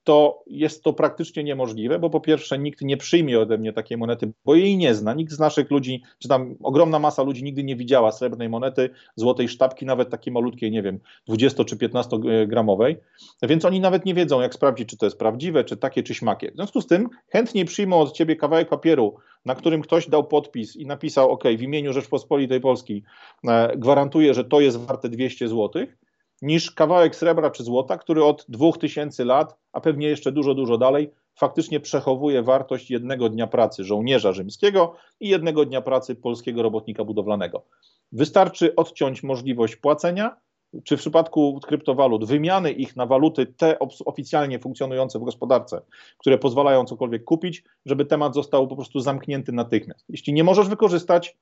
to 0.05 0.43
jest 0.47 0.83
to 0.83 0.93
praktycznie 0.93 1.43
niemożliwe, 1.43 1.99
bo 1.99 2.09
po 2.09 2.19
pierwsze 2.19 2.59
nikt 2.59 2.81
nie 2.81 2.97
przyjmie 2.97 3.39
ode 3.39 3.57
mnie 3.57 3.73
takiej 3.73 3.97
monety, 3.97 4.31
bo 4.45 4.55
jej 4.55 4.77
nie 4.77 4.95
zna. 4.95 5.13
Nikt 5.13 5.31
z 5.31 5.39
naszych 5.39 5.71
ludzi, 5.71 6.03
czy 6.19 6.27
tam 6.27 6.55
ogromna 6.63 6.99
masa 6.99 7.23
ludzi 7.23 7.43
nigdy 7.43 7.63
nie 7.63 7.75
widziała 7.75 8.11
srebrnej 8.11 8.49
monety, 8.49 8.89
złotej 9.15 9.47
sztabki, 9.47 9.85
nawet 9.85 10.09
takiej 10.09 10.33
malutkiej, 10.33 10.71
nie 10.71 10.81
wiem, 10.81 10.99
20 11.27 11.63
czy 11.63 11.77
15 11.77 12.17
gramowej, 12.47 12.97
więc 13.43 13.65
oni 13.65 13.79
nawet 13.79 14.05
nie 14.05 14.13
wiedzą, 14.13 14.41
jak 14.41 14.53
sprawdzić, 14.53 14.89
czy 14.89 14.97
to 14.97 15.05
jest 15.05 15.19
prawdziwe, 15.19 15.63
czy 15.63 15.77
takie, 15.77 16.03
czy 16.03 16.13
śmakie. 16.13 16.51
W 16.51 16.55
związku 16.55 16.81
z 16.81 16.87
tym 16.87 17.09
chętniej 17.29 17.65
przyjmą 17.65 17.99
od 17.99 18.11
ciebie 18.11 18.35
kawałek 18.35 18.69
papieru, 18.69 19.15
na 19.45 19.55
którym 19.55 19.81
ktoś 19.81 20.09
dał 20.09 20.23
podpis 20.23 20.75
i 20.75 20.85
napisał, 20.85 21.31
OK, 21.31 21.43
w 21.57 21.61
imieniu 21.61 21.93
Rzeczpospolitej 21.93 22.61
Polskiej 22.61 23.03
e, 23.47 23.77
gwarantuję, 23.77 24.33
że 24.33 24.43
to 24.43 24.61
jest 24.61 24.77
warte 24.77 25.09
200 25.09 25.47
złotych, 25.47 25.97
niż 26.41 26.71
kawałek 26.71 27.15
srebra 27.15 27.51
czy 27.51 27.63
złota, 27.63 27.97
który 27.97 28.23
od 28.23 28.45
2000 28.49 29.25
lat, 29.25 29.55
a 29.73 29.81
pewnie 29.81 30.07
jeszcze 30.07 30.31
dużo, 30.31 30.53
dużo 30.53 30.77
dalej, 30.77 31.11
faktycznie 31.35 31.79
przechowuje 31.79 32.43
wartość 32.43 32.91
jednego 32.91 33.29
dnia 33.29 33.47
pracy 33.47 33.83
żołnierza 33.83 34.33
rzymskiego 34.33 34.95
i 35.19 35.29
jednego 35.29 35.65
dnia 35.65 35.81
pracy 35.81 36.15
polskiego 36.15 36.63
robotnika 36.63 37.03
budowlanego. 37.03 37.65
Wystarczy 38.11 38.75
odciąć 38.75 39.23
możliwość 39.23 39.75
płacenia, 39.75 40.35
czy 40.83 40.97
w 40.97 40.99
przypadku 40.99 41.59
kryptowalut 41.63 42.25
wymiany 42.25 42.71
ich 42.71 42.95
na 42.95 43.05
waluty 43.05 43.45
te 43.45 43.79
oficjalnie 44.05 44.59
funkcjonujące 44.59 45.19
w 45.19 45.23
gospodarce, 45.23 45.81
które 46.17 46.37
pozwalają 46.37 46.85
cokolwiek 46.85 47.23
kupić, 47.23 47.63
żeby 47.85 48.05
temat 48.05 48.33
został 48.33 48.67
po 48.67 48.75
prostu 48.75 48.99
zamknięty 48.99 49.51
natychmiast. 49.51 50.05
Jeśli 50.09 50.33
nie 50.33 50.43
możesz 50.43 50.67
wykorzystać, 50.67 51.37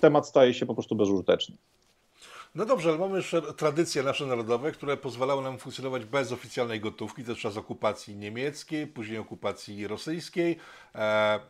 temat 0.00 0.28
staje 0.28 0.54
się 0.54 0.66
po 0.66 0.74
prostu 0.74 0.96
bezużyteczny. 0.96 1.56
No 2.54 2.64
dobrze, 2.64 2.88
ale 2.88 2.98
mamy 2.98 3.16
jeszcze 3.16 3.42
tradycje 3.42 4.02
nasze 4.02 4.26
narodowe, 4.26 4.72
które 4.72 4.96
pozwalały 4.96 5.42
nam 5.42 5.58
funkcjonować 5.58 6.04
bez 6.04 6.32
oficjalnej 6.32 6.80
gotówki, 6.80 7.24
też 7.24 7.40
czas 7.40 7.56
okupacji 7.56 8.16
niemieckiej, 8.16 8.86
później 8.86 9.18
okupacji 9.18 9.86
rosyjskiej. 9.86 10.56
E 10.94 11.40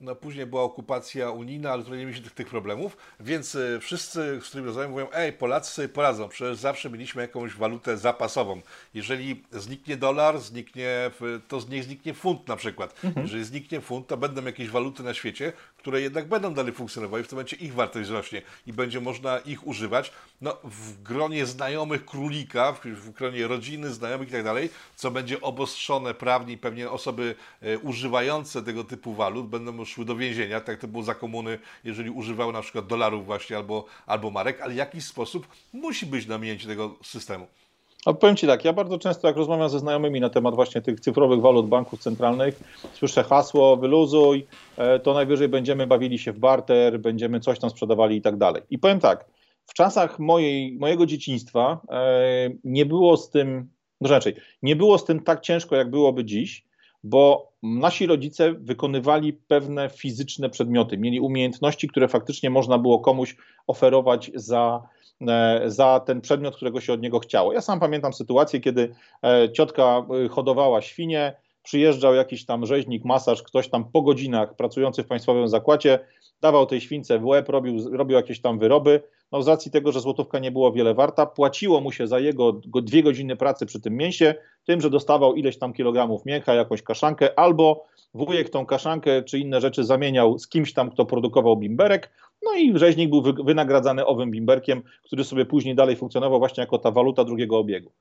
no, 0.00 0.14
później 0.14 0.46
była 0.46 0.62
okupacja 0.62 1.30
unijna, 1.30 1.70
ale 1.70 1.82
tutaj 1.82 1.98
nie 1.98 2.04
mieliśmy 2.04 2.24
tych, 2.24 2.34
tych 2.34 2.48
problemów, 2.48 2.96
więc 3.20 3.54
y, 3.54 3.78
wszyscy, 3.80 4.40
z 4.42 4.48
którymi 4.48 4.66
rozmawiam, 4.66 4.90
mówią, 4.90 5.06
ej, 5.12 5.32
Polacy 5.32 5.72
sobie 5.72 5.88
poradzą, 5.88 6.28
przecież 6.28 6.56
zawsze 6.56 6.90
mieliśmy 6.90 7.22
jakąś 7.22 7.54
walutę 7.54 7.98
zapasową. 7.98 8.60
Jeżeli 8.94 9.44
zniknie 9.52 9.96
dolar, 9.96 10.38
zniknie, 10.38 11.10
to 11.48 11.60
z 11.60 11.68
niej 11.68 11.82
zniknie 11.82 12.14
funt 12.14 12.48
na 12.48 12.56
przykład. 12.56 13.04
Mhm. 13.04 13.26
Jeżeli 13.26 13.44
zniknie 13.44 13.80
funt, 13.80 14.06
to 14.06 14.16
będą 14.16 14.44
jakieś 14.44 14.68
waluty 14.68 15.02
na 15.02 15.14
świecie, 15.14 15.52
które 15.78 16.00
jednak 16.00 16.28
będą 16.28 16.54
dalej 16.54 16.72
funkcjonowały 16.72 17.24
w 17.24 17.28
tym 17.28 17.36
momencie 17.36 17.56
ich 17.56 17.74
wartość 17.74 18.08
wzrośnie 18.08 18.42
i 18.66 18.72
będzie 18.72 19.00
można 19.00 19.38
ich 19.38 19.66
używać. 19.66 20.12
No, 20.40 20.56
w 20.64 21.02
gronie 21.02 21.46
znajomych 21.46 22.04
królika, 22.04 22.72
w, 22.72 22.80
w 22.80 23.10
gronie 23.10 23.46
rodziny, 23.46 23.92
znajomych 23.92 24.28
i 24.28 24.32
tak 24.32 24.44
dalej, 24.44 24.70
co 24.96 25.10
będzie 25.10 25.40
obostrzone 25.40 26.14
prawnie 26.14 26.54
i 26.54 26.58
pewnie 26.58 26.90
osoby 26.90 27.34
e, 27.62 27.78
używające 27.78 28.62
tego 28.62 28.84
typu 28.84 29.14
walut 29.14 29.48
będą 29.48 29.84
szły 29.84 30.04
do 30.04 30.16
więzienia, 30.16 30.60
tak 30.60 30.78
to 30.78 30.88
było 30.88 31.02
za 31.02 31.14
komuny, 31.14 31.58
jeżeli 31.84 32.10
używały 32.10 32.52
na 32.52 32.62
przykład 32.62 32.86
dolarów 32.86 33.26
właśnie 33.26 33.56
albo, 33.56 33.84
albo 34.06 34.30
marek, 34.30 34.60
ale 34.60 34.74
w 34.74 34.76
jakiś 34.76 35.04
sposób 35.04 35.48
musi 35.72 36.06
być 36.06 36.26
namięcie 36.26 36.66
tego 36.66 36.96
systemu. 37.02 37.46
A 38.06 38.12
powiem 38.12 38.36
Ci 38.36 38.46
tak, 38.46 38.64
ja 38.64 38.72
bardzo 38.72 38.98
często 38.98 39.28
jak 39.28 39.36
rozmawiam 39.36 39.68
ze 39.68 39.78
znajomymi 39.78 40.20
na 40.20 40.30
temat 40.30 40.54
właśnie 40.54 40.80
tych 40.80 41.00
cyfrowych 41.00 41.40
walut 41.40 41.68
banków 41.68 42.00
centralnych, 42.00 42.60
słyszę 42.92 43.24
hasło 43.24 43.76
wyluzuj, 43.76 44.46
e, 44.76 44.98
to 44.98 45.14
najwyżej 45.14 45.48
będziemy 45.48 45.86
bawili 45.86 46.18
się 46.18 46.32
w 46.32 46.38
barter, 46.38 47.00
będziemy 47.00 47.40
coś 47.40 47.58
tam 47.58 47.70
sprzedawali 47.70 48.16
i 48.16 48.22
tak 48.22 48.36
dalej. 48.36 48.62
I 48.70 48.78
powiem 48.78 49.00
tak, 49.00 49.24
w 49.66 49.74
czasach 49.74 50.18
mojej, 50.18 50.76
mojego 50.78 51.06
dzieciństwa 51.06 51.80
e, 51.90 52.50
nie 52.64 52.86
było 52.86 53.16
z 53.16 53.30
tym, 53.30 53.70
no 54.00 54.10
raczej, 54.10 54.34
nie 54.62 54.76
było 54.76 54.98
z 54.98 55.04
tym 55.04 55.22
tak 55.22 55.40
ciężko, 55.40 55.76
jak 55.76 55.90
byłoby 55.90 56.24
dziś, 56.24 56.64
bo 57.04 57.52
nasi 57.62 58.06
rodzice 58.06 58.52
wykonywali 58.52 59.32
pewne 59.32 59.88
fizyczne 59.88 60.50
przedmioty, 60.50 60.98
mieli 60.98 61.20
umiejętności, 61.20 61.88
które 61.88 62.08
faktycznie 62.08 62.50
można 62.50 62.78
było 62.78 63.00
komuś 63.00 63.36
oferować 63.66 64.30
za, 64.34 64.82
za 65.66 66.00
ten 66.00 66.20
przedmiot, 66.20 66.56
którego 66.56 66.80
się 66.80 66.92
od 66.92 67.02
niego 67.02 67.18
chciało. 67.18 67.52
Ja 67.52 67.60
sam 67.60 67.80
pamiętam 67.80 68.12
sytuację, 68.12 68.60
kiedy 68.60 68.94
e, 69.24 69.52
ciotka 69.52 70.06
hodowała 70.30 70.82
świnie, 70.82 71.36
przyjeżdżał 71.62 72.14
jakiś 72.14 72.46
tam 72.46 72.66
rzeźnik, 72.66 73.04
masaż, 73.04 73.42
ktoś 73.42 73.68
tam 73.68 73.90
po 73.90 74.02
godzinach 74.02 74.56
pracujący 74.56 75.02
w 75.02 75.06
państwowym 75.06 75.48
zakładzie, 75.48 75.98
dawał 76.40 76.66
tej 76.66 76.80
śwince 76.80 77.18
w 77.18 77.24
łeb, 77.24 77.48
robił, 77.48 77.96
robił 77.96 78.16
jakieś 78.16 78.40
tam 78.40 78.58
wyroby, 78.58 79.02
no 79.32 79.42
z 79.42 79.48
racji 79.48 79.70
tego, 79.70 79.92
że 79.92 80.00
złotówka 80.00 80.38
nie 80.38 80.50
była 80.50 80.72
wiele 80.72 80.94
warta, 80.94 81.26
płaciło 81.26 81.80
mu 81.80 81.92
się 81.92 82.06
za 82.06 82.18
jego 82.18 82.52
dwie 82.82 83.02
godziny 83.02 83.36
pracy 83.36 83.66
przy 83.66 83.80
tym 83.80 83.96
mięsie, 83.96 84.34
tym, 84.64 84.80
że 84.80 84.90
dostawał 84.90 85.34
ileś 85.34 85.58
tam 85.58 85.72
kilogramów 85.72 86.24
mięcha, 86.26 86.54
jakąś 86.54 86.82
kaszankę, 86.82 87.38
albo 87.38 87.84
wujek 88.14 88.50
tą 88.50 88.66
kaszankę 88.66 89.22
czy 89.22 89.38
inne 89.38 89.60
rzeczy 89.60 89.84
zamieniał 89.84 90.38
z 90.38 90.48
kimś 90.48 90.72
tam, 90.72 90.90
kto 90.90 91.04
produkował 91.06 91.56
bimberek, 91.56 92.10
no 92.42 92.54
i 92.54 92.78
rzeźnik 92.78 93.10
był 93.10 93.22
wynagradzany 93.44 94.06
owym 94.06 94.30
bimberkiem, 94.30 94.82
który 95.02 95.24
sobie 95.24 95.46
później 95.46 95.74
dalej 95.74 95.96
funkcjonował 95.96 96.38
właśnie 96.38 96.60
jako 96.60 96.78
ta 96.78 96.90
waluta 96.90 97.24
drugiego 97.24 97.58
obiegu. 97.58 97.92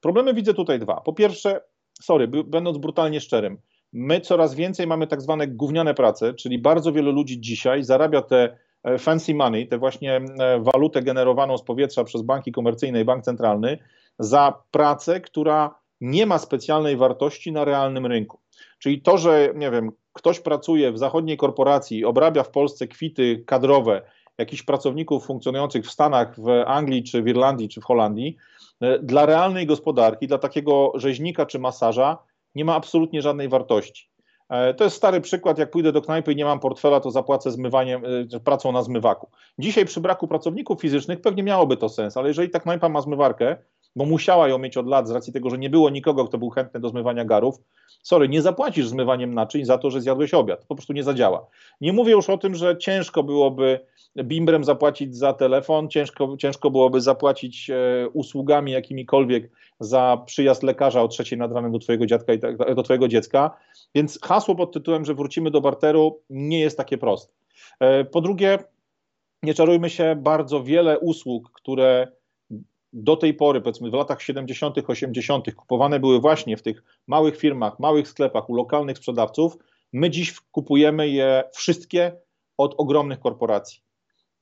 Problemy 0.00 0.34
widzę 0.34 0.54
tutaj 0.54 0.78
dwa. 0.78 1.00
Po 1.00 1.12
pierwsze, 1.12 1.60
sorry, 2.02 2.28
będąc 2.28 2.78
brutalnie 2.78 3.20
szczerym, 3.20 3.58
my 3.94 4.20
coraz 4.20 4.54
więcej 4.54 4.86
mamy 4.86 5.06
tak 5.06 5.22
zwane 5.22 5.48
gówniane 5.48 5.94
prace, 5.94 6.34
czyli 6.34 6.58
bardzo 6.58 6.92
wielu 6.92 7.12
ludzi 7.12 7.40
dzisiaj 7.40 7.84
zarabia 7.84 8.22
te 8.22 8.56
E, 8.84 8.98
fancy 8.98 9.34
money, 9.34 9.66
tę 9.66 9.78
właśnie 9.78 10.16
e, 10.16 10.60
walutę 10.60 11.02
generowaną 11.02 11.58
z 11.58 11.62
powietrza 11.62 12.04
przez 12.04 12.22
banki 12.22 12.52
komercyjne 12.52 13.00
i 13.00 13.04
bank 13.04 13.24
centralny, 13.24 13.78
za 14.18 14.62
pracę, 14.70 15.20
która 15.20 15.74
nie 16.00 16.26
ma 16.26 16.38
specjalnej 16.38 16.96
wartości 16.96 17.52
na 17.52 17.64
realnym 17.64 18.06
rynku. 18.06 18.38
Czyli 18.78 19.02
to, 19.02 19.18
że 19.18 19.52
nie 19.54 19.70
wiem, 19.70 19.92
ktoś 20.12 20.40
pracuje 20.40 20.92
w 20.92 20.98
zachodniej 20.98 21.36
korporacji, 21.36 22.04
obrabia 22.04 22.42
w 22.42 22.50
Polsce 22.50 22.88
kwity 22.88 23.42
kadrowe 23.46 24.02
jakichś 24.38 24.62
pracowników 24.62 25.26
funkcjonujących 25.26 25.84
w 25.84 25.90
Stanach, 25.90 26.40
w 26.40 26.48
Anglii, 26.66 27.02
czy 27.02 27.22
w 27.22 27.28
Irlandii, 27.28 27.68
czy 27.68 27.80
w 27.80 27.84
Holandii, 27.84 28.36
e, 28.80 28.98
dla 28.98 29.26
realnej 29.26 29.66
gospodarki, 29.66 30.26
dla 30.26 30.38
takiego 30.38 30.92
rzeźnika 30.94 31.46
czy 31.46 31.58
masaża 31.58 32.18
nie 32.54 32.64
ma 32.64 32.74
absolutnie 32.74 33.22
żadnej 33.22 33.48
wartości. 33.48 34.10
E, 34.48 34.74
to 34.74 34.84
jest 34.84 34.96
stary 34.96 35.20
przykład, 35.20 35.58
jak 35.58 35.70
pójdę 35.70 35.92
do 35.92 36.02
knajpy 36.02 36.32
i 36.32 36.36
nie 36.36 36.44
mam 36.44 36.60
portfela, 36.60 37.00
to 37.00 37.10
zapłacę 37.10 37.50
zmywaniem, 37.50 38.02
e, 38.34 38.40
pracą 38.40 38.72
na 38.72 38.82
zmywaku. 38.82 39.30
Dzisiaj 39.58 39.84
przy 39.84 40.00
braku 40.00 40.28
pracowników 40.28 40.80
fizycznych 40.80 41.20
pewnie 41.20 41.42
miałoby 41.42 41.76
to 41.76 41.88
sens, 41.88 42.16
ale 42.16 42.28
jeżeli 42.28 42.50
ta 42.50 42.60
knajpa 42.60 42.88
ma 42.88 43.00
zmywarkę, 43.00 43.56
bo 43.96 44.04
musiała 44.04 44.48
ją 44.48 44.58
mieć 44.58 44.76
od 44.76 44.86
lat 44.86 45.08
z 45.08 45.10
racji 45.10 45.32
tego, 45.32 45.50
że 45.50 45.58
nie 45.58 45.70
było 45.70 45.90
nikogo, 45.90 46.24
kto 46.24 46.38
był 46.38 46.50
chętny 46.50 46.80
do 46.80 46.88
zmywania 46.88 47.24
garów, 47.24 47.54
sorry, 48.02 48.28
nie 48.28 48.42
zapłacisz 48.42 48.88
zmywaniem 48.88 49.34
naczyń 49.34 49.64
za 49.64 49.78
to, 49.78 49.90
że 49.90 50.00
zjadłeś 50.00 50.34
obiad. 50.34 50.64
Po 50.64 50.74
prostu 50.74 50.92
nie 50.92 51.02
zadziała. 51.02 51.46
Nie 51.80 51.92
mówię 51.92 52.12
już 52.12 52.30
o 52.30 52.38
tym, 52.38 52.54
że 52.54 52.78
ciężko 52.78 53.22
byłoby 53.22 53.80
bimbrem 54.22 54.64
zapłacić 54.64 55.16
za 55.16 55.32
telefon, 55.32 55.88
ciężko, 55.88 56.36
ciężko 56.36 56.70
byłoby 56.70 57.00
zapłacić 57.00 57.70
e, 57.70 58.08
usługami 58.12 58.72
jakimikolwiek 58.72 59.50
za 59.80 60.22
przyjazd 60.26 60.62
lekarza 60.62 61.02
o 61.02 61.08
trzeciej 61.08 61.38
nad 61.38 61.52
ranem 61.52 61.72
do 61.72 61.78
twojego 61.78 62.06
dziadka 62.06 62.32
i 62.32 62.38
tak, 62.38 62.74
do 62.74 62.82
twojego 62.82 63.08
dziecka. 63.08 63.56
Więc 63.94 64.18
hasło 64.22 64.54
pod 64.54 64.72
tytułem, 64.72 65.04
że 65.04 65.14
wrócimy 65.14 65.50
do 65.50 65.60
barteru 65.60 66.20
nie 66.30 66.60
jest 66.60 66.76
takie 66.76 66.98
proste. 66.98 67.32
E, 67.80 68.04
po 68.04 68.20
drugie, 68.20 68.58
nie 69.42 69.54
czarujmy 69.54 69.90
się, 69.90 70.16
bardzo 70.18 70.62
wiele 70.62 70.98
usług, 70.98 71.50
które 71.50 72.08
do 72.94 73.16
tej 73.16 73.34
pory, 73.34 73.60
powiedzmy 73.60 73.90
w 73.90 73.94
latach 73.94 74.22
70., 74.22 74.76
80., 74.86 75.54
kupowane 75.54 76.00
były 76.00 76.20
właśnie 76.20 76.56
w 76.56 76.62
tych 76.62 76.82
małych 77.06 77.36
firmach, 77.36 77.78
małych 77.78 78.08
sklepach, 78.08 78.50
u 78.50 78.54
lokalnych 78.54 78.98
sprzedawców, 78.98 79.56
my 79.92 80.10
dziś 80.10 80.40
kupujemy 80.40 81.08
je 81.08 81.44
wszystkie 81.52 82.12
od 82.58 82.74
ogromnych 82.78 83.20
korporacji. 83.20 83.80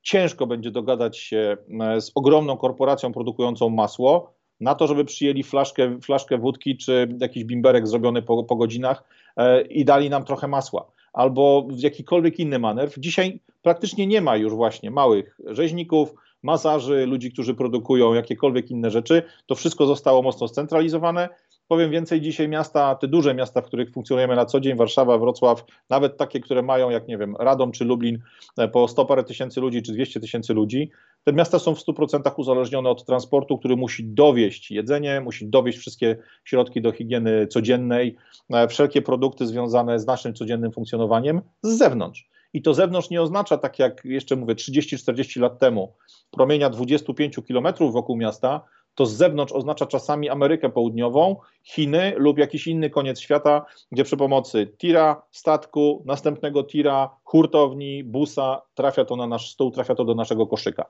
Ciężko 0.02 0.46
będzie 0.46 0.70
dogadać 0.70 1.18
się 1.18 1.56
e, 1.80 2.00
z 2.00 2.12
ogromną 2.14 2.56
korporacją 2.56 3.12
produkującą 3.12 3.68
masło 3.68 4.34
na 4.60 4.74
to, 4.74 4.86
żeby 4.86 5.04
przyjęli 5.04 5.42
flaszkę, 5.42 6.00
flaszkę 6.00 6.38
wódki 6.38 6.76
czy 6.76 7.08
jakiś 7.20 7.44
bimberek 7.44 7.88
zrobiony 7.88 8.22
po, 8.22 8.44
po 8.44 8.56
godzinach 8.56 9.04
e, 9.36 9.62
i 9.62 9.84
dali 9.84 10.10
nam 10.10 10.24
trochę 10.24 10.48
masła 10.48 10.92
albo 11.12 11.66
w 11.70 11.80
jakikolwiek 11.80 12.38
inny 12.38 12.58
manewr. 12.58 13.00
Dzisiaj 13.00 13.40
praktycznie 13.62 14.06
nie 14.06 14.20
ma 14.20 14.36
już 14.36 14.52
właśnie 14.52 14.90
małych 14.90 15.38
rzeźników, 15.46 16.14
masaży, 16.42 17.06
ludzi, 17.06 17.32
którzy 17.32 17.54
produkują 17.54 18.14
jakiekolwiek 18.14 18.70
inne 18.70 18.90
rzeczy. 18.90 19.22
To 19.46 19.54
wszystko 19.54 19.86
zostało 19.86 20.22
mocno 20.22 20.48
scentralizowane. 20.48 21.28
Powiem 21.68 21.90
więcej, 21.90 22.20
dzisiaj 22.20 22.48
miasta, 22.48 22.94
te 22.94 23.08
duże 23.08 23.34
miasta, 23.34 23.60
w 23.60 23.64
których 23.64 23.90
funkcjonujemy 23.90 24.36
na 24.36 24.44
co 24.44 24.60
dzień, 24.60 24.76
Warszawa, 24.76 25.18
Wrocław, 25.18 25.64
nawet 25.90 26.16
takie, 26.16 26.40
które 26.40 26.62
mają, 26.62 26.90
jak 26.90 27.08
nie 27.08 27.18
wiem, 27.18 27.36
Radom 27.38 27.72
czy 27.72 27.84
Lublin, 27.84 28.18
e, 28.58 28.68
po 28.68 28.88
100 28.88 29.04
parę 29.04 29.24
tysięcy 29.24 29.60
ludzi 29.60 29.82
czy 29.82 29.92
200 29.92 30.20
tysięcy 30.20 30.54
ludzi, 30.54 30.90
te 31.24 31.32
miasta 31.32 31.58
są 31.58 31.74
w 31.74 31.80
100% 31.80 32.32
uzależnione 32.36 32.90
od 32.90 33.04
transportu, 33.04 33.58
który 33.58 33.76
musi 33.76 34.04
dowieść 34.04 34.70
jedzenie, 34.70 35.20
musi 35.20 35.46
dowieść 35.46 35.78
wszystkie 35.78 36.16
środki 36.44 36.82
do 36.82 36.92
higieny 36.92 37.46
codziennej, 37.46 38.16
e, 38.50 38.68
wszelkie 38.68 39.02
produkty 39.02 39.46
związane 39.46 39.98
z 39.98 40.06
naszym 40.06 40.34
codziennym 40.34 40.72
funkcjonowaniem 40.72 41.40
z 41.62 41.78
zewnątrz. 41.78 42.31
I 42.54 42.62
to 42.62 42.74
zewnątrz 42.74 43.10
nie 43.10 43.22
oznacza, 43.22 43.58
tak 43.58 43.78
jak 43.78 44.04
jeszcze 44.04 44.36
mówię, 44.36 44.54
30-40 44.54 45.40
lat 45.40 45.58
temu, 45.58 45.94
promienia 46.30 46.70
25 46.70 47.36
km 47.48 47.66
wokół 47.92 48.16
miasta, 48.16 48.60
to 48.94 49.06
z 49.06 49.12
zewnątrz 49.12 49.52
oznacza 49.52 49.86
czasami 49.86 50.30
Amerykę 50.30 50.70
Południową, 50.70 51.36
Chiny 51.64 52.12
lub 52.16 52.38
jakiś 52.38 52.66
inny 52.66 52.90
koniec 52.90 53.20
świata, 53.20 53.64
gdzie 53.92 54.04
przy 54.04 54.16
pomocy 54.16 54.72
tira, 54.78 55.22
statku, 55.30 56.02
następnego 56.06 56.64
tira, 56.64 57.10
hurtowni, 57.24 58.04
busa 58.04 58.62
trafia 58.74 59.04
to 59.04 59.16
na 59.16 59.26
nasz 59.26 59.52
stół, 59.52 59.70
trafia 59.70 59.94
to 59.94 60.04
do 60.04 60.14
naszego 60.14 60.46
koszyka. 60.46 60.84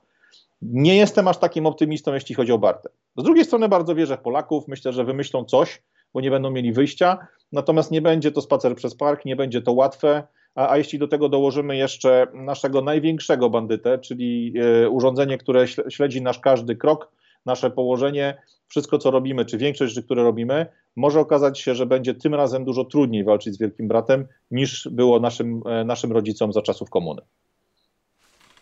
Nie 0.63 0.97
jestem 0.97 1.29
aż 1.29 1.39
takim 1.39 1.67
optymistą, 1.67 2.15
jeśli 2.15 2.35
chodzi 2.35 2.53
o 2.53 2.59
Bartę. 2.59 2.89
Z 3.17 3.23
drugiej 3.23 3.45
strony 3.45 3.69
bardzo 3.69 3.95
wierzę 3.95 4.17
w 4.17 4.21
Polaków, 4.21 4.69
myślę, 4.69 4.93
że 4.93 5.05
wymyślą 5.05 5.45
coś, 5.45 5.83
bo 6.15 6.21
nie 6.21 6.31
będą 6.31 6.51
mieli 6.51 6.73
wyjścia, 6.73 7.27
natomiast 7.53 7.91
nie 7.91 8.03
będzie 8.03 8.33
to 8.33 8.41
spacer 8.41 8.77
przez 8.77 8.95
park, 8.95 9.25
nie 9.25 9.37
będzie 9.37 9.63
to 9.63 9.73
łatwe, 9.73 10.23
a, 10.55 10.71
a 10.71 10.79
jeśli 10.79 10.99
do 10.99 11.09
tego 11.09 11.29
dołożymy 11.29 11.77
jeszcze 11.77 12.27
naszego 12.35 12.83
największego 12.83 13.51
bandytę, 13.51 13.99
czyli 13.99 14.55
e, 14.59 14.91
urządzenie, 14.91 15.39
które 15.39 15.67
śledzi 15.89 16.23
nasz 16.23 16.39
każdy 16.39 16.77
krok, 16.77 17.13
nasze 17.47 17.71
położenie, 17.71 18.43
wszystko 18.69 18.99
co 18.99 19.11
robimy, 19.11 19.45
czy 19.45 19.59
większość 19.59 19.95
rzeczy, 19.95 20.05
które 20.05 20.23
robimy, 20.23 20.67
może 20.97 21.21
okazać 21.21 21.61
się, 21.61 21.75
że 21.75 21.87
będzie 21.87 22.15
tym 22.15 22.35
razem 22.35 22.65
dużo 22.65 22.85
trudniej 22.85 23.25
walczyć 23.25 23.55
z 23.55 23.59
Wielkim 23.59 23.89
Bratem 23.89 24.27
niż 24.51 24.89
było 24.93 25.21
naszym, 25.21 25.63
e, 25.67 25.85
naszym 25.85 26.13
rodzicom 26.13 26.53
za 26.53 26.63
czasów 26.63 26.91
komuny. 26.91 27.23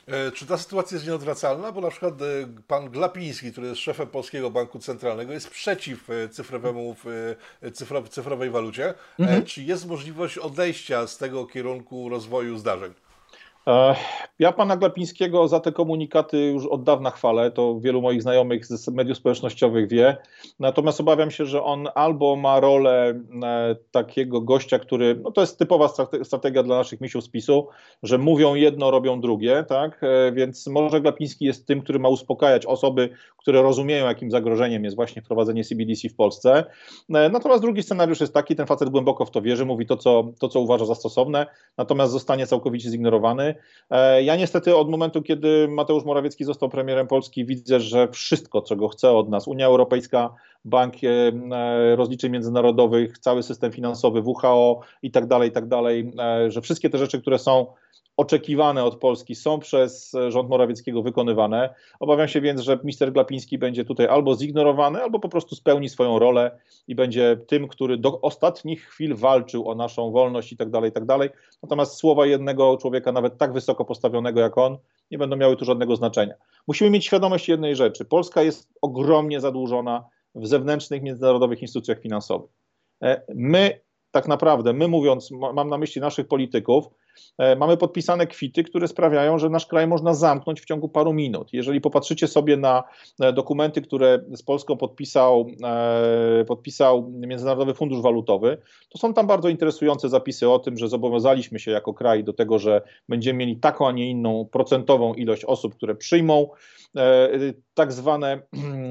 E, 0.06 0.32
czy 0.32 0.46
ta 0.46 0.58
sytuacja 0.58 0.94
jest 0.94 1.06
nieodwracalna? 1.06 1.72
Bo 1.72 1.80
na 1.80 1.90
przykład 1.90 2.22
e, 2.22 2.24
pan 2.66 2.90
Glapiński, 2.90 3.52
który 3.52 3.66
jest 3.66 3.80
szefem 3.80 4.06
Polskiego 4.06 4.50
Banku 4.50 4.78
Centralnego, 4.78 5.32
jest 5.32 5.50
przeciw 5.50 6.10
e, 6.10 6.28
cyfrowemu, 6.28 6.96
cyfrowej 8.10 8.50
walucie. 8.50 8.94
Mhm. 9.18 9.44
Czy 9.44 9.62
jest 9.62 9.86
możliwość 9.86 10.38
odejścia 10.38 11.06
z 11.06 11.18
tego 11.18 11.46
kierunku 11.46 12.08
rozwoju 12.08 12.58
zdarzeń? 12.58 12.94
Ja 14.38 14.52
pana 14.52 14.76
Glapińskiego 14.76 15.48
za 15.48 15.60
te 15.60 15.72
komunikaty 15.72 16.38
już 16.38 16.66
od 16.66 16.82
dawna 16.82 17.10
chwalę, 17.10 17.50
to 17.50 17.80
wielu 17.80 18.02
moich 18.02 18.22
znajomych 18.22 18.66
z 18.66 18.88
mediów 18.88 19.18
społecznościowych 19.18 19.88
wie. 19.88 20.16
Natomiast 20.60 21.00
obawiam 21.00 21.30
się, 21.30 21.46
że 21.46 21.62
on 21.62 21.88
albo 21.94 22.36
ma 22.36 22.60
rolę 22.60 23.20
e, 23.42 23.76
takiego 23.90 24.40
gościa, 24.40 24.78
który, 24.78 25.20
no 25.22 25.30
to 25.32 25.40
jest 25.40 25.58
typowa 25.58 25.88
strategia 26.22 26.62
dla 26.62 26.76
naszych 26.76 27.00
misiów 27.00 27.24
z 27.24 27.30
że 28.02 28.18
mówią 28.18 28.54
jedno, 28.54 28.90
robią 28.90 29.20
drugie, 29.20 29.64
tak? 29.68 30.00
E, 30.04 30.32
więc 30.32 30.66
może 30.66 31.00
Glapiński 31.00 31.44
jest 31.44 31.66
tym, 31.66 31.82
który 31.82 31.98
ma 31.98 32.08
uspokajać 32.08 32.66
osoby, 32.66 33.08
które 33.36 33.62
rozumieją, 33.62 34.06
jakim 34.06 34.30
zagrożeniem 34.30 34.84
jest 34.84 34.96
właśnie 34.96 35.22
wprowadzenie 35.22 35.64
CBDC 35.64 36.08
w 36.08 36.14
Polsce. 36.14 36.64
E, 37.14 37.28
natomiast 37.28 37.62
drugi 37.62 37.82
scenariusz 37.82 38.20
jest 38.20 38.34
taki, 38.34 38.56
ten 38.56 38.66
facet 38.66 38.88
głęboko 38.88 39.24
w 39.24 39.30
to 39.30 39.42
wierzy, 39.42 39.64
mówi 39.64 39.86
to, 39.86 39.96
co, 39.96 40.24
to, 40.38 40.48
co 40.48 40.60
uważa 40.60 40.84
za 40.84 40.94
stosowne, 40.94 41.46
natomiast 41.78 42.12
zostanie 42.12 42.46
całkowicie 42.46 42.90
zignorowany. 42.90 43.49
E, 43.90 44.22
ja 44.22 44.36
niestety 44.36 44.76
od 44.76 44.90
momentu, 44.90 45.22
kiedy 45.22 45.68
Mateusz 45.68 46.04
Morawiecki 46.04 46.44
został 46.44 46.68
premierem 46.68 47.06
Polski, 47.06 47.44
widzę, 47.44 47.80
że 47.80 48.08
wszystko, 48.08 48.62
czego 48.62 48.88
chce 48.88 49.10
od 49.10 49.28
nas 49.28 49.48
Unia 49.48 49.66
Europejska, 49.66 50.34
Bank 50.64 50.94
e, 51.04 51.96
Rozliczeń 51.96 52.32
Międzynarodowych, 52.32 53.18
cały 53.18 53.42
system 53.42 53.72
finansowy, 53.72 54.22
WHO 54.24 54.80
i 55.02 55.10
tak 55.10 55.26
dalej, 55.26 55.48
i 55.48 55.52
tak 55.52 55.68
dalej, 55.68 56.12
że 56.48 56.60
wszystkie 56.60 56.90
te 56.90 56.98
rzeczy, 56.98 57.20
które 57.20 57.38
są 57.38 57.66
oczekiwane 58.20 58.84
od 58.84 58.96
Polski 58.96 59.34
są 59.34 59.58
przez 59.58 60.12
rząd 60.28 60.48
Morawieckiego 60.48 61.02
wykonywane. 61.02 61.74
Obawiam 62.00 62.28
się 62.28 62.40
więc, 62.40 62.60
że 62.60 62.78
minister 62.82 63.12
Glapiński 63.12 63.58
będzie 63.58 63.84
tutaj 63.84 64.06
albo 64.06 64.34
zignorowany, 64.34 65.02
albo 65.02 65.20
po 65.20 65.28
prostu 65.28 65.54
spełni 65.54 65.88
swoją 65.88 66.18
rolę 66.18 66.58
i 66.88 66.94
będzie 66.94 67.36
tym, 67.46 67.68
który 67.68 67.98
do 67.98 68.20
ostatnich 68.20 68.84
chwil 68.84 69.16
walczył 69.16 69.68
o 69.68 69.74
naszą 69.74 70.10
wolność 70.10 70.52
i 70.52 70.56
tak 70.56 70.70
dalej, 70.70 70.90
i 70.90 70.92
tak 70.92 71.04
dalej. 71.04 71.30
Natomiast 71.62 71.96
słowa 71.96 72.26
jednego 72.26 72.76
człowieka, 72.76 73.12
nawet 73.12 73.38
tak 73.38 73.52
wysoko 73.52 73.84
postawionego 73.84 74.40
jak 74.40 74.58
on, 74.58 74.78
nie 75.10 75.18
będą 75.18 75.36
miały 75.36 75.56
tu 75.56 75.64
żadnego 75.64 75.96
znaczenia. 75.96 76.34
Musimy 76.66 76.90
mieć 76.90 77.06
świadomość 77.06 77.48
jednej 77.48 77.76
rzeczy. 77.76 78.04
Polska 78.04 78.42
jest 78.42 78.68
ogromnie 78.82 79.40
zadłużona 79.40 80.04
w 80.34 80.46
zewnętrznych, 80.46 81.02
międzynarodowych 81.02 81.62
instytucjach 81.62 82.00
finansowych. 82.00 82.50
E, 83.02 83.22
my 83.34 83.80
tak 84.10 84.28
naprawdę, 84.28 84.72
my 84.72 84.88
mówiąc, 84.88 85.30
mam 85.54 85.68
na 85.68 85.78
myśli 85.78 86.00
naszych 86.00 86.28
polityków, 86.28 86.86
e, 86.86 86.90
mamy 87.56 87.76
podpisane 87.76 88.26
kwity, 88.26 88.64
które 88.64 88.88
sprawiają, 88.88 89.38
że 89.38 89.48
nasz 89.48 89.66
kraj 89.66 89.86
można 89.86 90.14
zamknąć 90.14 90.60
w 90.60 90.64
ciągu 90.64 90.88
paru 90.88 91.12
minut. 91.12 91.52
Jeżeli 91.52 91.80
popatrzycie 91.80 92.28
sobie 92.28 92.56
na 92.56 92.84
e, 93.20 93.32
dokumenty, 93.32 93.82
które 93.82 94.24
z 94.32 94.42
Polską 94.42 94.76
podpisał, 94.76 95.46
podpisał 96.46 97.10
Międzynarodowy 97.10 97.74
Fundusz 97.74 98.02
Walutowy, 98.02 98.58
to 98.88 98.98
są 98.98 99.14
tam 99.14 99.26
bardzo 99.26 99.48
interesujące 99.48 100.08
zapisy 100.08 100.50
o 100.50 100.58
tym, 100.58 100.76
że 100.76 100.88
zobowiązaliśmy 100.88 101.58
się 101.58 101.70
jako 101.70 101.94
kraj 101.94 102.24
do 102.24 102.32
tego, 102.32 102.58
że 102.58 102.82
będziemy 103.08 103.38
mieli 103.38 103.56
taką, 103.56 103.88
a 103.88 103.92
nie 103.92 104.10
inną 104.10 104.48
procentową 104.52 105.14
ilość 105.14 105.44
osób, 105.44 105.74
które 105.74 105.94
przyjmą 105.94 106.48
tak 107.74 107.92
zwane 107.92 108.42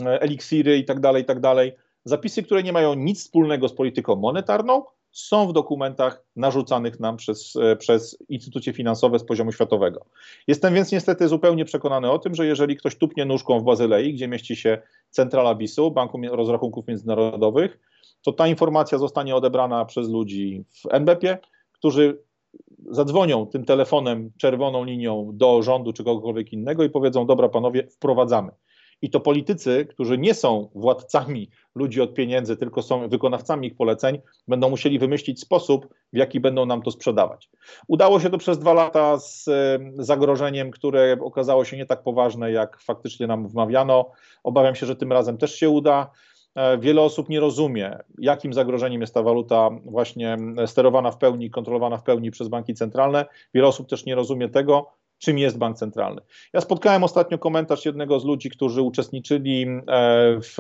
eliksiry 0.04 0.78
i 0.78 0.86
tak 0.86 1.00
dalej, 1.00 1.24
i 1.24 1.26
tak 1.26 1.40
dalej 1.40 1.72
Zapisy, 2.06 2.44
które 2.44 2.64
nie 2.64 2.74
mają 2.74 2.94
nic 2.94 3.20
wspólnego 3.20 3.68
z 3.68 3.74
polityką 3.74 4.16
monetarną, 4.16 4.84
są 5.12 5.48
w 5.48 5.54
dokumentach 5.54 6.24
narzucanych 6.36 7.00
nam 7.00 7.18
przez, 7.18 7.56
e, 7.56 7.76
przez 7.76 8.18
instytucje 8.30 8.74
finansowe 8.74 9.20
z 9.20 9.24
poziomu 9.24 9.52
światowego. 9.52 10.06
Jestem 10.48 10.74
więc 10.74 10.92
niestety 10.92 11.28
zupełnie 11.28 11.66
przekonany 11.66 12.12
o 12.12 12.20
tym, 12.20 12.36
że 12.36 12.46
jeżeli 12.46 12.76
ktoś 12.76 12.96
tupnie 12.96 13.26
nóżką 13.26 13.60
w 13.60 13.64
Bazylei, 13.64 14.14
gdzie 14.14 14.28
mieści 14.28 14.56
się 14.56 14.82
centrala 15.10 15.56
BIS-u, 15.56 15.92
Banku 15.92 16.22
Rozrachunków 16.32 16.88
Międzynarodowych, 16.88 17.80
to 18.22 18.34
ta 18.34 18.48
informacja 18.48 18.98
zostanie 18.98 19.36
odebrana 19.36 19.86
przez 19.86 20.10
ludzi 20.10 20.64
w 20.72 20.94
NBP, 20.94 21.38
którzy 21.72 22.24
zadzwonią 22.92 23.48
tym 23.48 23.66
telefonem, 23.66 24.32
czerwoną 24.38 24.84
linią 24.84 25.32
do 25.34 25.62
rządu 25.62 25.94
czy 25.94 26.04
kogokolwiek 26.04 26.54
innego 26.54 26.84
i 26.84 26.90
powiedzą: 26.90 27.26
Dobra, 27.26 27.50
panowie, 27.50 27.88
wprowadzamy. 27.88 28.52
I 29.02 29.10
to 29.10 29.20
politycy, 29.20 29.86
którzy 29.86 30.18
nie 30.18 30.34
są 30.34 30.70
władcami 30.76 31.50
ludzi 31.76 32.02
od 32.02 32.14
pieniędzy, 32.14 32.58
tylko 32.58 32.82
są 32.82 33.10
wykonawcami 33.10 33.68
ich 33.68 33.76
poleceń, 33.76 34.20
będą 34.48 34.70
musieli 34.70 35.00
wymyślić 35.00 35.42
sposób, 35.42 35.88
w 36.14 36.18
jaki 36.18 36.40
będą 36.40 36.66
nam 36.66 36.82
to 36.82 36.92
sprzedawać. 36.92 37.50
Udało 37.88 38.20
się 38.20 38.30
to 38.30 38.38
przez 38.38 38.60
dwa 38.60 38.74
lata 38.74 39.18
z 39.18 39.50
zagrożeniem, 39.98 40.72
które 40.72 41.18
okazało 41.22 41.66
się 41.66 41.78
nie 41.78 41.86
tak 41.86 42.04
poważne, 42.04 42.52
jak 42.52 42.80
faktycznie 42.80 43.28
nam 43.28 43.48
wmawiano. 43.48 44.12
Obawiam 44.44 44.76
się, 44.76 44.86
że 44.86 44.96
tym 44.96 45.12
razem 45.12 45.38
też 45.38 45.56
się 45.56 45.70
uda. 45.70 46.12
E, 46.56 46.78
wiele 46.78 47.02
osób 47.02 47.30
nie 47.30 47.40
rozumie, 47.40 47.98
jakim 48.18 48.54
zagrożeniem 48.54 49.02
jest 49.02 49.14
ta 49.14 49.24
waluta 49.24 49.70
właśnie 49.86 50.38
sterowana 50.66 51.12
w 51.12 51.18
pełni, 51.18 51.50
kontrolowana 51.50 51.98
w 51.98 52.04
pełni 52.04 52.32
przez 52.32 52.48
banki 52.48 52.74
centralne. 52.74 53.26
Wiele 53.54 53.68
osób 53.68 53.90
też 53.90 54.06
nie 54.06 54.16
rozumie 54.16 54.50
tego, 54.50 54.92
czym 55.20 55.38
jest 55.38 55.58
bank 55.58 55.78
centralny. 55.78 56.22
Ja 56.54 56.62
spotkałem 56.62 57.04
ostatnio 57.04 57.38
komentarz 57.38 57.86
jednego 57.86 58.20
z 58.20 58.26
ludzi, 58.26 58.50
którzy 58.50 58.82
uczestniczyli 58.82 59.64
e, 59.64 59.80
w 60.42 60.58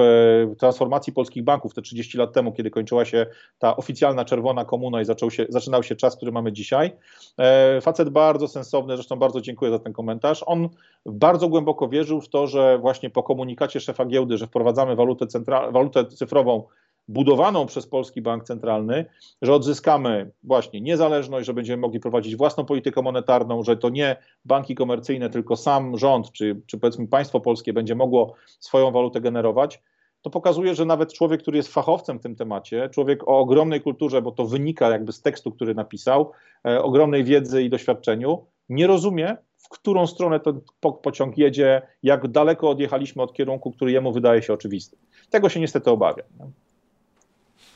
transformacji 0.59 1.13
polskich 1.13 1.43
banków 1.43 1.73
te 1.73 1.81
30 1.81 2.17
lat 2.17 2.33
temu, 2.33 2.51
kiedy 2.51 2.69
kończyła 2.69 3.05
się 3.05 3.25
ta 3.59 3.75
oficjalna 3.75 4.25
czerwona 4.25 4.65
komuna 4.65 5.01
i 5.01 5.05
zaczął 5.05 5.31
się, 5.31 5.45
zaczynał 5.49 5.83
się 5.83 5.95
czas, 5.95 6.15
który 6.15 6.31
mamy 6.31 6.51
dzisiaj. 6.51 6.91
E, 7.37 7.81
facet 7.81 8.09
bardzo 8.09 8.47
sensowny, 8.47 8.95
zresztą 8.95 9.15
bardzo 9.15 9.41
dziękuję 9.41 9.71
za 9.71 9.79
ten 9.79 9.93
komentarz. 9.93 10.43
On 10.45 10.69
bardzo 11.05 11.49
głęboko 11.49 11.87
wierzył 11.87 12.21
w 12.21 12.29
to, 12.29 12.47
że 12.47 12.77
właśnie 12.77 13.09
po 13.09 13.23
komunikacie 13.23 13.79
szefa 13.79 14.05
giełdy, 14.05 14.37
że 14.37 14.47
wprowadzamy 14.47 14.95
walutę, 14.95 15.25
centra- 15.25 15.73
walutę 15.73 16.05
cyfrową 16.05 16.63
budowaną 17.09 17.65
przez 17.65 17.87
Polski 17.87 18.21
Bank 18.21 18.43
Centralny, 18.43 19.05
że 19.41 19.53
odzyskamy 19.53 20.31
właśnie 20.43 20.81
niezależność, 20.81 21.47
że 21.47 21.53
będziemy 21.53 21.81
mogli 21.81 21.99
prowadzić 21.99 22.35
własną 22.35 22.65
politykę 22.65 23.01
monetarną, 23.01 23.63
że 23.63 23.77
to 23.77 23.89
nie 23.89 24.17
banki 24.45 24.75
komercyjne, 24.75 25.29
tylko 25.29 25.55
sam 25.55 25.97
rząd, 25.97 26.31
czy, 26.31 26.61
czy 26.65 26.77
powiedzmy 26.77 27.07
państwo 27.07 27.39
polskie 27.39 27.73
będzie 27.73 27.95
mogło 27.95 28.33
swoją 28.59 28.91
walutę 28.91 29.21
generować, 29.21 29.81
to 30.21 30.29
pokazuje, 30.29 30.75
że 30.75 30.85
nawet 30.85 31.13
człowiek, 31.13 31.41
który 31.41 31.57
jest 31.57 31.73
fachowcem 31.73 32.19
w 32.19 32.23
tym 32.23 32.35
temacie, 32.35 32.89
człowiek 32.89 33.27
o 33.27 33.39
ogromnej 33.39 33.81
kulturze, 33.81 34.21
bo 34.21 34.31
to 34.31 34.45
wynika 34.45 34.89
jakby 34.89 35.11
z 35.11 35.21
tekstu, 35.21 35.51
który 35.51 35.75
napisał, 35.75 36.31
e, 36.67 36.83
ogromnej 36.83 37.23
wiedzy 37.23 37.63
i 37.63 37.69
doświadczeniu, 37.69 38.45
nie 38.69 38.87
rozumie, 38.87 39.37
w 39.57 39.69
którą 39.69 40.07
stronę 40.07 40.39
ten 40.39 40.61
pociąg 41.01 41.37
jedzie, 41.37 41.81
jak 42.03 42.27
daleko 42.27 42.69
odjechaliśmy 42.69 43.21
od 43.21 43.33
kierunku, 43.33 43.71
który 43.71 43.91
jemu 43.91 44.11
wydaje 44.11 44.41
się 44.41 44.53
oczywisty. 44.53 44.97
Tego 45.29 45.49
się 45.49 45.59
niestety 45.59 45.91
obawiam. 45.91 46.27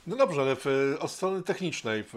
No 0.07 0.15
dobrze, 0.15 0.41
ale 0.41 0.55
w, 0.55 0.65
od 0.99 1.11
strony 1.11 1.43
technicznej 1.43 2.03
w, 2.13 2.15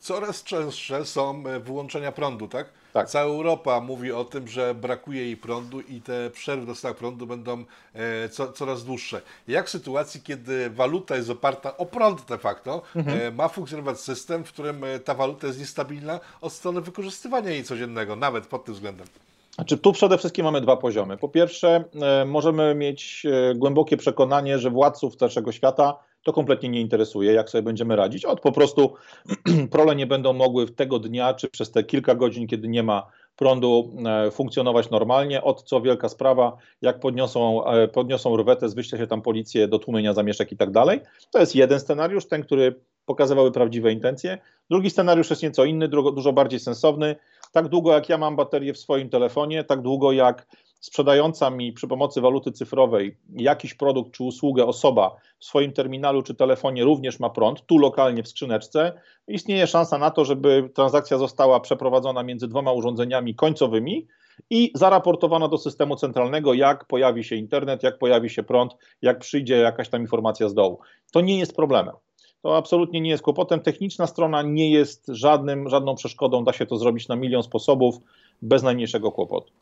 coraz 0.00 0.44
częstsze 0.44 1.04
są 1.04 1.46
e, 1.46 1.60
wyłączenia 1.60 2.12
prądu, 2.12 2.48
tak? 2.48 2.66
Tak. 2.92 3.08
Cała 3.08 3.24
Europa 3.24 3.80
mówi 3.80 4.12
o 4.12 4.24
tym, 4.24 4.48
że 4.48 4.74
brakuje 4.74 5.22
jej 5.22 5.36
prądu 5.36 5.80
i 5.80 6.00
te 6.00 6.30
przerwy 6.30 6.62
w 6.62 6.66
dostawach 6.66 6.96
prądu 6.96 7.26
będą 7.26 7.64
e, 7.94 8.28
co, 8.28 8.52
coraz 8.52 8.84
dłuższe. 8.84 9.22
Jak 9.48 9.66
w 9.66 9.70
sytuacji, 9.70 10.20
kiedy 10.20 10.70
waluta 10.70 11.16
jest 11.16 11.30
oparta 11.30 11.76
o 11.76 11.86
prąd 11.86 12.24
de 12.24 12.38
facto, 12.38 12.82
mhm. 12.96 13.20
e, 13.20 13.30
ma 13.30 13.48
funkcjonować 13.48 14.00
system, 14.00 14.44
w 14.44 14.52
którym 14.52 14.84
e, 14.84 14.98
ta 14.98 15.14
waluta 15.14 15.46
jest 15.46 15.58
niestabilna 15.58 16.20
od 16.40 16.52
strony 16.52 16.80
wykorzystywania 16.80 17.50
jej 17.50 17.64
codziennego, 17.64 18.16
nawet 18.16 18.46
pod 18.46 18.64
tym 18.64 18.74
względem? 18.74 19.06
Znaczy, 19.54 19.78
tu 19.78 19.92
przede 19.92 20.18
wszystkim 20.18 20.44
mamy 20.44 20.60
dwa 20.60 20.76
poziomy. 20.76 21.16
Po 21.16 21.28
pierwsze, 21.28 21.84
e, 22.02 22.24
możemy 22.24 22.74
mieć 22.74 23.26
e, 23.26 23.54
głębokie 23.54 23.96
przekonanie, 23.96 24.58
że 24.58 24.70
władców 24.70 25.20
naszego 25.20 25.52
świata 25.52 25.98
to 26.24 26.32
kompletnie 26.32 26.68
nie 26.68 26.80
interesuje, 26.80 27.32
jak 27.32 27.50
sobie 27.50 27.62
będziemy 27.62 27.96
radzić. 27.96 28.24
Od 28.24 28.40
po 28.40 28.52
prostu 28.52 28.94
prole 29.70 29.96
nie 29.96 30.06
będą 30.06 30.32
mogły 30.32 30.66
tego 30.66 30.98
dnia, 30.98 31.34
czy 31.34 31.48
przez 31.48 31.70
te 31.70 31.82
kilka 31.84 32.14
godzin, 32.14 32.46
kiedy 32.46 32.68
nie 32.68 32.82
ma 32.82 33.06
prądu, 33.36 33.96
e, 34.06 34.30
funkcjonować 34.30 34.90
normalnie. 34.90 35.42
Od 35.42 35.62
co 35.62 35.80
wielka 35.80 36.08
sprawa, 36.08 36.56
jak 36.82 37.00
podniosą, 37.00 37.64
e, 37.64 37.88
podniosą 37.88 38.36
rwetę, 38.36 38.68
wyśle 38.68 38.98
się 38.98 39.06
tam 39.06 39.22
policję 39.22 39.68
do 39.68 39.78
tłumienia 39.78 40.12
zamieszek 40.12 40.52
i 40.52 40.56
tak 40.56 40.70
dalej. 40.70 41.00
To 41.30 41.40
jest 41.40 41.56
jeden 41.56 41.80
scenariusz, 41.80 42.26
ten, 42.26 42.42
który 42.42 42.74
pokazywały 43.06 43.52
prawdziwe 43.52 43.92
intencje. 43.92 44.38
Drugi 44.70 44.90
scenariusz 44.90 45.30
jest 45.30 45.42
nieco 45.42 45.64
inny, 45.64 45.88
dużo 45.88 46.32
bardziej 46.32 46.60
sensowny. 46.60 47.16
Tak 47.52 47.68
długo 47.68 47.92
jak 47.92 48.08
ja 48.08 48.18
mam 48.18 48.36
baterię 48.36 48.74
w 48.74 48.78
swoim 48.78 49.08
telefonie, 49.08 49.64
tak 49.64 49.82
długo 49.82 50.12
jak 50.12 50.46
sprzedająca 50.82 51.50
mi 51.50 51.72
przy 51.72 51.88
pomocy 51.88 52.20
waluty 52.20 52.52
cyfrowej 52.52 53.16
jakiś 53.36 53.74
produkt 53.74 54.12
czy 54.12 54.24
usługę 54.24 54.66
osoba 54.66 55.16
w 55.38 55.44
swoim 55.44 55.72
terminalu 55.72 56.22
czy 56.22 56.34
telefonie 56.34 56.84
również 56.84 57.20
ma 57.20 57.30
prąd, 57.30 57.66
tu 57.66 57.78
lokalnie 57.78 58.22
w 58.22 58.28
skrzyneczce, 58.28 58.92
istnieje 59.28 59.66
szansa 59.66 59.98
na 59.98 60.10
to, 60.10 60.24
żeby 60.24 60.70
transakcja 60.74 61.18
została 61.18 61.60
przeprowadzona 61.60 62.22
między 62.22 62.48
dwoma 62.48 62.72
urządzeniami 62.72 63.34
końcowymi 63.34 64.06
i 64.50 64.70
zaraportowana 64.74 65.48
do 65.48 65.58
systemu 65.58 65.96
centralnego, 65.96 66.54
jak 66.54 66.84
pojawi 66.84 67.24
się 67.24 67.36
internet, 67.36 67.82
jak 67.82 67.98
pojawi 67.98 68.30
się 68.30 68.42
prąd, 68.42 68.76
jak 69.02 69.18
przyjdzie 69.18 69.56
jakaś 69.56 69.88
tam 69.88 70.00
informacja 70.00 70.48
z 70.48 70.54
dołu. 70.54 70.78
To 71.12 71.20
nie 71.20 71.38
jest 71.38 71.56
problemem. 71.56 71.94
To 72.42 72.56
absolutnie 72.56 73.00
nie 73.00 73.10
jest 73.10 73.22
kłopotem. 73.22 73.60
Techniczna 73.60 74.06
strona 74.06 74.42
nie 74.42 74.70
jest 74.70 75.06
żadnym, 75.08 75.68
żadną 75.68 75.94
przeszkodą. 75.94 76.44
Da 76.44 76.52
się 76.52 76.66
to 76.66 76.76
zrobić 76.76 77.08
na 77.08 77.16
milion 77.16 77.42
sposobów 77.42 77.96
bez 78.42 78.62
najmniejszego 78.62 79.12
kłopotu. 79.12 79.52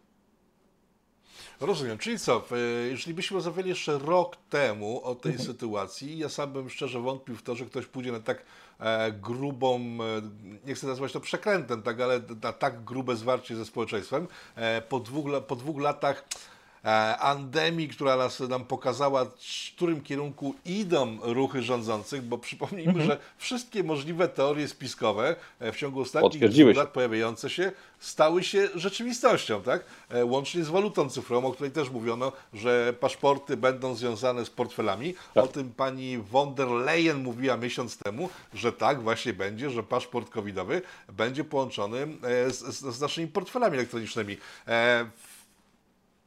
Rozumiem. 1.60 1.98
Czyli 1.98 2.18
co, 2.18 2.44
jeżeli 2.90 3.14
byśmy 3.14 3.34
rozmawiali 3.34 3.68
jeszcze 3.68 3.98
rok 3.98 4.36
temu 4.50 5.04
o 5.04 5.14
tej 5.14 5.32
mhm. 5.32 5.48
sytuacji, 5.48 6.18
ja 6.18 6.28
sam 6.28 6.52
bym 6.52 6.70
szczerze 6.70 7.00
wątpił 7.00 7.36
w 7.36 7.42
to, 7.42 7.54
że 7.54 7.66
ktoś 7.66 7.86
pójdzie 7.86 8.12
na 8.12 8.20
tak 8.20 8.44
e, 8.78 9.12
grubą, 9.12 9.78
e, 9.78 10.66
nie 10.66 10.74
chcę 10.74 10.86
nazwać 10.86 11.12
to 11.12 11.20
przekrętem, 11.20 11.82
tak, 11.82 12.00
ale 12.00 12.20
na 12.42 12.52
tak 12.52 12.84
grube 12.84 13.16
zwarcie 13.16 13.56
ze 13.56 13.64
społeczeństwem. 13.64 14.28
E, 14.56 14.82
po, 14.82 15.00
dwóch, 15.00 15.26
po 15.46 15.56
dwóch 15.56 15.80
latach 15.80 16.24
E, 16.24 16.49
Andemii, 17.18 17.88
która 17.88 18.16
nas, 18.16 18.40
nam 18.40 18.64
pokazała, 18.64 19.24
w 19.24 19.76
którym 19.76 20.00
kierunku 20.00 20.54
idą 20.64 21.18
ruchy 21.22 21.62
rządzących, 21.62 22.22
bo 22.22 22.38
przypomnijmy, 22.38 22.92
mhm. 22.92 23.06
że 23.06 23.18
wszystkie 23.38 23.84
możliwe 23.84 24.28
teorie 24.28 24.68
spiskowe 24.68 25.36
e, 25.60 25.72
w 25.72 25.76
ciągu 25.76 26.00
ostatnich 26.00 26.76
lat 26.76 26.88
pojawiające 26.88 27.50
się 27.50 27.72
stały 27.98 28.44
się 28.44 28.68
rzeczywistością, 28.74 29.62
tak? 29.62 29.84
E, 30.08 30.24
łącznie 30.24 30.64
z 30.64 30.68
walutą 30.68 31.10
cyfrową, 31.10 31.48
o 31.48 31.52
której 31.52 31.72
też 31.72 31.90
mówiono, 31.90 32.32
że 32.52 32.94
paszporty 33.00 33.56
będą 33.56 33.94
związane 33.94 34.44
z 34.44 34.50
portfelami. 34.50 35.14
Tak. 35.34 35.44
O 35.44 35.48
tym 35.48 35.72
pani 35.72 36.18
von 36.18 36.54
der 36.54 36.68
Leyen 36.68 37.22
mówiła 37.22 37.56
miesiąc 37.56 37.98
temu, 37.98 38.28
że 38.54 38.72
tak 38.72 39.02
właśnie 39.02 39.32
będzie, 39.32 39.70
że 39.70 39.82
paszport 39.82 40.30
covidowy 40.30 40.82
będzie 41.12 41.44
połączony 41.44 42.06
z, 42.48 42.58
z, 42.58 42.96
z 42.96 43.00
naszymi 43.00 43.26
portfelami 43.26 43.76
elektronicznymi 43.76 44.36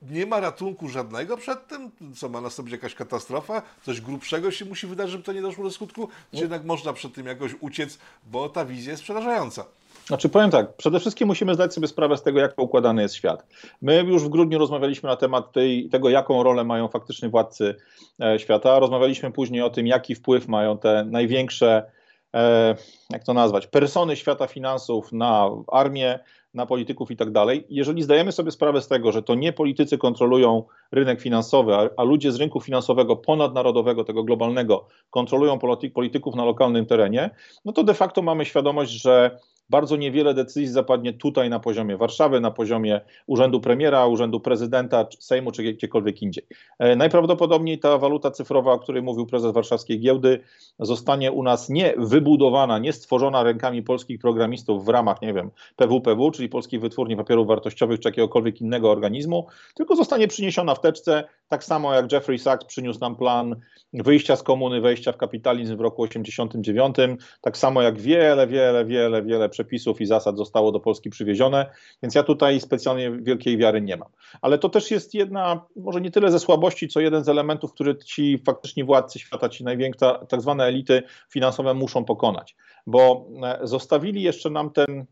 nie 0.09 0.25
ma 0.25 0.39
ratunku 0.39 0.89
żadnego 0.89 1.37
przed 1.37 1.67
tym, 1.67 1.91
co 2.15 2.29
ma 2.29 2.41
nastąpić 2.41 2.71
jakaś 2.71 2.95
katastrofa, 2.95 3.61
coś 3.85 4.01
grubszego 4.01 4.51
się 4.51 4.65
musi 4.65 4.87
wydarzyć, 4.87 5.11
żeby 5.11 5.23
to 5.23 5.33
nie 5.33 5.41
doszło 5.41 5.63
do 5.63 5.71
skutku, 5.71 6.09
czy 6.33 6.41
jednak 6.41 6.63
można 6.63 6.93
przed 6.93 7.13
tym 7.13 7.25
jakoś 7.25 7.55
uciec, 7.59 7.99
bo 8.25 8.49
ta 8.49 8.65
wizja 8.65 8.91
jest 8.91 9.03
przerażająca. 9.03 9.65
Znaczy 10.05 10.29
powiem 10.29 10.49
tak, 10.49 10.75
przede 10.75 10.99
wszystkim 10.99 11.27
musimy 11.27 11.53
zdać 11.53 11.73
sobie 11.73 11.87
sprawę 11.87 12.17
z 12.17 12.23
tego, 12.23 12.39
jak 12.39 12.55
poukładany 12.55 13.01
jest 13.01 13.15
świat. 13.15 13.45
My 13.81 14.03
już 14.03 14.23
w 14.23 14.29
grudniu 14.29 14.59
rozmawialiśmy 14.59 15.09
na 15.09 15.15
temat 15.15 15.51
tej, 15.51 15.89
tego, 15.89 16.09
jaką 16.09 16.43
rolę 16.43 16.63
mają 16.63 16.87
faktycznie 16.87 17.29
władcy 17.29 17.75
e, 18.21 18.39
świata. 18.39 18.79
Rozmawialiśmy 18.79 19.31
później 19.31 19.61
o 19.61 19.69
tym, 19.69 19.87
jaki 19.87 20.15
wpływ 20.15 20.47
mają 20.47 20.77
te 20.77 21.05
największe, 21.05 21.91
e, 22.33 22.75
jak 23.09 23.23
to 23.23 23.33
nazwać, 23.33 23.67
persony 23.67 24.15
świata 24.15 24.47
finansów 24.47 25.11
na 25.11 25.49
armię, 25.71 26.19
na 26.53 26.65
polityków 26.65 27.11
i 27.11 27.15
tak 27.15 27.31
dalej. 27.31 27.65
Jeżeli 27.69 28.03
zdajemy 28.03 28.31
sobie 28.31 28.51
sprawę 28.51 28.81
z 28.81 28.87
tego, 28.87 29.11
że 29.11 29.23
to 29.23 29.35
nie 29.35 29.53
politycy 29.53 29.97
kontrolują 29.97 30.63
rynek 30.91 31.21
finansowy, 31.21 31.75
a, 31.75 31.89
a 31.97 32.03
ludzie 32.03 32.31
z 32.31 32.35
rynku 32.35 32.61
finansowego 32.61 33.15
ponadnarodowego, 33.15 34.03
tego 34.03 34.23
globalnego, 34.23 34.87
kontrolują 35.09 35.59
polityków 35.93 36.35
na 36.35 36.45
lokalnym 36.45 36.85
terenie, 36.85 37.29
no 37.65 37.73
to 37.73 37.83
de 37.83 37.93
facto 37.93 38.21
mamy 38.21 38.45
świadomość, 38.45 38.91
że 38.91 39.39
bardzo 39.69 39.95
niewiele 39.95 40.33
decyzji 40.33 40.67
zapadnie 40.67 41.13
tutaj 41.13 41.49
na 41.49 41.59
poziomie 41.59 41.97
Warszawy, 41.97 42.39
na 42.39 42.51
poziomie 42.51 43.01
urzędu 43.27 43.61
premiera, 43.61 44.07
urzędu 44.07 44.39
prezydenta, 44.39 45.07
Sejmu 45.19 45.51
czy 45.51 45.63
gdziekolwiek 45.63 46.21
indziej. 46.21 46.45
E, 46.79 46.95
najprawdopodobniej 46.95 47.79
ta 47.79 47.97
waluta 47.97 48.31
cyfrowa, 48.31 48.71
o 48.71 48.79
której 48.79 49.01
mówił 49.01 49.25
prezes 49.25 49.53
warszawskiej 49.53 49.99
giełdy, 49.99 50.39
zostanie 50.79 51.31
u 51.31 51.43
nas 51.43 51.69
nie 51.69 51.93
wybudowana, 51.97 52.79
nie 52.79 52.93
stworzona 52.93 53.43
rękami 53.43 53.83
polskich 53.83 54.19
programistów 54.19 54.85
w 54.85 54.89
ramach, 54.89 55.21
nie 55.21 55.33
wiem, 55.33 55.51
PWPW, 55.75 56.31
czyli 56.31 56.49
Polskiej 56.49 56.79
Wytwórni 56.79 57.17
Papierów 57.17 57.47
Wartościowych 57.47 57.99
czy 57.99 58.09
jakiegokolwiek 58.09 58.61
innego 58.61 58.91
organizmu, 58.91 59.47
tylko 59.75 59.95
zostanie 59.95 60.27
przyniesiona 60.27 60.75
w 60.75 60.81
teczce, 60.81 61.23
tak 61.47 61.63
samo 61.63 61.93
jak 61.93 62.11
Jeffrey 62.11 62.39
Sachs 62.39 62.65
przyniósł 62.65 62.99
nam 62.99 63.15
plan 63.15 63.55
wyjścia 63.93 64.35
z 64.35 64.43
komuny, 64.43 64.81
wejścia 64.81 65.11
w 65.11 65.17
kapitalizm 65.17 65.77
w 65.77 65.81
roku 65.81 66.03
89, 66.03 66.95
tak 67.41 67.57
samo 67.57 67.81
jak 67.81 67.99
wiele, 67.99 68.47
wiele, 68.47 68.85
wiele, 68.85 69.23
wiele 69.23 69.49
przepisów 69.53 70.01
i 70.01 70.05
zasad 70.05 70.37
zostało 70.37 70.71
do 70.71 70.79
Polski 70.79 71.09
przywiezione, 71.09 71.69
więc 72.03 72.15
ja 72.15 72.23
tutaj 72.23 72.61
specjalnie 72.61 73.11
wielkiej 73.11 73.57
wiary 73.57 73.81
nie 73.81 73.97
mam. 73.97 74.09
Ale 74.41 74.57
to 74.57 74.69
też 74.69 74.91
jest 74.91 75.13
jedna, 75.13 75.65
może 75.75 76.01
nie 76.01 76.11
tyle 76.11 76.31
ze 76.31 76.39
słabości, 76.39 76.87
co 76.87 76.99
jeden 76.99 77.23
z 77.23 77.29
elementów, 77.29 77.73
który 77.73 77.95
ci 77.95 78.41
faktycznie 78.45 78.85
władcy 78.85 79.19
świata, 79.19 79.49
ci 79.49 79.63
największe, 79.63 80.19
tak 80.29 80.41
zwane 80.41 80.65
elity 80.65 81.03
finansowe 81.29 81.73
muszą 81.73 82.05
pokonać, 82.05 82.55
bo 82.87 83.27
e, 83.43 83.59
zostawili 83.67 84.21
jeszcze 84.21 84.49
nam 84.49 84.71
ten 84.71 85.05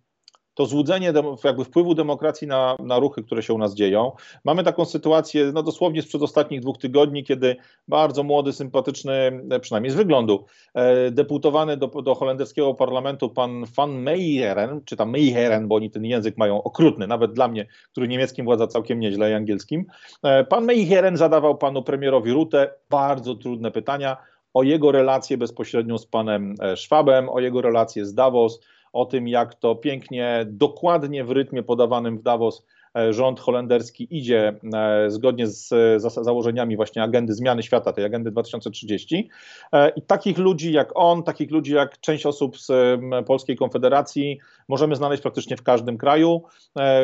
to 0.53 0.65
złudzenie 0.65 1.13
jakby 1.43 1.65
wpływu 1.65 1.95
demokracji 1.95 2.47
na, 2.47 2.75
na 2.79 2.99
ruchy, 2.99 3.23
które 3.23 3.43
się 3.43 3.53
u 3.53 3.57
nas 3.57 3.75
dzieją. 3.75 4.11
Mamy 4.45 4.63
taką 4.63 4.85
sytuację, 4.85 5.51
no 5.53 5.63
dosłownie 5.63 6.01
sprzed 6.01 6.21
ostatnich 6.21 6.61
dwóch 6.61 6.77
tygodni, 6.77 7.23
kiedy 7.23 7.55
bardzo 7.87 8.23
młody, 8.23 8.53
sympatyczny, 8.53 9.41
przynajmniej 9.61 9.91
z 9.91 9.95
wyglądu, 9.95 10.45
e, 10.73 11.11
deputowany 11.11 11.77
do, 11.77 11.87
do 11.87 12.15
holenderskiego 12.15 12.73
parlamentu 12.73 13.29
pan 13.29 13.63
Van 13.75 13.91
Meijeren, 13.91 14.81
czy 14.85 14.95
tam 14.95 15.09
Meijeren, 15.09 15.67
bo 15.67 15.75
oni 15.75 15.91
ten 15.91 16.05
język 16.05 16.37
mają 16.37 16.63
okrutny, 16.63 17.07
nawet 17.07 17.33
dla 17.33 17.47
mnie, 17.47 17.67
który 17.91 18.07
niemieckim 18.07 18.45
władza 18.45 18.67
całkiem 18.67 18.99
nieźle 18.99 19.31
i 19.31 19.33
angielskim. 19.33 19.85
E, 20.23 20.43
pan 20.43 20.65
Meijeren 20.65 21.17
zadawał 21.17 21.57
panu 21.57 21.83
premierowi 21.83 22.31
Rutę 22.31 22.73
bardzo 22.89 23.35
trudne 23.35 23.71
pytania 23.71 24.17
o 24.53 24.63
jego 24.63 24.91
relację 24.91 25.37
bezpośrednio 25.37 25.97
z 25.97 26.05
panem 26.05 26.55
e, 26.61 26.77
Schwabem, 26.77 27.29
o 27.29 27.39
jego 27.39 27.61
relację 27.61 28.05
z 28.05 28.13
Davos, 28.13 28.59
o 28.93 29.05
tym, 29.05 29.27
jak 29.27 29.55
to 29.55 29.75
pięknie, 29.75 30.45
dokładnie 30.49 31.23
w 31.23 31.31
rytmie 31.31 31.63
podawanym 31.63 32.17
w 32.17 32.23
Davos 32.23 32.65
e, 32.97 33.13
rząd 33.13 33.39
holenderski 33.39 34.07
idzie 34.17 34.59
e, 34.73 35.09
zgodnie 35.09 35.47
z 35.47 35.69
założeniami 36.01 36.75
właśnie 36.75 37.03
agendy 37.03 37.33
zmiany 37.33 37.63
świata, 37.63 37.93
tej 37.93 38.05
agendy 38.05 38.31
2030. 38.31 39.29
E, 39.73 39.89
I 39.89 40.01
takich 40.01 40.37
ludzi 40.37 40.73
jak 40.73 40.91
on, 40.95 41.23
takich 41.23 41.51
ludzi 41.51 41.73
jak 41.73 41.99
część 41.99 42.25
osób 42.25 42.59
z 42.59 42.71
Polskiej 43.25 43.57
Konfederacji 43.57 44.39
możemy 44.67 44.95
znaleźć 44.95 45.21
praktycznie 45.21 45.57
w 45.57 45.63
każdym 45.63 45.97
kraju. 45.97 46.43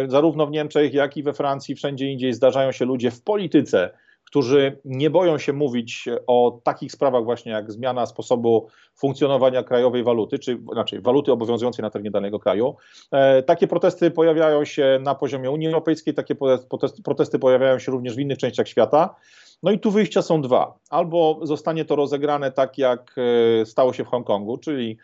Zarówno 0.08 0.48
w 0.48 0.52
Niemczech, 0.52 0.94
jak 0.94 1.18
i 1.18 1.24
we 1.24 1.34
Francji, 1.34 1.76
wszędzie 1.76 2.12
indziej 2.12 2.34
zdarzają 2.34 2.72
się 2.72 2.86
ludzie 2.86 3.12
w 3.12 3.22
polityce, 3.22 3.90
którzy 4.28 4.78
nie 4.86 5.09
boją 5.09 5.38
się 5.38 5.53
mówić 5.53 6.05
o 6.28 6.59
takich 6.63 6.91
sprawach 6.91 7.23
właśnie 7.23 7.51
jak 7.51 7.71
zmiana 7.71 8.05
sposobu 8.05 8.67
funkcjonowania 8.95 9.63
krajowej 9.63 10.03
waluty, 10.03 10.39
czy 10.39 10.59
znaczy 10.73 11.01
waluty 11.01 11.32
obowiązującej 11.32 11.84
na 11.84 11.89
terenie 11.89 12.11
danego 12.11 12.39
kraju. 12.39 12.75
E, 13.11 13.43
takie 13.43 13.67
protesty 13.67 14.11
pojawiają 14.11 14.65
się 14.65 14.99
na 15.01 15.15
poziomie 15.15 15.51
Unii 15.51 15.67
Europejskiej, 15.67 16.13
takie 16.13 16.36
protesty 17.03 17.39
pojawiają 17.39 17.80
się 17.80 17.91
również 17.91 18.15
w 18.15 18.19
innych 18.19 18.38
częściach 18.38 18.67
świata. 18.67 19.15
No 19.63 19.71
i 19.71 19.80
tu 19.80 19.91
wyjścia 19.91 20.21
są 20.21 20.41
dwa. 20.41 20.78
Albo 20.89 21.39
zostanie 21.43 21.86
to 21.86 21.95
rozegrane 21.95 22.51
tak, 22.51 22.78
jak 22.78 23.15
e, 23.61 23.65
stało 23.65 23.93
się 23.93 24.03
w 24.03 24.07
Hongkongu, 24.07 24.57
czyli 24.57 24.97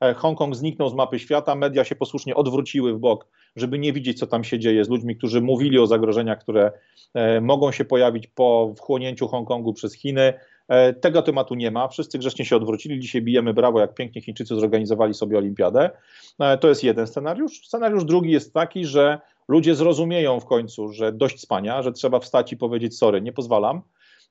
e, 0.00 0.14
Hongkong 0.14 0.56
zniknął 0.56 0.88
z 0.88 0.94
mapy 0.94 1.18
świata, 1.18 1.54
media 1.54 1.84
się 1.84 1.96
posłusznie 1.96 2.34
odwróciły 2.34 2.94
w 2.94 2.98
bok 2.98 3.26
żeby 3.56 3.78
nie 3.78 3.92
widzieć, 3.92 4.18
co 4.18 4.26
tam 4.26 4.44
się 4.44 4.58
dzieje 4.58 4.84
z 4.84 4.88
ludźmi, 4.88 5.16
którzy 5.16 5.40
mówili 5.40 5.78
o 5.78 5.86
zagrożeniach, 5.86 6.38
które 6.38 6.72
e, 7.14 7.40
mogą 7.40 7.72
się 7.72 7.84
pojawić 7.84 8.26
po 8.26 8.74
wchłonięciu 8.76 9.28
Hongkongu 9.28 9.72
przez 9.72 9.94
Chiny. 9.94 10.34
E, 10.68 10.92
tego 10.92 11.22
tematu 11.22 11.54
nie 11.54 11.70
ma. 11.70 11.88
Wszyscy 11.88 12.18
grzecznie 12.18 12.44
się 12.44 12.56
odwrócili. 12.56 13.00
Dzisiaj 13.00 13.22
bijemy 13.22 13.54
brawo, 13.54 13.80
jak 13.80 13.94
pięknie 13.94 14.22
Chińczycy 14.22 14.54
zorganizowali 14.54 15.14
sobie 15.14 15.38
olimpiadę. 15.38 15.90
E, 16.40 16.58
to 16.58 16.68
jest 16.68 16.84
jeden 16.84 17.06
scenariusz. 17.06 17.66
Scenariusz 17.66 18.04
drugi 18.04 18.30
jest 18.30 18.54
taki, 18.54 18.84
że 18.84 19.18
ludzie 19.48 19.74
zrozumieją 19.74 20.40
w 20.40 20.46
końcu, 20.46 20.88
że 20.88 21.12
dość 21.12 21.40
spania, 21.40 21.82
że 21.82 21.92
trzeba 21.92 22.20
wstać 22.20 22.52
i 22.52 22.56
powiedzieć 22.56 22.98
sorry, 22.98 23.20
nie 23.20 23.32
pozwalam. 23.32 23.82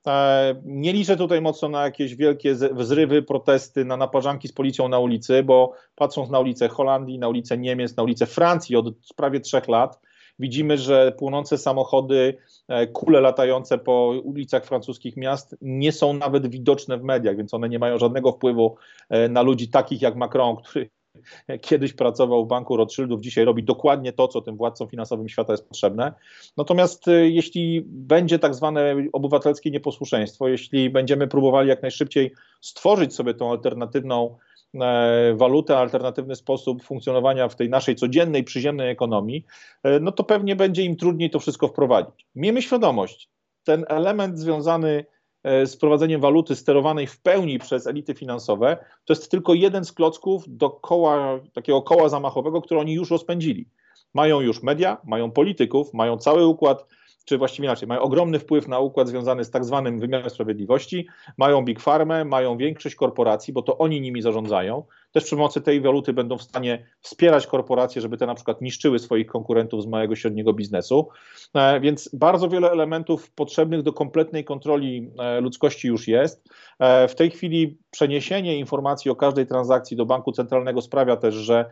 E, 0.08 0.56
nie 0.66 0.94
liczę 0.94 1.18
tutaj 1.18 1.42
mocno 1.42 1.70
na 1.70 1.84
jakieś 1.84 2.16
wielkie 2.16 2.56
wzrywy, 2.56 3.22
protesty, 3.22 3.86
na 3.86 3.98
naparzanki 3.98 4.48
z 4.48 4.54
policją 4.54 4.88
na 4.88 5.00
ulicy, 5.00 5.44
bo 5.44 5.74
patrząc 5.96 6.30
na 6.30 6.40
ulicę 6.40 6.68
Holandii, 6.68 7.20
na 7.20 7.28
ulicę 7.28 7.58
Niemiec, 7.58 7.98
na 7.98 8.04
ulicę 8.04 8.26
Francji 8.26 8.76
od 8.76 8.86
prawie 9.16 9.40
trzech 9.40 9.68
lat, 9.68 10.00
widzimy, 10.40 10.78
że 10.78 11.12
płonące 11.12 11.58
samochody, 11.58 12.38
e, 12.68 12.88
kule 12.88 13.22
latające 13.22 13.78
po 13.78 14.14
ulicach 14.24 14.66
francuskich 14.66 15.18
miast 15.18 15.56
nie 15.62 15.92
są 15.92 16.14
nawet 16.14 16.48
widoczne 16.48 16.98
w 16.98 17.04
mediach, 17.04 17.38
więc 17.38 17.54
one 17.54 17.70
nie 17.70 17.80
mają 17.80 17.98
żadnego 17.98 18.32
wpływu 18.32 18.76
e, 19.10 19.30
na 19.30 19.42
ludzi 19.42 19.70
takich 19.70 20.02
jak 20.02 20.16
Macron, 20.16 20.56
który 20.56 20.90
kiedyś 21.62 21.94
pracował 21.94 22.46
w 22.46 22.48
banku 22.48 22.78
Rothschildów, 22.78 23.22
dzisiaj 23.22 23.46
robi 23.46 23.64
dokładnie 23.64 24.14
to, 24.14 24.28
co 24.28 24.42
tym 24.42 24.58
władcom 24.58 24.88
finansowym 24.88 25.30
świata 25.30 25.54
jest 25.54 25.68
potrzebne. 25.68 26.14
Natomiast 26.58 27.08
y, 27.08 27.30
jeśli 27.30 27.84
będzie 27.86 28.40
tak 28.40 28.56
zwane 28.56 28.96
obywatelskie 29.14 29.72
nieposłuszeństwo, 29.72 30.48
jeśli 30.48 30.90
będziemy 30.90 31.28
próbowali 31.28 31.70
jak 31.70 31.82
najszybciej 31.82 32.32
stworzyć 32.62 33.16
sobie 33.16 33.34
tą 33.34 33.52
alternatywną 33.52 34.38
e, 34.82 35.34
walutę, 35.36 35.78
alternatywny 35.78 36.36
sposób 36.36 36.84
funkcjonowania 36.84 37.48
w 37.48 37.56
tej 37.56 37.70
naszej 37.70 37.96
codziennej, 37.96 38.44
przyziemnej 38.44 38.90
ekonomii, 38.90 39.46
e, 39.84 40.00
no 40.00 40.12
to 40.12 40.24
pewnie 40.24 40.56
będzie 40.56 40.84
im 40.84 40.96
trudniej 40.96 41.30
to 41.30 41.40
wszystko 41.40 41.68
wprowadzić. 41.68 42.28
Miejmy 42.36 42.62
świadomość, 42.62 43.30
ten 43.64 43.86
element 43.88 44.40
związany 44.40 45.06
E, 45.44 45.66
z 45.66 45.78
prowadzeniem 45.78 46.22
waluty 46.22 46.56
sterowanej 46.56 47.08
w 47.08 47.22
pełni 47.22 47.60
przez 47.60 47.88
elity 47.88 48.14
finansowe, 48.14 48.78
to 49.06 49.14
jest 49.14 49.32
tylko 49.32 49.54
jeden 49.54 49.86
z 49.86 49.92
klocków 49.92 50.44
do 50.48 50.70
koła, 50.70 51.40
takiego 51.54 51.82
koła 51.82 52.10
zamachowego, 52.10 52.62
które 52.62 52.80
oni 52.80 52.94
już 52.94 53.12
rozpędzili. 53.12 53.70
Mają 54.14 54.42
już 54.42 54.64
media, 54.64 54.98
mają 55.06 55.32
polityków, 55.32 55.94
mają 55.94 56.18
cały 56.18 56.48
układ 56.48 56.86
czy 57.26 57.38
właściwie 57.38 57.66
inaczej, 57.66 57.88
mają 57.88 58.02
ogromny 58.02 58.40
wpływ 58.40 58.68
na 58.68 58.80
układ 58.80 59.08
związany 59.08 59.44
z 59.44 59.52
tak 59.52 59.66
zwanym 59.66 60.00
wymiarem 60.00 60.30
sprawiedliwości, 60.30 61.08
mają 61.38 61.66
big 61.66 61.80
farmę, 61.80 62.26
mają 62.26 62.58
większość 62.58 62.96
korporacji, 62.96 63.54
bo 63.54 63.62
to 63.62 63.78
oni 63.78 64.02
nimi 64.02 64.22
zarządzają. 64.22 64.84
Też 65.12 65.24
przy 65.24 65.36
pomocy 65.36 65.62
tej 65.62 65.82
waluty 65.82 66.14
będą 66.14 66.38
w 66.38 66.44
stanie 66.44 66.86
wspierać 67.02 67.48
korporacje, 67.48 68.02
żeby 68.02 68.18
te 68.18 68.26
na 68.26 68.36
przykład 68.36 68.62
niszczyły 68.62 69.00
swoich 69.00 69.28
konkurentów 69.28 69.84
z 69.84 69.86
małego 69.86 70.16
średniego 70.16 70.54
biznesu. 70.54 71.10
E, 71.54 71.80
więc 71.80 72.10
bardzo 72.14 72.50
wiele 72.50 72.72
elementów 72.72 73.32
potrzebnych 73.32 73.82
do 73.82 73.94
kompletnej 73.94 74.44
kontroli 74.44 75.12
e, 75.20 75.42
ludzkości 75.42 75.88
już 75.88 76.08
jest. 76.08 76.50
E, 76.80 77.08
w 77.08 77.16
tej 77.16 77.32
chwili 77.32 77.78
przeniesienie 77.92 78.58
informacji 78.58 79.12
o 79.12 79.16
każdej 79.16 79.48
transakcji 79.48 79.98
do 79.98 80.06
banku 80.06 80.32
centralnego 80.32 80.82
sprawia 80.82 81.18
też, 81.18 81.36
że 81.36 81.66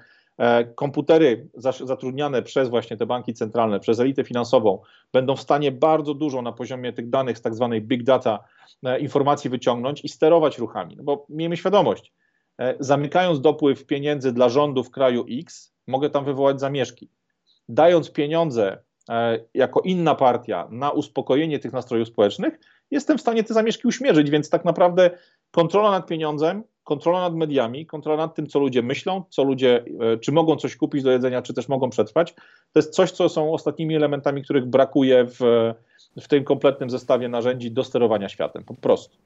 komputery 0.75 1.47
zatrudniane 1.85 2.41
przez 2.41 2.69
właśnie 2.69 2.97
te 2.97 3.05
banki 3.05 3.33
centralne, 3.33 3.79
przez 3.79 3.99
elitę 3.99 4.23
finansową, 4.23 4.81
będą 5.13 5.35
w 5.35 5.41
stanie 5.41 5.71
bardzo 5.71 6.13
dużo 6.13 6.41
na 6.41 6.51
poziomie 6.51 6.93
tych 6.93 7.09
danych 7.09 7.37
z 7.37 7.41
tak 7.41 7.55
zwanej 7.55 7.81
big 7.81 8.03
data 8.03 8.43
e, 8.83 8.99
informacji 8.99 9.49
wyciągnąć 9.49 10.03
i 10.03 10.09
sterować 10.09 10.57
ruchami. 10.57 10.95
No 10.95 11.03
bo 11.03 11.25
miejmy 11.29 11.57
świadomość, 11.57 12.13
e, 12.59 12.75
zamykając 12.79 13.41
dopływ 13.41 13.85
pieniędzy 13.85 14.31
dla 14.31 14.49
rządu 14.49 14.83
w 14.83 14.91
kraju 14.91 15.25
X, 15.29 15.73
mogę 15.87 16.09
tam 16.09 16.25
wywołać 16.25 16.59
zamieszki. 16.59 17.09
Dając 17.69 18.11
pieniądze 18.11 18.77
jako 19.53 19.81
inna 19.81 20.15
partia 20.15 20.67
na 20.71 20.91
uspokojenie 20.91 21.59
tych 21.59 21.73
nastrojów 21.73 22.07
społecznych, 22.07 22.59
jestem 22.91 23.17
w 23.17 23.21
stanie 23.21 23.43
te 23.43 23.53
zamieszki 23.53 23.87
uśmierzyć, 23.87 24.29
więc 24.29 24.49
tak 24.49 24.65
naprawdę 24.65 25.09
kontrola 25.51 25.91
nad 25.91 26.07
pieniądzem 26.07 26.63
kontrola 26.83 27.21
nad 27.21 27.35
mediami, 27.35 27.85
kontrola 27.85 28.17
nad 28.17 28.35
tym, 28.35 28.47
co 28.47 28.59
ludzie 28.59 28.81
myślą, 28.81 29.23
co 29.29 29.43
ludzie, 29.43 29.85
e, 30.13 30.17
czy 30.17 30.31
mogą 30.31 30.55
coś 30.55 30.75
kupić 30.75 31.03
do 31.03 31.11
jedzenia, 31.11 31.41
czy 31.41 31.53
też 31.53 31.67
mogą 31.67 31.89
przetrwać, 31.89 32.33
to 32.73 32.79
jest 32.79 32.93
coś, 32.93 33.11
co 33.11 33.29
są 33.29 33.53
ostatnimi 33.53 33.95
elementami, 33.95 34.43
których 34.43 34.65
brakuje 34.65 35.25
w, 35.25 35.39
w 36.21 36.27
tym 36.27 36.43
kompletnym 36.43 36.89
zestawie 36.89 37.29
narzędzi 37.29 37.71
do 37.71 37.83
sterowania 37.83 38.29
światem, 38.29 38.63
po 38.63 38.73
prostu. 38.73 39.17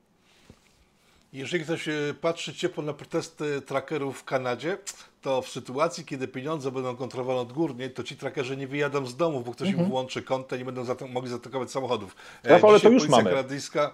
Jeżeli 1.35 1.63
ktoś 1.63 1.87
e, 1.87 1.91
patrzy 2.21 2.53
ciepło 2.53 2.83
na 2.83 2.93
protesty 2.93 3.61
trackerów 3.61 4.19
w 4.19 4.23
Kanadzie, 4.23 4.77
to 5.21 5.41
w 5.41 5.49
sytuacji, 5.49 6.05
kiedy 6.05 6.27
pieniądze 6.27 6.71
będą 6.71 6.95
kontrolowane 6.95 7.39
odgórnie, 7.39 7.89
to 7.89 8.03
ci 8.03 8.17
trackerzy 8.17 8.57
nie 8.57 8.67
wyjadą 8.67 9.05
z 9.05 9.15
domu, 9.15 9.41
bo 9.41 9.51
ktoś 9.51 9.69
im 9.69 9.85
włączy 9.85 10.21
konto 10.21 10.55
i 10.55 10.59
nie 10.59 10.65
będą 10.65 10.83
mogli 11.09 11.29
zaatakować 11.29 11.71
samochodów. 11.71 12.15
E, 12.43 12.49
Rafał, 12.49 12.69
ale 12.69 12.79
to 12.79 12.89
już 12.89 13.07
mamy. 13.07 13.29
Kanadyjska, 13.29 13.93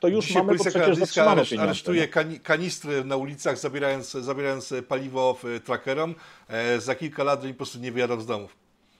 To 0.00 0.08
już 0.08 0.24
dzisiaj 0.26 0.42
mamy, 0.42 0.58
bo 0.58 0.64
policja 0.64 0.80
przecież 0.80 1.18
areszt, 1.18 1.52
aresztuje 1.62 2.08
kani- 2.08 2.40
kanistry 2.40 3.04
na 3.04 3.16
ulicach, 3.16 3.58
zabierając, 3.58 4.10
zabierając 4.10 4.74
paliwo 4.88 5.38
w- 5.42 5.60
trackerom. 5.64 6.14
E, 6.48 6.80
za 6.80 6.94
kilka 6.94 7.24
lat 7.24 7.42
oni 7.42 7.52
po 7.52 7.56
prostu 7.56 7.78
nie 7.78 7.92
wyjadą 7.92 8.20
z 8.20 8.26
domów. 8.26 8.56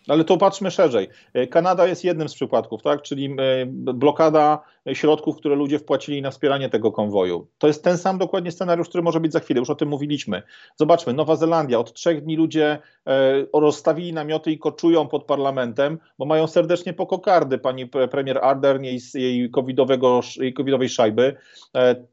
Ale 0.09 0.25
to 0.25 0.37
patrzmy 0.37 0.71
szerzej. 0.71 1.09
E, 1.35 1.47
Kanada 1.47 1.87
jest 1.87 2.05
jednym 2.05 2.29
z 2.29 2.35
przypadków, 2.35 2.83
tak? 2.83 3.03
czyli 3.03 3.27
e, 3.27 3.67
blokada 3.67 4.63
środków, 4.93 5.37
które 5.37 5.57
ludzie 5.57 5.79
wpłacili 5.79 6.23
na 6.23 6.31
wspieranie 6.31 6.71
tego 6.71 6.93
konwoju. 6.93 7.47
To 7.59 7.67
jest 7.67 7.85
ten 7.85 7.99
sam 7.99 8.19
dokładnie 8.19 8.53
scenariusz, 8.53 8.89
który 8.89 9.03
może 9.03 9.21
być 9.21 9.33
za 9.33 9.41
chwilę, 9.41 9.61
już 9.61 9.71
o 9.71 9.75
tym 9.75 9.89
mówiliśmy. 9.89 10.43
Zobaczmy, 10.77 11.13
Nowa 11.13 11.37
Zelandia, 11.37 11.79
od 11.79 11.93
trzech 11.93 12.25
dni 12.25 12.37
ludzie 12.37 12.79
e, 13.07 13.47
rozstawili 13.55 14.13
namioty 14.13 14.53
i 14.53 14.59
koczują 14.59 15.09
pod 15.09 15.25
parlamentem, 15.25 15.99
bo 16.19 16.25
mają 16.25 16.47
serdecznie 16.47 16.93
po 16.93 17.07
kokardy 17.07 17.59
pani 17.59 17.87
pre- 17.87 18.09
premier 18.09 18.39
Ardern 18.43 18.85
jej, 18.85 19.01
jej, 19.15 19.51
covidowego, 19.51 20.21
jej 20.37 20.55
covidowej 20.55 20.89
szajby, 20.89 21.37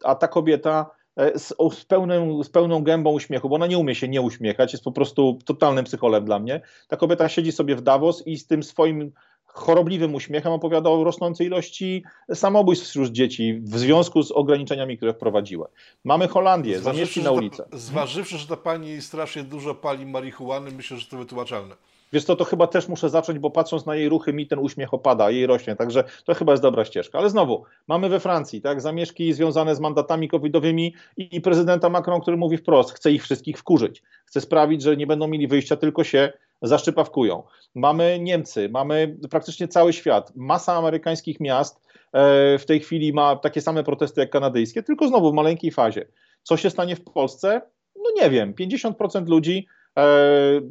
a 0.03 0.15
ta 0.15 0.27
kobieta 0.27 0.89
z, 1.35 1.53
o, 1.57 1.71
z, 1.71 1.85
pełną, 1.85 2.43
z 2.43 2.49
pełną 2.49 2.83
gębą 2.83 3.11
uśmiechu, 3.11 3.49
bo 3.49 3.55
ona 3.55 3.67
nie 3.67 3.77
umie 3.77 3.95
się 3.95 4.07
nie 4.07 4.21
uśmiechać, 4.21 4.73
jest 4.73 4.83
po 4.83 4.91
prostu 4.91 5.39
totalnym 5.45 5.85
psycholem 5.85 6.25
dla 6.25 6.39
mnie. 6.39 6.61
Ta 6.87 6.97
kobieta 6.97 7.29
siedzi 7.29 7.51
sobie 7.51 7.75
w 7.75 7.81
Davos 7.81 8.27
i 8.27 8.37
z 8.37 8.47
tym 8.47 8.63
swoim 8.63 9.11
chorobliwym 9.45 10.15
uśmiechem 10.15 10.53
opowiada 10.53 10.89
o 10.89 11.03
rosnącej 11.03 11.47
ilości 11.47 12.03
samobójstw 12.33 12.87
wśród 12.87 13.11
dzieci 13.11 13.61
w 13.63 13.77
związku 13.77 14.23
z 14.23 14.31
ograniczeniami, 14.31 14.97
które 14.97 15.13
wprowadziły. 15.13 15.67
Mamy 16.03 16.27
Holandię, 16.27 16.79
zamieszki 16.79 17.23
na 17.23 17.31
ulicę. 17.31 17.65
Zważywszy, 17.71 18.37
że 18.37 18.47
ta 18.47 18.57
pani 18.57 19.01
strasznie 19.01 19.43
dużo 19.43 19.75
pali 19.75 20.05
marihuany, 20.05 20.71
myślę, 20.71 20.97
że 20.97 21.07
to 21.07 21.17
wytłumaczalne. 21.17 21.75
Wiesz 22.13 22.23
co, 22.23 22.35
to 22.35 22.43
chyba 22.45 22.67
też 22.67 22.87
muszę 22.87 23.09
zacząć, 23.09 23.39
bo 23.39 23.49
patrząc 23.49 23.85
na 23.85 23.95
jej 23.95 24.09
ruchy, 24.09 24.33
mi 24.33 24.47
ten 24.47 24.59
uśmiech 24.59 24.93
opada, 24.93 25.31
jej 25.31 25.47
rośnie, 25.47 25.75
także 25.75 26.03
to 26.25 26.33
chyba 26.33 26.53
jest 26.53 26.63
dobra 26.63 26.85
ścieżka. 26.85 27.17
Ale 27.19 27.29
znowu, 27.29 27.63
mamy 27.87 28.09
we 28.09 28.19
Francji, 28.19 28.61
tak, 28.61 28.81
zamieszki 28.81 29.33
związane 29.33 29.75
z 29.75 29.79
mandatami 29.79 30.27
covidowymi 30.27 30.93
i, 31.17 31.35
i 31.35 31.41
prezydenta 31.41 31.89
Macron, 31.89 32.21
który 32.21 32.37
mówi 32.37 32.57
wprost, 32.57 32.91
chce 32.91 33.11
ich 33.11 33.23
wszystkich 33.23 33.57
wkurzyć, 33.57 34.03
chce 34.25 34.41
sprawić, 34.41 34.81
że 34.81 34.97
nie 34.97 35.07
będą 35.07 35.27
mieli 35.27 35.47
wyjścia, 35.47 35.75
tylko 35.75 36.03
się 36.03 36.33
zaszczypawkują. 36.61 37.43
Mamy 37.75 38.19
Niemcy, 38.19 38.69
mamy 38.69 39.17
praktycznie 39.29 39.67
cały 39.67 39.93
świat, 39.93 40.31
masa 40.35 40.73
amerykańskich 40.73 41.39
miast 41.39 41.81
e, 42.13 42.57
w 42.57 42.65
tej 42.65 42.79
chwili 42.79 43.13
ma 43.13 43.35
takie 43.35 43.61
same 43.61 43.83
protesty 43.83 44.21
jak 44.21 44.29
kanadyjskie, 44.29 44.83
tylko 44.83 45.07
znowu 45.07 45.31
w 45.31 45.33
maleńkiej 45.33 45.71
fazie. 45.71 46.05
Co 46.43 46.57
się 46.57 46.69
stanie 46.69 46.95
w 46.95 47.03
Polsce? 47.03 47.61
No 47.95 48.23
nie 48.23 48.29
wiem, 48.29 48.53
50% 48.53 49.27
ludzi 49.27 49.67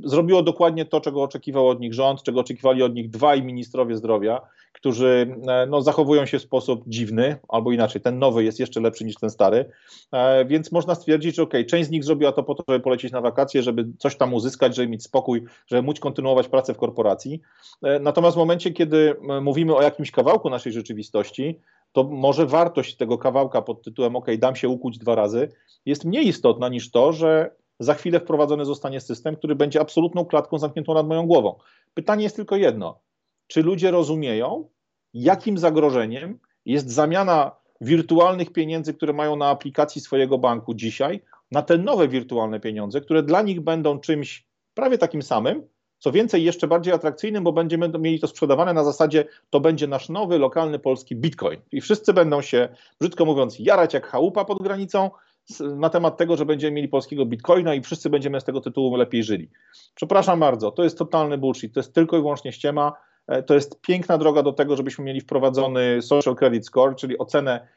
zrobiło 0.05 0.43
dokładnie 0.43 0.85
to, 0.85 1.01
czego 1.01 1.23
oczekiwał 1.23 1.69
od 1.69 1.81
nich 1.81 1.95
rząd, 1.95 2.23
czego 2.23 2.41
oczekiwali 2.41 2.83
od 2.83 2.95
nich 2.95 3.11
dwaj 3.11 3.43
ministrowie 3.43 3.97
zdrowia, 3.97 4.41
którzy 4.73 5.37
e, 5.49 5.67
no, 5.67 5.83
zachowują 5.83 6.27
się 6.27 6.39
w 6.39 6.43
sposób 6.43 6.83
dziwny, 6.87 7.37
albo 7.49 7.73
inaczej, 7.73 8.01
ten 8.03 8.19
nowy 8.19 8.45
jest 8.45 8.61
jeszcze 8.61 8.81
lepszy 8.81 9.05
niż 9.05 9.15
ten 9.15 9.31
stary, 9.31 9.65
e, 10.13 10.45
więc 10.45 10.73
można 10.73 10.95
stwierdzić, 10.95 11.37
że 11.37 11.43
ok, 11.43 11.53
część 11.69 11.89
z 11.89 11.91
nich 11.91 12.05
zrobiła 12.05 12.33
to 12.33 12.43
po 12.43 12.55
to, 12.55 12.65
żeby 12.69 12.81
polecieć 12.81 13.13
na 13.13 13.21
wakacje, 13.21 13.63
żeby 13.63 13.87
coś 13.99 14.17
tam 14.17 14.35
uzyskać, 14.35 14.77
żeby 14.77 14.89
mieć 14.89 15.03
spokój, 15.03 15.45
żeby 15.67 15.83
móc 15.83 16.01
kontynuować 16.01 16.49
pracę 16.49 16.75
w 16.75 16.77
korporacji. 16.77 17.41
E, 17.83 17.99
natomiast 17.99 18.37
w 18.37 18.39
momencie, 18.39 18.71
kiedy 18.71 19.15
mówimy 19.43 19.77
o 19.77 19.83
jakimś 19.83 20.11
kawałku 20.11 20.51
naszej 20.51 20.73
rzeczywistości, 20.73 21.59
to 21.93 22.05
może 22.05 22.47
wartość 22.47 22.97
tego 22.97 23.19
kawałka 23.19 23.63
pod 23.63 23.83
tytułem 23.83 24.17
OK, 24.17 24.27
dam 24.39 24.57
się 24.57 24.69
ukuć 24.69 24.99
dwa 24.99 25.15
razy, 25.15 25.49
jest 25.87 26.05
mniej 26.05 26.29
istotna 26.29 26.69
niż 26.69 26.91
to, 26.91 27.13
że 27.13 27.51
za 27.83 27.95
chwilę 27.95 28.21
wprowadzony 28.21 28.65
zostanie 28.65 29.01
system, 29.01 29.37
który 29.37 29.55
będzie 29.55 29.81
absolutną 29.81 30.25
klatką 30.25 30.59
zamkniętą 30.59 30.95
nad 30.95 31.07
moją 31.07 31.27
głową. 31.27 31.59
Pytanie 31.95 32.23
jest 32.23 32.37
tylko 32.37 32.57
jedno: 32.57 33.01
czy 33.47 33.63
ludzie 33.63 33.91
rozumieją, 33.91 34.69
jakim 35.15 35.59
zagrożeniem 35.59 36.39
jest 36.67 36.91
zamiana 36.91 37.57
wirtualnych 37.81 38.53
pieniędzy, 38.53 38.95
które 38.95 39.13
mają 39.13 39.37
na 39.37 39.49
aplikacji 39.49 40.01
swojego 40.01 40.39
banku 40.39 40.75
dzisiaj, 40.75 41.21
na 41.51 41.63
te 41.63 41.79
nowe 41.79 42.09
wirtualne 42.09 42.61
pieniądze, 42.61 43.01
które 43.01 43.23
dla 43.23 43.43
nich 43.43 43.61
będą 43.61 43.99
czymś 43.99 44.47
prawie 44.75 44.99
takim 44.99 45.23
samym, 45.23 45.63
co 45.99 46.13
więcej, 46.13 46.45
jeszcze 46.45 46.67
bardziej 46.67 46.95
atrakcyjnym, 46.95 47.45
bo 47.45 47.53
będziemy 47.53 47.89
mieli 47.89 48.21
to 48.21 48.27
sprzedawane 48.27 48.73
na 48.73 48.85
zasadzie, 48.85 49.25
to 49.51 49.61
będzie 49.61 49.87
nasz 49.87 50.09
nowy, 50.09 50.39
lokalny 50.39 50.79
polski 50.79 51.17
bitcoin. 51.17 51.61
I 51.73 51.81
wszyscy 51.81 52.13
będą 52.13 52.43
się, 52.43 52.69
brzydko 53.01 53.25
mówiąc, 53.25 53.57
jarać 53.59 53.95
jak 53.95 54.07
chałupa 54.07 54.45
pod 54.45 54.63
granicą 54.63 55.11
na 55.61 55.91
temat 55.91 56.17
tego, 56.17 56.37
że 56.37 56.47
będziemy 56.47 56.73
mieli 56.73 56.89
polskiego 56.89 57.27
bitcoina 57.27 57.75
i 57.75 57.83
wszyscy 57.83 58.11
będziemy 58.11 58.41
z 58.41 58.45
tego 58.45 58.61
tytułu 58.61 58.97
lepiej 58.97 59.25
żyli. 59.25 59.51
Przepraszam 59.95 60.41
bardzo, 60.41 60.71
to 60.71 60.85
jest 60.85 60.99
totalny 60.99 61.39
bullshit, 61.39 61.75
to 61.75 61.81
jest 61.81 61.95
tylko 61.95 62.17
i 62.19 62.21
wyłącznie 62.21 62.53
ściema. 62.53 62.93
To 63.47 63.55
jest 63.55 63.81
piękna 63.81 64.19
droga 64.19 64.43
do 64.43 64.53
tego, 64.53 64.77
żebyśmy 64.77 65.05
mieli 65.05 65.21
wprowadzony 65.21 66.03
social 66.03 66.37
credit 66.37 66.67
score, 66.67 66.97
czyli 66.97 67.19
ocenę 67.19 67.69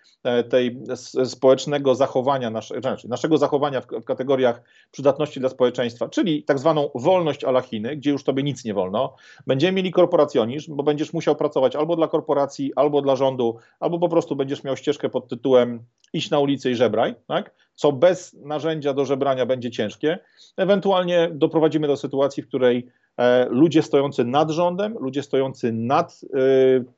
tej 0.49 0.79
społecznego 1.25 1.95
zachowania, 1.95 2.49
nasze, 2.49 2.81
znaczy 2.81 3.09
naszego 3.09 3.37
zachowania 3.37 3.81
w, 3.81 4.03
kategoriach 4.03 4.61
przydatności 4.91 5.39
dla 5.39 5.49
społeczeństwa, 5.49 6.09
czyli 6.09 6.43
tak 6.43 6.59
zwaną 6.59 6.89
wolność 6.95 7.43
a 7.43 7.49
la 7.49 7.61
Chiny, 7.61 7.95
gdzie 7.95 8.11
już 8.11 8.23
tobie 8.23 8.43
nic 8.43 8.65
nie 8.65 8.73
wolno. 8.73 9.15
Będziemy 9.47 9.71
mieli 9.71 9.91
korporacjonizm, 9.91 10.75
bo 10.75 10.83
będziesz 10.83 11.13
musiał 11.13 11.35
pracować 11.35 11.75
albo 11.75 11.95
dla 11.95 12.07
korporacji, 12.07 12.71
albo 12.75 13.01
dla 13.01 13.15
rządu, 13.15 13.57
albo 13.79 13.99
po 13.99 14.09
prostu 14.09 14.35
będziesz 14.35 14.63
miał 14.63 14.77
ścieżkę 14.77 15.09
pod 15.09 15.27
tytułem 15.27 15.83
iść 16.13 16.29
na 16.29 16.39
ulicę 16.39 16.71
i 16.71 16.75
żebraj, 16.75 17.15
tak? 17.27 17.51
co 17.75 17.91
bez 17.91 18.33
narzędzia 18.33 18.93
do 18.93 19.05
żebrania 19.05 19.45
będzie 19.45 19.71
ciężkie. 19.71 20.19
Ewentualnie 20.57 21.29
doprowadzimy 21.33 21.87
do 21.87 21.97
sytuacji, 21.97 22.43
w 22.43 22.47
której 22.47 22.77
e, 22.77 23.04
ludzie 23.49 23.81
stojący 23.81 24.25
nad 24.25 24.51
rządem, 24.51 24.93
ludzie 24.99 25.23
stojący 25.23 25.71
nad 25.71 26.21
e, 26.23 26.37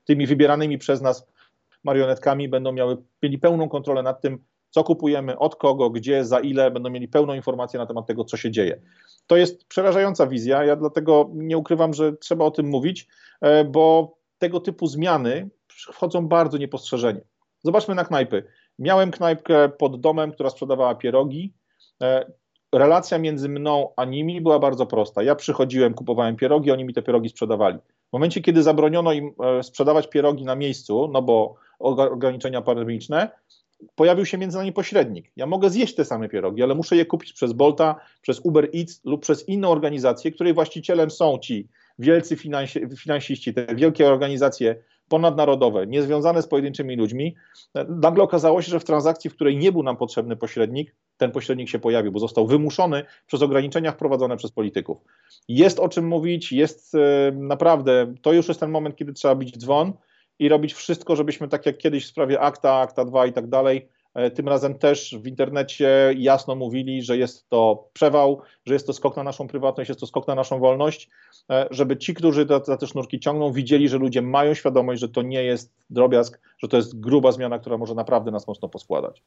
tymi 0.05 0.28
wybieranymi 0.28 0.78
przez 0.78 1.01
nas 1.01 1.28
marionetkami 1.84 2.49
będą 2.49 2.72
miały, 2.72 2.97
mieli 3.24 3.39
pełną 3.39 3.70
kontrolę 3.70 4.03
nad 4.03 4.22
tym, 4.22 4.39
co 4.70 4.84
kupujemy, 4.84 5.38
od 5.38 5.55
kogo, 5.55 5.89
gdzie, 5.89 6.26
za 6.26 6.39
ile, 6.39 6.72
będą 6.72 6.89
mieli 6.89 7.07
pełną 7.07 7.34
informację 7.34 7.80
na 7.80 7.86
temat 7.86 8.07
tego, 8.07 8.24
co 8.24 8.38
się 8.38 8.51
dzieje. 8.51 8.82
To 9.28 9.38
jest 9.38 9.65
przerażająca 9.65 10.28
wizja, 10.28 10.63
ja 10.63 10.76
dlatego 10.76 11.30
nie 11.34 11.57
ukrywam, 11.57 11.93
że 11.93 12.13
trzeba 12.13 12.45
o 12.45 12.51
tym 12.51 12.68
mówić, 12.68 13.07
bo 13.65 14.18
tego 14.38 14.59
typu 14.59 14.88
zmiany 14.88 15.49
wchodzą 15.68 16.28
bardzo 16.28 16.57
niepostrzeżenie. 16.57 17.22
Zobaczmy 17.63 17.95
na 17.95 18.05
knajpy. 18.05 18.43
Miałem 18.80 19.11
knajpkę 19.11 19.70
pod 19.70 20.01
domem, 20.01 20.32
która 20.32 20.49
sprzedawała 20.49 20.95
pierogi. 20.95 21.53
Relacja 22.76 23.18
między 23.18 23.49
mną 23.49 23.89
a 23.95 24.05
nimi 24.05 24.41
była 24.41 24.59
bardzo 24.59 24.86
prosta. 24.86 25.24
Ja 25.24 25.36
przychodziłem, 25.36 25.93
kupowałem 25.93 26.36
pierogi, 26.36 26.72
oni 26.72 26.86
mi 26.86 26.93
te 26.93 27.01
pierogi 27.01 27.30
sprzedawali. 27.30 27.78
W 28.09 28.13
momencie, 28.13 28.41
kiedy 28.41 28.63
zabroniono 28.63 29.13
im 29.13 29.32
sprzedawać 29.61 30.09
pierogi 30.09 30.45
na 30.45 30.55
miejscu, 30.55 31.09
no 31.13 31.22
bo 31.22 31.55
ograniczenia 31.80 32.61
pandemiczne, 32.61 33.30
pojawił 33.95 34.26
się 34.26 34.38
między 34.38 34.57
nami 34.57 34.74
pośrednik. 34.74 35.32
Ja 35.36 35.45
mogę 35.45 35.70
zjeść 35.70 35.95
te 35.95 36.05
same 36.05 36.30
pierogi, 36.30 36.63
ale 36.63 36.76
muszę 36.76 36.95
je 36.95 37.05
kupić 37.05 37.34
przez 37.34 37.53
Bolta, 37.53 37.95
przez 38.22 38.39
Uber 38.39 38.70
Eats 38.76 39.05
lub 39.05 39.22
przez 39.22 39.49
inną 39.49 39.70
organizację, 39.70 40.32
której 40.32 40.53
właścicielem 40.53 41.11
są 41.11 41.38
ci 41.38 41.68
wielcy 41.99 42.36
finansi 42.36 42.80
finansiści, 42.97 43.53
te 43.53 43.76
wielkie 43.76 44.07
organizacje 44.07 44.76
ponadnarodowe, 45.09 45.88
niezwiązane 45.88 46.41
z 46.41 46.47
pojedynczymi 46.47 46.95
ludźmi. 46.95 47.36
Nagle 47.89 48.24
okazało 48.24 48.61
się, 48.61 48.72
że 48.72 48.80
w 48.80 48.84
transakcji, 48.84 49.30
w 49.30 49.36
której 49.36 49.57
nie 49.57 49.72
był 49.72 49.84
nam 49.84 49.97
potrzebny 49.97 50.36
pośrednik, 50.36 50.95
ten 51.18 51.32
pośrednik 51.32 51.70
się 51.70 51.80
pojawił, 51.80 52.11
bo 52.11 52.20
został 52.20 52.47
wymuszony 52.47 53.03
przez 53.28 53.41
ograniczenia 53.41 53.91
wprowadzone 53.91 54.38
przez 54.38 54.51
polityków. 54.51 54.97
Jest 55.47 55.80
o 55.80 55.89
czym 55.89 56.07
mówić, 56.07 56.51
jest 56.51 56.93
naprawdę, 57.34 58.13
to 58.22 58.34
już 58.34 58.47
jest 58.47 58.59
ten 58.59 58.72
moment, 58.72 58.95
kiedy 58.95 59.13
trzeba 59.13 59.36
bić 59.36 59.57
dzwon 59.57 59.93
i 60.39 60.49
robić 60.49 60.74
wszystko, 60.74 61.15
żebyśmy 61.15 61.47
tak 61.47 61.65
jak 61.65 61.78
kiedyś 61.78 62.05
w 62.05 62.07
sprawie 62.07 62.39
akta, 62.39 62.76
akta 62.76 63.05
2 63.05 63.26
i 63.26 63.34
tak 63.34 63.47
dalej, 63.47 63.89
tym 64.36 64.47
razem 64.47 64.76
też 64.76 65.15
w 65.22 65.28
internecie 65.28 66.13
jasno 66.18 66.55
mówili, 66.55 67.03
że 67.03 67.18
jest 67.18 67.49
to 67.49 67.89
przewał, 67.93 68.41
że 68.65 68.74
jest 68.74 68.88
to 68.88 68.93
skok 68.93 69.15
na 69.15 69.24
naszą 69.24 69.47
prywatność, 69.47 69.89
jest 69.89 69.99
to 69.99 70.07
skok 70.07 70.28
na 70.28 70.36
naszą 70.36 70.59
wolność, 70.59 71.09
żeby 71.72 71.97
ci, 71.97 72.13
którzy 72.13 72.45
za 72.63 72.78
te 72.78 72.88
sznurki 72.88 73.20
ciągną, 73.20 73.51
widzieli, 73.51 73.89
że 73.89 73.97
ludzie 73.97 74.22
mają 74.22 74.53
świadomość, 74.53 75.01
że 75.01 75.09
to 75.09 75.22
nie 75.22 75.43
jest 75.43 75.74
drobiazg, 75.89 76.39
że 76.57 76.68
to 76.68 76.78
jest 76.78 76.99
gruba 76.99 77.32
zmiana, 77.32 77.59
która 77.59 77.78
może 77.78 77.95
naprawdę 77.95 78.32
nas 78.32 78.47
mocno 78.47 78.70
poskładać. 78.70 79.24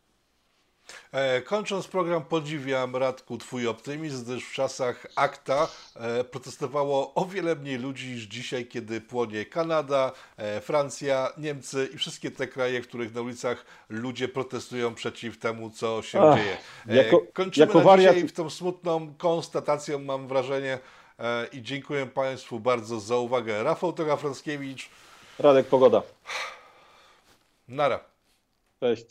E, 1.12 1.40
kończąc 1.42 1.88
program, 1.88 2.24
podziwiam 2.24 2.96
Radku 2.96 3.38
Twój 3.38 3.66
optymizm, 3.68 4.24
gdyż 4.24 4.44
w 4.44 4.52
czasach 4.52 5.06
akta 5.16 5.68
e, 5.96 6.24
protestowało 6.24 7.14
o 7.14 7.24
wiele 7.24 7.54
mniej 7.56 7.78
ludzi 7.78 8.08
niż 8.08 8.22
dzisiaj, 8.22 8.66
kiedy 8.66 9.00
płonie 9.00 9.44
Kanada, 9.44 10.12
e, 10.36 10.60
Francja, 10.60 11.32
Niemcy 11.38 11.88
i 11.94 11.98
wszystkie 11.98 12.30
te 12.30 12.46
kraje, 12.46 12.82
w 12.82 12.88
których 12.88 13.14
na 13.14 13.20
ulicach 13.20 13.64
ludzie 13.88 14.28
protestują 14.28 14.94
przeciw 14.94 15.38
temu, 15.38 15.70
co 15.70 16.02
się 16.02 16.20
Ach, 16.22 16.38
dzieje. 16.38 16.56
jako- 17.04 17.22
Kończymy 17.32 17.66
jako 17.66 17.80
wariat- 17.80 18.14
dzisiaj 18.14 18.30
tą 18.30 18.50
smutną 18.50 19.14
konstatacją, 19.18 19.98
mam 19.98 20.28
wrażenie, 20.28 20.78
i 21.52 21.62
dziękuję 21.62 22.06
Państwu 22.06 22.60
bardzo 22.60 23.00
za 23.00 23.16
uwagę. 23.16 23.62
Rafał 23.62 23.92
Toga-Frąckiewicz, 23.92 24.88
Radek 25.38 25.66
Pogoda. 25.66 26.02
nara. 27.68 28.00
Cześć. 28.80 29.06